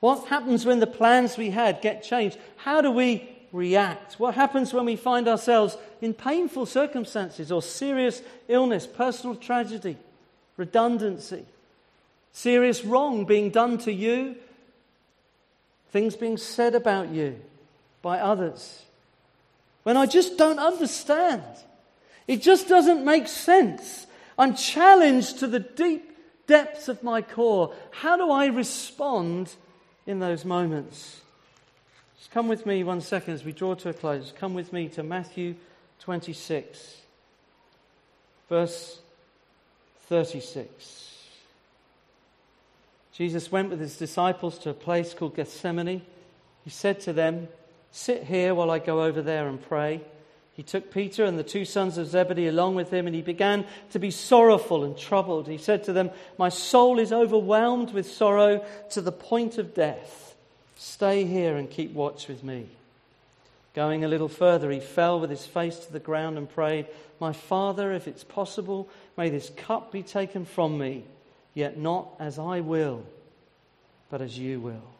What 0.04 0.28
happens 0.28 0.66
when 0.66 0.82
the 0.82 0.86
plans 0.86 1.38
we 1.38 1.52
had 1.52 1.80
get 1.80 2.04
changed? 2.04 2.38
How 2.58 2.82
do 2.82 2.92
we 2.92 3.26
react? 3.54 4.16
What 4.16 4.36
happens 4.36 4.74
when 4.74 4.84
we 4.84 4.98
find 4.98 5.30
ourselves 5.30 5.78
in 6.02 6.14
painful 6.14 6.66
circumstances 6.66 7.54
or 7.54 7.62
serious 7.62 8.22
illness, 8.50 8.86
personal 8.86 9.38
tragedy, 9.38 9.96
redundancy, 10.58 11.46
serious 12.34 12.84
wrong 12.84 13.24
being 13.24 13.50
done 13.50 13.78
to 13.78 13.94
you, 13.94 14.36
things 15.92 16.18
being 16.18 16.36
said 16.36 16.76
about 16.76 17.08
you 17.08 17.40
by 18.02 18.20
others? 18.20 18.84
When 19.84 19.96
I 19.96 20.06
just 20.06 20.38
don't 20.38 20.60
understand, 20.60 21.44
it 22.28 22.42
just 22.42 22.68
doesn't 22.68 23.06
make 23.06 23.30
sense. 23.30 24.06
I'm 24.38 24.54
challenged 24.54 25.40
to 25.40 25.48
the 25.48 25.62
deep 25.62 26.18
depths 26.46 26.90
of 26.90 27.04
my 27.04 27.22
core. 27.22 27.74
How 27.92 28.18
do 28.18 28.30
I 28.30 28.48
respond 28.48 29.56
in 30.06 30.20
those 30.20 30.46
moments. 30.46 31.22
Just 32.18 32.32
come 32.32 32.48
with 32.48 32.66
me 32.66 32.84
one 32.84 33.02
second 33.02 33.34
as 33.34 33.44
we 33.44 33.52
draw 33.52 33.76
to 33.76 33.90
a 33.90 33.94
close. 33.94 34.34
Come 34.38 34.54
with 34.54 34.74
me 34.74 34.90
to 34.90 35.04
Matthew 35.04 35.56
26, 36.00 36.98
verse 38.50 39.00
36. 40.08 41.00
Jesus 43.14 43.52
went 43.52 43.70
with 43.70 43.80
his 43.80 43.98
disciples 43.98 44.58
to 44.60 44.72
a 44.72 44.74
place 44.74 45.14
called 45.14 45.36
Gethsemane. 45.36 46.02
He 46.64 46.70
said 46.70 47.00
to 47.02 47.14
them, 47.14 47.48
Sit 47.92 48.24
here 48.24 48.56
while 48.56 48.72
I 48.72 48.80
go 48.80 49.04
over 49.04 49.22
there 49.22 49.48
and 49.48 49.62
pray. 49.62 50.02
He 50.54 50.64
took 50.64 50.92
Peter 50.92 51.26
and 51.26 51.38
the 51.38 51.44
two 51.44 51.66
sons 51.66 51.98
of 51.98 52.08
Zebedee 52.08 52.48
along 52.48 52.76
with 52.76 52.92
him, 52.92 53.08
and 53.08 53.16
he 53.16 53.24
began 53.24 53.66
to 53.92 54.00
be 54.00 54.12
sorrowful 54.12 54.84
and 54.84 54.96
troubled. 54.96 55.48
He 55.48 55.58
said 55.58 55.84
to 55.86 55.94
them, 55.94 56.12
My 56.38 56.50
soul 56.50 57.00
is 57.00 57.12
overwhelmed 57.12 57.92
with 57.92 58.12
sorrow 58.12 58.64
to 58.92 59.02
the 59.02 59.12
point 59.12 59.58
of 59.58 59.74
death. 59.74 60.36
Stay 60.76 61.26
here 61.26 61.58
and 61.58 61.70
keep 61.70 61.94
watch 61.94 62.28
with 62.28 62.44
me. 62.44 62.68
Going 63.74 64.04
a 64.04 64.08
little 64.08 64.28
further, 64.28 64.70
he 64.70 64.80
fell 64.80 65.20
with 65.20 65.32
his 65.32 65.48
face 65.48 65.80
to 65.80 65.92
the 65.92 66.00
ground 66.00 66.38
and 66.38 66.48
prayed, 66.48 66.86
My 67.20 67.34
Father, 67.34 67.92
if 67.92 68.08
it's 68.08 68.24
possible, 68.24 68.88
may 69.18 69.32
this 69.32 69.50
cup 69.58 69.92
be 69.92 70.04
taken 70.04 70.46
from 70.46 70.78
me, 70.78 71.04
yet 71.56 71.80
not 71.80 72.10
as 72.20 72.38
I 72.38 72.60
will, 72.60 73.04
but 74.12 74.22
as 74.22 74.38
you 74.38 74.60
will. 74.60 74.93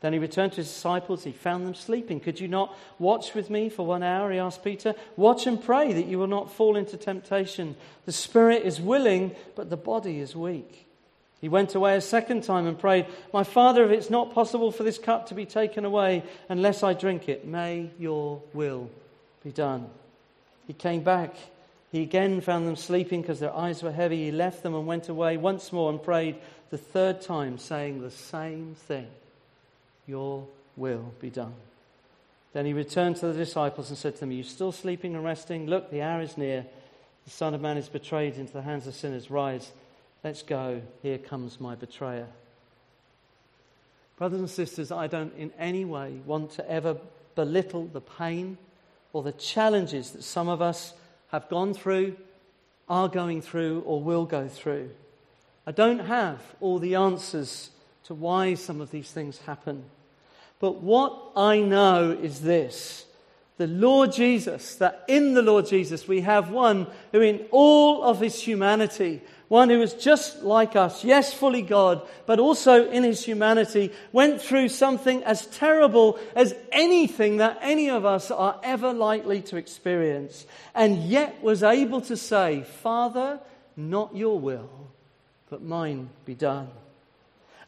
Then 0.00 0.12
he 0.12 0.18
returned 0.18 0.52
to 0.52 0.58
his 0.58 0.68
disciples. 0.68 1.24
He 1.24 1.32
found 1.32 1.66
them 1.66 1.74
sleeping. 1.74 2.20
Could 2.20 2.38
you 2.38 2.46
not 2.46 2.76
watch 2.98 3.34
with 3.34 3.50
me 3.50 3.68
for 3.68 3.84
one 3.84 4.04
hour? 4.04 4.30
He 4.30 4.38
asked 4.38 4.62
Peter. 4.62 4.94
Watch 5.16 5.46
and 5.46 5.62
pray 5.62 5.92
that 5.92 6.06
you 6.06 6.18
will 6.18 6.28
not 6.28 6.52
fall 6.52 6.76
into 6.76 6.96
temptation. 6.96 7.74
The 8.06 8.12
spirit 8.12 8.62
is 8.62 8.80
willing, 8.80 9.34
but 9.56 9.70
the 9.70 9.76
body 9.76 10.20
is 10.20 10.36
weak. 10.36 10.86
He 11.40 11.48
went 11.48 11.74
away 11.74 11.96
a 11.96 12.00
second 12.00 12.44
time 12.44 12.66
and 12.66 12.78
prayed, 12.78 13.06
My 13.32 13.44
Father, 13.44 13.84
if 13.84 13.90
it's 13.90 14.10
not 14.10 14.32
possible 14.32 14.70
for 14.70 14.82
this 14.82 14.98
cup 14.98 15.28
to 15.28 15.34
be 15.34 15.46
taken 15.46 15.84
away 15.84 16.24
unless 16.48 16.82
I 16.82 16.94
drink 16.94 17.28
it, 17.28 17.46
may 17.46 17.90
your 17.98 18.40
will 18.54 18.90
be 19.42 19.50
done. 19.50 19.88
He 20.66 20.72
came 20.72 21.02
back. 21.02 21.34
He 21.90 22.02
again 22.02 22.40
found 22.40 22.66
them 22.66 22.76
sleeping 22.76 23.22
because 23.22 23.40
their 23.40 23.54
eyes 23.54 23.82
were 23.82 23.92
heavy. 23.92 24.26
He 24.26 24.32
left 24.32 24.62
them 24.62 24.74
and 24.74 24.86
went 24.86 25.08
away 25.08 25.36
once 25.36 25.72
more 25.72 25.90
and 25.90 26.02
prayed 26.02 26.36
the 26.70 26.78
third 26.78 27.20
time, 27.22 27.58
saying 27.58 28.00
the 28.00 28.10
same 28.10 28.74
thing 28.74 29.08
Your 30.08 30.48
will 30.76 31.12
be 31.20 31.30
done. 31.30 31.54
Then 32.52 32.66
he 32.66 32.72
returned 32.72 33.16
to 33.16 33.26
the 33.26 33.34
disciples 33.34 33.90
and 33.90 33.98
said 33.98 34.14
to 34.14 34.20
them, 34.20 34.30
Are 34.30 34.34
you 34.34 34.42
still 34.42 34.72
sleeping 34.72 35.14
and 35.14 35.24
resting? 35.24 35.66
Look, 35.66 35.92
the 35.92 36.02
hour 36.02 36.22
is 36.22 36.36
near. 36.36 36.66
The 37.24 37.30
Son 37.30 37.54
of 37.54 37.60
Man 37.60 37.76
is 37.76 37.88
betrayed 37.88 38.36
into 38.36 38.52
the 38.52 38.62
hands 38.62 38.86
of 38.86 38.94
sinners. 38.94 39.30
Rise 39.30 39.70
Let's 40.24 40.42
go. 40.42 40.82
Here 41.02 41.18
comes 41.18 41.60
my 41.60 41.74
betrayer. 41.74 42.26
Brothers 44.16 44.40
and 44.40 44.50
sisters, 44.50 44.90
I 44.90 45.06
don't 45.06 45.32
in 45.36 45.52
any 45.58 45.84
way 45.84 46.20
want 46.26 46.50
to 46.52 46.68
ever 46.68 46.96
belittle 47.36 47.86
the 47.86 48.00
pain 48.00 48.58
or 49.12 49.22
the 49.22 49.32
challenges 49.32 50.10
that 50.10 50.24
some 50.24 50.48
of 50.48 50.60
us 50.60 50.92
have 51.28 51.48
gone 51.48 51.72
through, 51.72 52.16
are 52.88 53.08
going 53.08 53.42
through, 53.42 53.82
or 53.86 54.02
will 54.02 54.24
go 54.24 54.48
through. 54.48 54.90
I 55.66 55.72
don't 55.72 56.00
have 56.00 56.40
all 56.60 56.78
the 56.78 56.96
answers 56.96 57.70
to 58.04 58.14
why 58.14 58.54
some 58.54 58.80
of 58.80 58.90
these 58.90 59.10
things 59.10 59.38
happen. 59.38 59.84
But 60.60 60.82
what 60.82 61.16
I 61.36 61.60
know 61.60 62.10
is 62.10 62.40
this 62.40 63.06
the 63.58 63.66
Lord 63.66 64.12
Jesus, 64.12 64.76
that 64.76 65.04
in 65.08 65.34
the 65.34 65.42
Lord 65.42 65.66
Jesus 65.66 66.06
we 66.06 66.20
have 66.20 66.50
one 66.50 66.86
who, 67.10 67.20
in 67.20 67.44
all 67.50 68.04
of 68.04 68.20
his 68.20 68.40
humanity, 68.40 69.20
one 69.48 69.68
who 69.68 69.80
was 69.80 69.94
just 69.94 70.44
like 70.44 70.76
us, 70.76 71.02
yes, 71.02 71.34
fully 71.34 71.62
God, 71.62 72.06
but 72.24 72.38
also 72.38 72.88
in 72.88 73.02
his 73.02 73.24
humanity, 73.24 73.90
went 74.12 74.40
through 74.40 74.68
something 74.68 75.24
as 75.24 75.46
terrible 75.46 76.20
as 76.36 76.54
anything 76.70 77.38
that 77.38 77.58
any 77.60 77.90
of 77.90 78.04
us 78.04 78.30
are 78.30 78.60
ever 78.62 78.92
likely 78.92 79.42
to 79.42 79.56
experience, 79.56 80.46
and 80.72 81.02
yet 81.04 81.42
was 81.42 81.64
able 81.64 82.00
to 82.02 82.16
say, 82.16 82.62
Father, 82.62 83.40
not 83.76 84.14
your 84.14 84.38
will, 84.38 84.70
but 85.50 85.62
mine 85.62 86.10
be 86.24 86.34
done. 86.34 86.68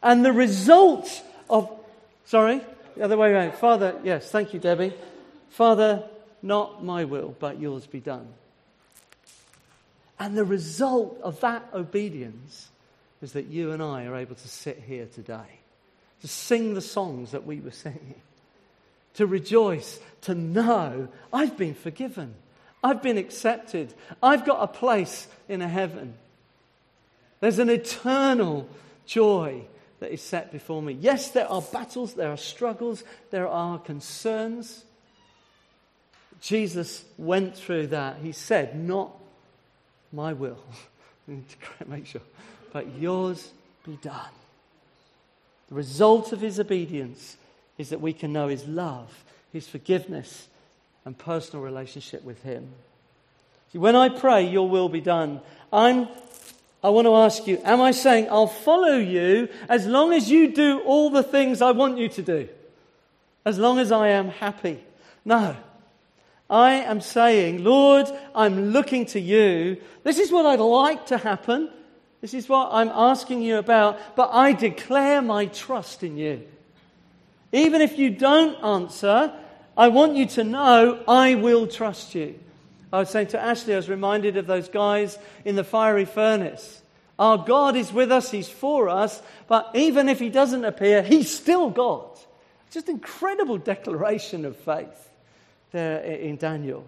And 0.04 0.24
the 0.24 0.32
result 0.32 1.22
of, 1.48 1.68
sorry, 2.26 2.60
the 2.96 3.02
other 3.02 3.16
way 3.16 3.32
around. 3.32 3.54
Father, 3.54 3.98
yes, 4.04 4.30
thank 4.30 4.52
you, 4.54 4.60
Debbie. 4.60 4.94
Father, 5.50 6.04
not 6.42 6.84
my 6.84 7.04
will, 7.04 7.34
but 7.38 7.60
yours 7.60 7.86
be 7.86 8.00
done. 8.00 8.28
And 10.18 10.36
the 10.36 10.44
result 10.44 11.18
of 11.22 11.40
that 11.40 11.68
obedience 11.72 12.68
is 13.22 13.32
that 13.32 13.46
you 13.46 13.72
and 13.72 13.82
I 13.82 14.04
are 14.04 14.16
able 14.16 14.34
to 14.34 14.48
sit 14.48 14.82
here 14.86 15.06
today, 15.06 15.60
to 16.20 16.28
sing 16.28 16.74
the 16.74 16.80
songs 16.80 17.32
that 17.32 17.46
we 17.46 17.60
were 17.60 17.70
singing, 17.70 18.20
to 19.14 19.26
rejoice, 19.26 19.98
to 20.22 20.34
know 20.34 21.08
I've 21.32 21.56
been 21.56 21.74
forgiven, 21.74 22.34
I've 22.82 23.02
been 23.02 23.18
accepted, 23.18 23.92
I've 24.22 24.44
got 24.46 24.62
a 24.62 24.66
place 24.66 25.26
in 25.48 25.62
a 25.62 25.68
heaven. 25.68 26.14
There's 27.40 27.58
an 27.58 27.70
eternal 27.70 28.68
joy 29.06 29.62
that 30.00 30.12
is 30.12 30.22
set 30.22 30.50
before 30.50 30.82
me. 30.82 30.94
Yes, 30.94 31.30
there 31.30 31.50
are 31.50 31.62
battles, 31.62 32.14
there 32.14 32.30
are 32.30 32.36
struggles, 32.36 33.04
there 33.30 33.46
are 33.46 33.78
concerns. 33.78 34.84
Jesus 36.40 37.04
went 37.18 37.56
through 37.56 37.88
that. 37.88 38.16
He 38.22 38.32
said, 38.32 38.78
Not 38.78 39.14
my 40.12 40.32
will. 40.32 40.58
make 41.86 42.06
sure. 42.06 42.22
But 42.72 42.96
yours 42.98 43.52
be 43.84 43.96
done. 43.96 44.30
The 45.68 45.74
result 45.74 46.32
of 46.32 46.40
his 46.40 46.58
obedience 46.58 47.36
is 47.78 47.90
that 47.90 48.00
we 48.00 48.12
can 48.12 48.32
know 48.32 48.48
his 48.48 48.66
love, 48.66 49.24
his 49.52 49.68
forgiveness, 49.68 50.48
and 51.04 51.16
personal 51.16 51.64
relationship 51.64 52.24
with 52.24 52.42
him. 52.42 52.68
See, 53.72 53.78
when 53.78 53.96
I 53.96 54.08
pray, 54.08 54.48
your 54.48 54.68
will 54.68 54.88
be 54.88 55.00
done, 55.00 55.40
I'm, 55.72 56.08
I 56.82 56.88
want 56.88 57.06
to 57.06 57.14
ask 57.14 57.46
you, 57.46 57.60
am 57.64 57.80
I 57.80 57.90
saying 57.90 58.28
I'll 58.30 58.46
follow 58.46 58.96
you 58.96 59.48
as 59.68 59.86
long 59.86 60.12
as 60.12 60.30
you 60.30 60.52
do 60.52 60.80
all 60.80 61.10
the 61.10 61.22
things 61.22 61.60
I 61.60 61.72
want 61.72 61.98
you 61.98 62.08
to 62.08 62.22
do? 62.22 62.48
As 63.44 63.58
long 63.58 63.78
as 63.78 63.92
I 63.92 64.08
am 64.08 64.28
happy? 64.28 64.82
No. 65.24 65.56
I 66.48 66.72
am 66.72 67.00
saying, 67.00 67.62
Lord, 67.62 68.06
I'm 68.34 68.70
looking 68.70 69.06
to 69.06 69.20
you. 69.20 69.76
This 70.02 70.18
is 70.18 70.32
what 70.32 70.46
I'd 70.46 70.58
like 70.58 71.06
to 71.06 71.18
happen. 71.18 71.70
This 72.20 72.34
is 72.34 72.48
what 72.48 72.70
I'm 72.72 72.88
asking 72.88 73.42
you 73.42 73.58
about, 73.58 74.16
but 74.16 74.30
I 74.32 74.52
declare 74.52 75.22
my 75.22 75.46
trust 75.46 76.02
in 76.02 76.16
you. 76.16 76.42
Even 77.52 77.80
if 77.80 77.98
you 77.98 78.10
don't 78.10 78.62
answer, 78.64 79.32
I 79.76 79.88
want 79.88 80.16
you 80.16 80.26
to 80.26 80.44
know 80.44 81.02
I 81.06 81.34
will 81.34 81.66
trust 81.66 82.14
you. 82.14 82.38
I 82.92 82.98
was 82.98 83.10
saying 83.10 83.28
to 83.28 83.40
Ashley, 83.40 83.74
I 83.74 83.76
was 83.76 83.88
reminded 83.88 84.36
of 84.36 84.46
those 84.46 84.68
guys 84.68 85.18
in 85.44 85.56
the 85.56 85.64
fiery 85.64 86.04
furnace. 86.04 86.82
Our 87.18 87.38
God 87.38 87.76
is 87.76 87.92
with 87.92 88.10
us, 88.10 88.30
He's 88.30 88.48
for 88.48 88.88
us, 88.88 89.20
but 89.46 89.70
even 89.74 90.08
if 90.08 90.18
He 90.18 90.30
doesn't 90.30 90.64
appear, 90.64 91.02
He's 91.02 91.34
still 91.34 91.70
God. 91.70 92.08
Just 92.70 92.88
incredible 92.88 93.58
declaration 93.58 94.44
of 94.44 94.56
faith 94.56 95.10
there 95.72 95.98
in 96.00 96.36
Daniel. 96.36 96.84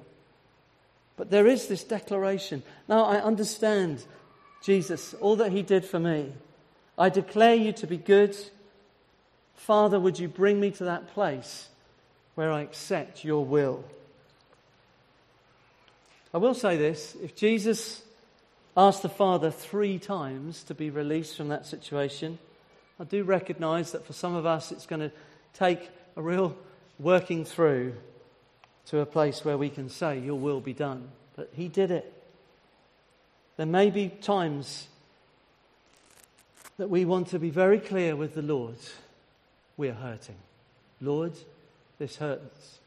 But 1.16 1.30
there 1.30 1.46
is 1.46 1.66
this 1.66 1.84
declaration. 1.84 2.62
Now 2.88 3.04
I 3.04 3.20
understand 3.20 4.04
Jesus, 4.62 5.14
all 5.14 5.36
that 5.36 5.52
he 5.52 5.62
did 5.62 5.84
for 5.84 5.98
me. 5.98 6.32
I 6.96 7.08
declare 7.08 7.54
you 7.54 7.72
to 7.72 7.86
be 7.86 7.96
good. 7.96 8.36
Father, 9.54 9.98
would 9.98 10.18
you 10.18 10.28
bring 10.28 10.60
me 10.60 10.70
to 10.72 10.84
that 10.84 11.12
place 11.14 11.68
where 12.34 12.50
I 12.50 12.62
accept 12.62 13.24
your 13.24 13.44
will? 13.44 13.84
I 16.34 16.38
will 16.38 16.54
say 16.54 16.76
this 16.76 17.14
if 17.22 17.36
Jesus 17.36 18.02
asked 18.76 19.02
the 19.02 19.08
Father 19.08 19.50
three 19.50 19.98
times 19.98 20.62
to 20.64 20.74
be 20.74 20.88
released 20.88 21.36
from 21.36 21.48
that 21.48 21.66
situation, 21.66 22.38
I 22.98 23.04
do 23.04 23.22
recognize 23.24 23.92
that 23.92 24.06
for 24.06 24.12
some 24.12 24.34
of 24.34 24.46
us 24.46 24.72
it's 24.72 24.86
going 24.86 25.00
to 25.00 25.12
take 25.52 25.90
a 26.16 26.22
real 26.22 26.56
working 26.98 27.44
through 27.44 27.94
to 28.86 29.00
a 29.00 29.06
place 29.06 29.44
where 29.44 29.58
we 29.58 29.68
can 29.68 29.88
say, 29.88 30.18
Your 30.18 30.38
will 30.38 30.60
be 30.60 30.72
done. 30.72 31.08
But 31.36 31.50
He 31.54 31.68
did 31.68 31.90
it. 31.90 32.12
There 33.56 33.66
may 33.66 33.90
be 33.90 34.08
times 34.08 34.88
that 36.78 36.88
we 36.88 37.04
want 37.04 37.28
to 37.28 37.38
be 37.38 37.50
very 37.50 37.78
clear 37.78 38.16
with 38.16 38.34
the 38.34 38.42
Lord. 38.42 38.76
We 39.76 39.88
are 39.88 39.94
hurting. 39.94 40.36
Lord, 41.00 41.32
this 41.98 42.16
hurts. 42.16 42.78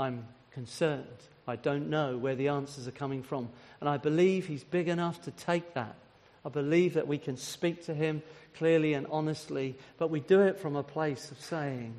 I'm 0.00 0.26
concerned. 0.50 1.06
I 1.46 1.56
don't 1.56 1.90
know 1.90 2.16
where 2.16 2.34
the 2.34 2.48
answers 2.48 2.86
are 2.86 2.92
coming 2.92 3.22
from. 3.22 3.48
And 3.80 3.88
I 3.88 3.96
believe 3.96 4.46
He's 4.46 4.64
big 4.64 4.88
enough 4.88 5.22
to 5.22 5.30
take 5.32 5.74
that. 5.74 5.96
I 6.44 6.48
believe 6.48 6.94
that 6.94 7.08
we 7.08 7.18
can 7.18 7.36
speak 7.36 7.84
to 7.86 7.94
Him 7.94 8.22
clearly 8.54 8.94
and 8.94 9.06
honestly, 9.10 9.76
but 9.98 10.10
we 10.10 10.20
do 10.20 10.42
it 10.42 10.58
from 10.58 10.76
a 10.76 10.82
place 10.82 11.30
of 11.30 11.40
saying, 11.40 11.94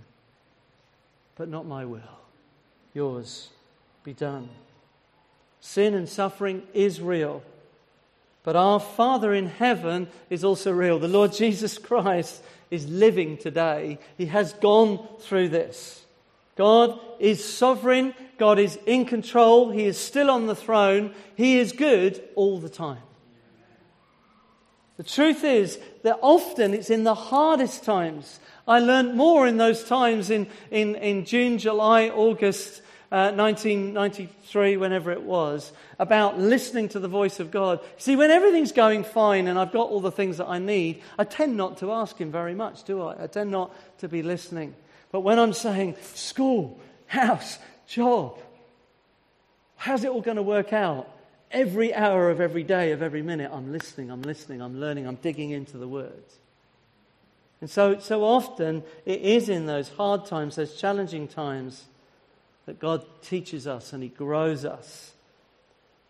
but 1.35 1.49
not 1.49 1.65
my 1.65 1.85
will. 1.85 2.01
Yours 2.93 3.49
be 4.03 4.13
done. 4.13 4.49
Sin 5.59 5.93
and 5.93 6.07
suffering 6.07 6.63
is 6.73 7.01
real. 7.01 7.41
But 8.43 8.57
our 8.57 8.79
Father 8.79 9.33
in 9.33 9.47
heaven 9.47 10.07
is 10.29 10.43
also 10.43 10.71
real. 10.71 10.99
The 10.99 11.07
Lord 11.07 11.31
Jesus 11.31 11.77
Christ 11.77 12.43
is 12.69 12.87
living 12.87 13.37
today. 13.37 13.97
He 14.17 14.25
has 14.25 14.53
gone 14.53 15.07
through 15.21 15.49
this. 15.49 16.02
God 16.55 16.99
is 17.19 17.43
sovereign. 17.43 18.13
God 18.37 18.59
is 18.59 18.77
in 18.85 19.05
control. 19.05 19.71
He 19.71 19.85
is 19.85 19.97
still 19.97 20.29
on 20.29 20.47
the 20.47 20.55
throne. 20.55 21.13
He 21.35 21.59
is 21.59 21.71
good 21.71 22.23
all 22.35 22.59
the 22.59 22.69
time. 22.69 23.01
The 24.97 25.03
truth 25.03 25.43
is 25.43 25.79
that 26.03 26.19
often 26.21 26.73
it's 26.73 26.91
in 26.91 27.03
the 27.03 27.15
hardest 27.15 27.83
times 27.83 28.39
I 28.67 28.79
learned 28.79 29.15
more 29.15 29.45
in 29.45 29.57
those 29.57 29.83
times 29.83 30.29
in, 30.29 30.47
in, 30.71 30.95
in 30.95 31.25
June, 31.25 31.57
July, 31.57 32.07
August, 32.07 32.81
uh, 33.11 33.31
1993, 33.35 34.77
whenever 34.77 35.11
it 35.11 35.21
was, 35.21 35.73
about 35.99 36.39
listening 36.39 36.87
to 36.89 36.99
the 36.99 37.09
voice 37.09 37.41
of 37.41 37.51
God. 37.51 37.81
See, 37.97 38.15
when 38.15 38.31
everything's 38.31 38.71
going 38.71 39.03
fine 39.03 39.47
and 39.47 39.59
I've 39.59 39.73
got 39.73 39.89
all 39.89 39.99
the 39.99 40.11
things 40.11 40.37
that 40.37 40.47
I 40.47 40.59
need, 40.59 41.01
I 41.19 41.25
tend 41.25 41.57
not 41.57 41.77
to 41.79 41.91
ask 41.91 42.17
Him 42.17 42.31
very 42.31 42.55
much, 42.55 42.85
do 42.85 43.01
I? 43.01 43.23
I 43.23 43.27
tend 43.27 43.51
not 43.51 43.75
to 43.99 44.07
be 44.07 44.23
listening. 44.23 44.75
But 45.13 45.19
when 45.21 45.37
I'm 45.37 45.53
saying 45.53 45.95
school, 46.15 46.79
house, 47.05 47.59
job, 47.85 48.39
how's 49.75 50.03
it 50.03 50.09
all 50.09 50.21
going 50.21 50.37
to 50.37 50.43
work 50.43 50.73
out? 50.73 51.07
Every 51.51 51.93
hour 51.93 52.31
of 52.31 52.41
every 52.41 52.63
day, 52.63 52.93
of 52.93 53.03
every 53.03 53.21
minute, 53.21 53.51
I'm 53.53 53.71
listening, 53.71 54.09
I'm 54.09 54.23
listening, 54.23 54.59
I'm 54.59 54.79
learning, 54.79 55.05
I'm 55.05 55.17
digging 55.17 55.51
into 55.51 55.77
the 55.77 55.87
words. 55.87 56.39
And 57.61 57.69
so, 57.69 57.99
so 57.99 58.23
often, 58.23 58.83
it 59.05 59.21
is 59.21 59.49
in 59.49 59.67
those 59.67 59.87
hard 59.87 60.25
times, 60.25 60.55
those 60.55 60.75
challenging 60.75 61.27
times, 61.27 61.85
that 62.65 62.79
God 62.79 63.05
teaches 63.21 63.67
us 63.67 63.93
and 63.93 64.01
He 64.01 64.09
grows 64.09 64.65
us. 64.65 65.11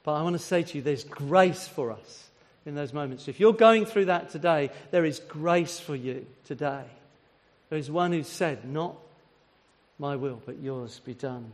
But 0.03 0.13
I 0.13 0.21
want 0.23 0.35
to 0.35 0.39
say 0.39 0.63
to 0.63 0.77
you, 0.77 0.81
there's 0.81 1.03
grace 1.03 1.67
for 1.67 1.91
us 1.91 2.29
in 2.65 2.73
those 2.73 2.93
moments. 2.93 3.27
If 3.27 3.41
you're 3.41 3.51
going 3.51 3.85
through 3.85 4.05
that 4.05 4.29
today, 4.29 4.69
there 4.91 5.03
is 5.03 5.19
grace 5.19 5.77
for 5.77 5.93
you 5.93 6.25
today. 6.45 6.85
There 7.73 7.79
is 7.79 7.89
one 7.89 8.11
who 8.11 8.21
said, 8.21 8.69
Not 8.71 8.95
my 9.97 10.15
will, 10.15 10.39
but 10.45 10.59
yours 10.59 11.01
be 11.03 11.15
done. 11.15 11.51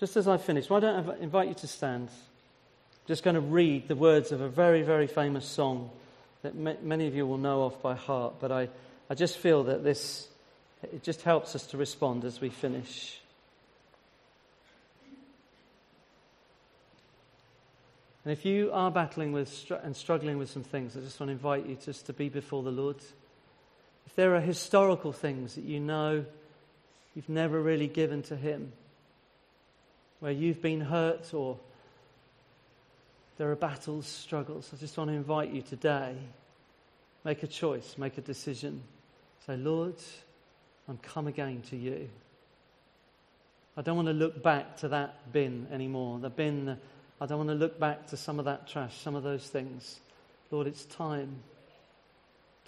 Just 0.00 0.16
as 0.16 0.26
I 0.26 0.38
finish, 0.38 0.68
why 0.68 0.80
don't 0.80 1.08
I 1.08 1.18
invite 1.18 1.46
you 1.46 1.54
to 1.54 1.68
stand? 1.68 2.08
I'm 2.08 3.06
just 3.06 3.22
going 3.22 3.36
to 3.36 3.40
read 3.40 3.86
the 3.86 3.94
words 3.94 4.32
of 4.32 4.40
a 4.40 4.48
very, 4.48 4.82
very 4.82 5.06
famous 5.06 5.46
song 5.46 5.88
that 6.42 6.56
many 6.56 7.06
of 7.06 7.14
you 7.14 7.28
will 7.28 7.38
know 7.38 7.62
off 7.62 7.80
by 7.80 7.94
heart, 7.94 8.40
but 8.40 8.50
I, 8.50 8.68
I 9.08 9.14
just 9.14 9.38
feel 9.38 9.62
that 9.62 9.84
this 9.84 10.26
it 10.82 11.04
just 11.04 11.22
helps 11.22 11.54
us 11.54 11.64
to 11.68 11.76
respond 11.76 12.24
as 12.24 12.40
we 12.40 12.48
finish. 12.48 13.20
And 18.24 18.32
if 18.32 18.44
you 18.44 18.72
are 18.72 18.90
battling 18.90 19.30
with 19.30 19.70
and 19.84 19.94
struggling 19.94 20.38
with 20.38 20.50
some 20.50 20.64
things, 20.64 20.96
I 20.96 21.00
just 21.02 21.20
want 21.20 21.28
to 21.28 21.34
invite 21.34 21.66
you 21.66 21.76
just 21.76 22.06
to 22.06 22.12
be 22.12 22.28
before 22.28 22.64
the 22.64 22.72
Lord. 22.72 22.96
If 24.06 24.14
there 24.14 24.34
are 24.34 24.40
historical 24.40 25.12
things 25.12 25.54
that 25.54 25.64
you 25.64 25.80
know 25.80 26.24
you've 27.14 27.28
never 27.28 27.60
really 27.60 27.88
given 27.88 28.22
to 28.24 28.36
Him, 28.36 28.72
where 30.20 30.32
you've 30.32 30.62
been 30.62 30.80
hurt 30.80 31.34
or 31.34 31.58
there 33.38 33.50
are 33.50 33.56
battles, 33.56 34.06
struggles, 34.06 34.70
I 34.72 34.76
just 34.76 34.96
want 34.96 35.10
to 35.10 35.14
invite 35.14 35.50
you 35.50 35.62
today 35.62 36.16
make 37.24 37.42
a 37.42 37.46
choice, 37.46 37.96
make 37.98 38.18
a 38.18 38.20
decision. 38.20 38.82
Say, 39.46 39.56
Lord, 39.56 39.94
I'm 40.88 40.98
come 40.98 41.26
again 41.26 41.62
to 41.70 41.76
you. 41.76 42.08
I 43.76 43.82
don't 43.82 43.96
want 43.96 44.08
to 44.08 44.14
look 44.14 44.42
back 44.42 44.76
to 44.78 44.88
that 44.88 45.32
bin 45.32 45.66
anymore. 45.72 46.18
The 46.18 46.30
bin, 46.30 46.76
I 47.20 47.26
don't 47.26 47.38
want 47.38 47.50
to 47.50 47.54
look 47.54 47.78
back 47.78 48.08
to 48.08 48.16
some 48.16 48.38
of 48.38 48.44
that 48.44 48.68
trash, 48.68 48.98
some 48.98 49.14
of 49.14 49.22
those 49.22 49.46
things. 49.46 50.00
Lord, 50.50 50.66
it's 50.66 50.84
time 50.84 51.36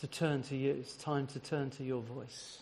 to 0.01 0.07
turn 0.07 0.43
to 0.45 0.57
you. 0.57 0.73
It's 0.73 0.95
time 0.95 1.27
to 1.29 1.39
turn 1.39 1.71
to 1.71 1.85
your 1.85 2.03
voice. 2.03 2.59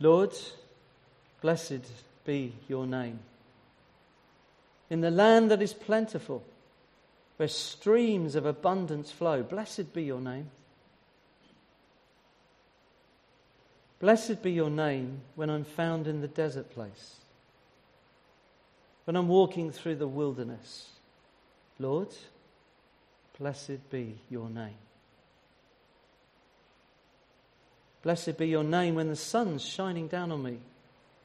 Lord, 0.00 0.34
blessed 1.42 1.82
be 2.24 2.54
your 2.68 2.86
name. 2.86 3.20
In 4.88 5.02
the 5.02 5.10
land 5.10 5.50
that 5.50 5.62
is 5.62 5.72
plentiful, 5.72 6.42
where 7.36 7.48
streams 7.48 8.34
of 8.34 8.44
abundance 8.44 9.10
flow, 9.10 9.42
blessed 9.42 9.94
be 9.94 10.02
your 10.02 10.20
name. 10.20 10.50
Blessed 14.00 14.42
be 14.42 14.52
your 14.52 14.70
name 14.70 15.20
when 15.36 15.50
I'm 15.50 15.64
found 15.64 16.06
in 16.06 16.22
the 16.22 16.28
desert 16.28 16.70
place, 16.70 17.16
when 19.04 19.14
I'm 19.16 19.28
walking 19.28 19.70
through 19.70 19.96
the 19.96 20.08
wilderness. 20.08 20.88
Lord, 21.78 22.08
blessed 23.40 23.90
be 23.90 24.18
your 24.28 24.48
name. 24.48 24.76
Blessed 28.02 28.38
be 28.38 28.46
your 28.48 28.64
name 28.64 28.94
when 28.94 29.08
the 29.08 29.16
sun's 29.16 29.64
shining 29.64 30.06
down 30.06 30.30
on 30.30 30.42
me, 30.42 30.58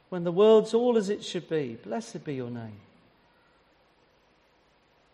when 0.10 0.24
the 0.24 0.32
world's 0.32 0.74
all 0.74 0.98
as 0.98 1.10
it 1.10 1.24
should 1.24 1.48
be. 1.50 1.78
Blessed 1.84 2.24
be 2.24 2.36
your 2.36 2.50
name. 2.50 2.80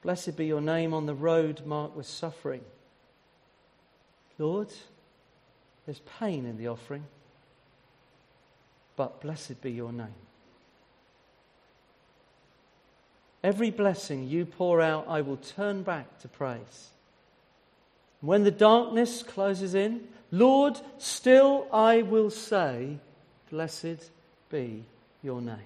Blessed 0.02 0.38
be 0.38 0.45
your 0.45 0.62
name 0.62 0.93
on 0.93 1.06
the 1.06 1.14
road 1.14 1.66
marked 1.66 1.95
with 1.95 2.08
suffering. 2.08 2.64
Lord, 4.38 4.70
there's 5.86 6.02
pain 6.20 6.45
in 6.45 6.58
the 6.58 6.68
offering 6.68 7.04
but 9.02 9.20
blessed 9.20 9.60
be 9.62 9.72
your 9.72 9.91
name. 9.91 10.14
Every 13.43 13.71
blessing 13.71 14.27
you 14.27 14.45
pour 14.45 14.81
out, 14.81 15.05
I 15.07 15.21
will 15.21 15.37
turn 15.37 15.83
back 15.83 16.19
to 16.19 16.27
praise. 16.27 16.89
When 18.21 18.43
the 18.43 18.51
darkness 18.51 19.23
closes 19.23 19.73
in, 19.73 20.07
Lord, 20.31 20.79
still 20.99 21.67
I 21.73 22.03
will 22.03 22.29
say, 22.29 22.97
Blessed 23.49 24.09
be 24.49 24.85
your 25.23 25.41
name. 25.41 25.57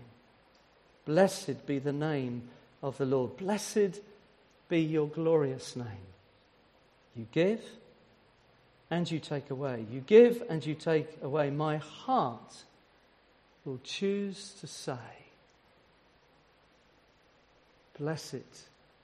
Blessed 1.05 1.65
be 1.67 1.79
the 1.79 1.93
name 1.93 2.43
of 2.81 2.97
the 2.97 3.05
Lord. 3.05 3.37
Blessed 3.37 3.99
be 4.69 4.79
your 4.79 5.07
glorious 5.07 5.75
name. 5.75 5.85
You 7.15 7.27
give 7.31 7.61
and 8.89 9.09
you 9.09 9.19
take 9.19 9.51
away. 9.51 9.85
You 9.91 10.01
give 10.01 10.43
and 10.49 10.65
you 10.65 10.73
take 10.75 11.17
away. 11.21 11.51
My 11.51 11.77
heart 11.77 12.63
will 13.63 13.79
choose 13.83 14.55
to 14.61 14.67
say, 14.67 15.24
Blessed, 17.99 18.43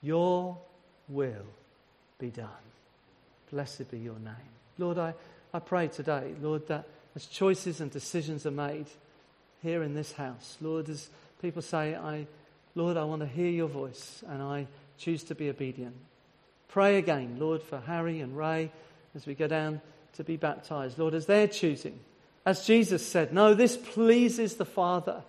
your 0.02 0.56
will 1.08 1.46
be 2.18 2.28
done. 2.28 2.48
Blessed 3.50 3.90
be 3.90 3.98
your 3.98 4.18
name. 4.18 4.34
Lord, 4.78 4.98
I, 4.98 5.14
I 5.52 5.58
pray 5.58 5.88
today, 5.88 6.32
Lord, 6.40 6.66
that 6.68 6.86
as 7.14 7.26
choices 7.26 7.80
and 7.80 7.90
decisions 7.90 8.46
are 8.46 8.50
made 8.50 8.86
here 9.62 9.82
in 9.82 9.94
this 9.94 10.12
house, 10.12 10.56
Lord, 10.60 10.88
as 10.88 11.08
people 11.40 11.62
say, 11.62 11.94
I, 11.94 12.26
Lord, 12.74 12.96
I 12.96 13.04
want 13.04 13.20
to 13.20 13.28
hear 13.28 13.50
your 13.50 13.68
voice 13.68 14.22
and 14.28 14.42
I 14.42 14.66
choose 14.98 15.22
to 15.24 15.34
be 15.34 15.48
obedient. 15.48 15.96
Pray 16.68 16.96
again, 16.98 17.36
Lord, 17.38 17.62
for 17.62 17.80
Harry 17.80 18.20
and 18.20 18.36
Ray 18.36 18.70
as 19.14 19.26
we 19.26 19.34
go 19.34 19.46
down 19.46 19.80
to 20.14 20.24
be 20.24 20.36
baptized. 20.36 20.98
Lord, 20.98 21.14
as 21.14 21.26
they're 21.26 21.48
choosing 21.48 21.98
as 22.44 22.66
Jesus 22.66 23.06
said, 23.06 23.32
no, 23.32 23.54
this 23.54 23.76
pleases 23.76 24.56
the 24.56 24.64
Father. 24.64 25.22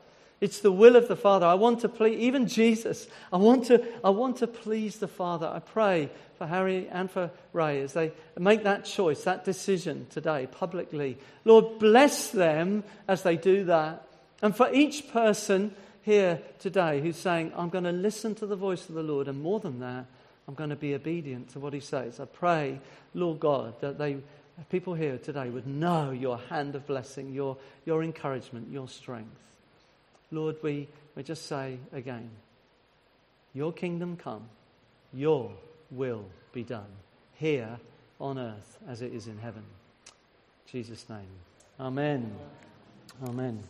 It's 0.43 0.59
the 0.59 0.73
will 0.73 0.97
of 0.97 1.07
the 1.07 1.15
Father. 1.15 1.45
I 1.45 1.53
want 1.53 1.79
to 1.79 1.89
please, 1.89 2.19
even 2.19 2.47
Jesus, 2.47 3.07
I 3.31 3.37
want 3.37 3.67
to, 3.67 3.81
I 4.03 4.09
want 4.09 4.35
to 4.39 4.47
please 4.47 4.97
the 4.97 5.07
Father. 5.07 5.47
I 5.47 5.59
pray 5.59 6.09
for 6.37 6.45
Harry 6.45 6.89
and 6.91 7.09
for 7.09 7.31
Ray 7.53 7.79
as 7.79 7.93
they 7.93 8.11
make 8.37 8.63
that 8.65 8.83
choice, 8.83 9.23
that 9.23 9.45
decision 9.45 10.05
today 10.09 10.49
publicly. 10.51 11.17
Lord, 11.45 11.79
bless 11.79 12.31
them 12.31 12.83
as 13.07 13.23
they 13.23 13.37
do 13.37 13.63
that. 13.63 14.05
And 14.41 14.53
for 14.53 14.69
each 14.73 15.13
person 15.13 15.73
here 16.01 16.41
today 16.59 16.99
who's 16.99 17.15
saying, 17.15 17.53
I'm 17.55 17.69
going 17.69 17.85
to 17.85 17.93
listen 17.93 18.35
to 18.35 18.45
the 18.45 18.57
voice 18.57 18.89
of 18.89 18.95
the 18.95 19.01
Lord, 19.01 19.29
and 19.29 19.41
more 19.41 19.61
than 19.61 19.79
that, 19.79 20.07
I'm 20.49 20.55
going 20.55 20.71
to 20.71 20.75
be 20.75 20.93
obedient 20.93 21.51
to 21.51 21.61
what 21.61 21.71
he 21.71 21.79
says. 21.79 22.19
I 22.19 22.25
pray, 22.25 22.81
Lord 23.13 23.39
God, 23.39 23.79
that 23.79 23.97
they 23.97 24.17
people 24.69 24.93
here 24.93 25.17
today 25.17 25.47
would 25.47 25.67
know 25.67 26.11
your 26.11 26.37
hand 26.49 26.75
of 26.75 26.85
blessing, 26.85 27.31
your, 27.31 27.55
your 27.85 28.03
encouragement, 28.03 28.69
your 28.69 28.89
strength. 28.89 29.39
Lord, 30.33 30.57
we, 30.63 30.87
we 31.15 31.23
just 31.23 31.45
say 31.45 31.77
again, 31.93 32.29
Your 33.53 33.71
kingdom 33.71 34.17
come, 34.17 34.49
your 35.13 35.51
will 35.91 36.25
be 36.53 36.63
done, 36.63 36.89
here 37.35 37.79
on 38.19 38.39
earth 38.39 38.77
as 38.87 39.01
it 39.01 39.13
is 39.13 39.27
in 39.27 39.37
heaven. 39.37 39.63
In 40.05 40.71
Jesus' 40.71 41.07
name. 41.07 41.27
Amen. 41.79 42.35
Amen. 43.23 43.63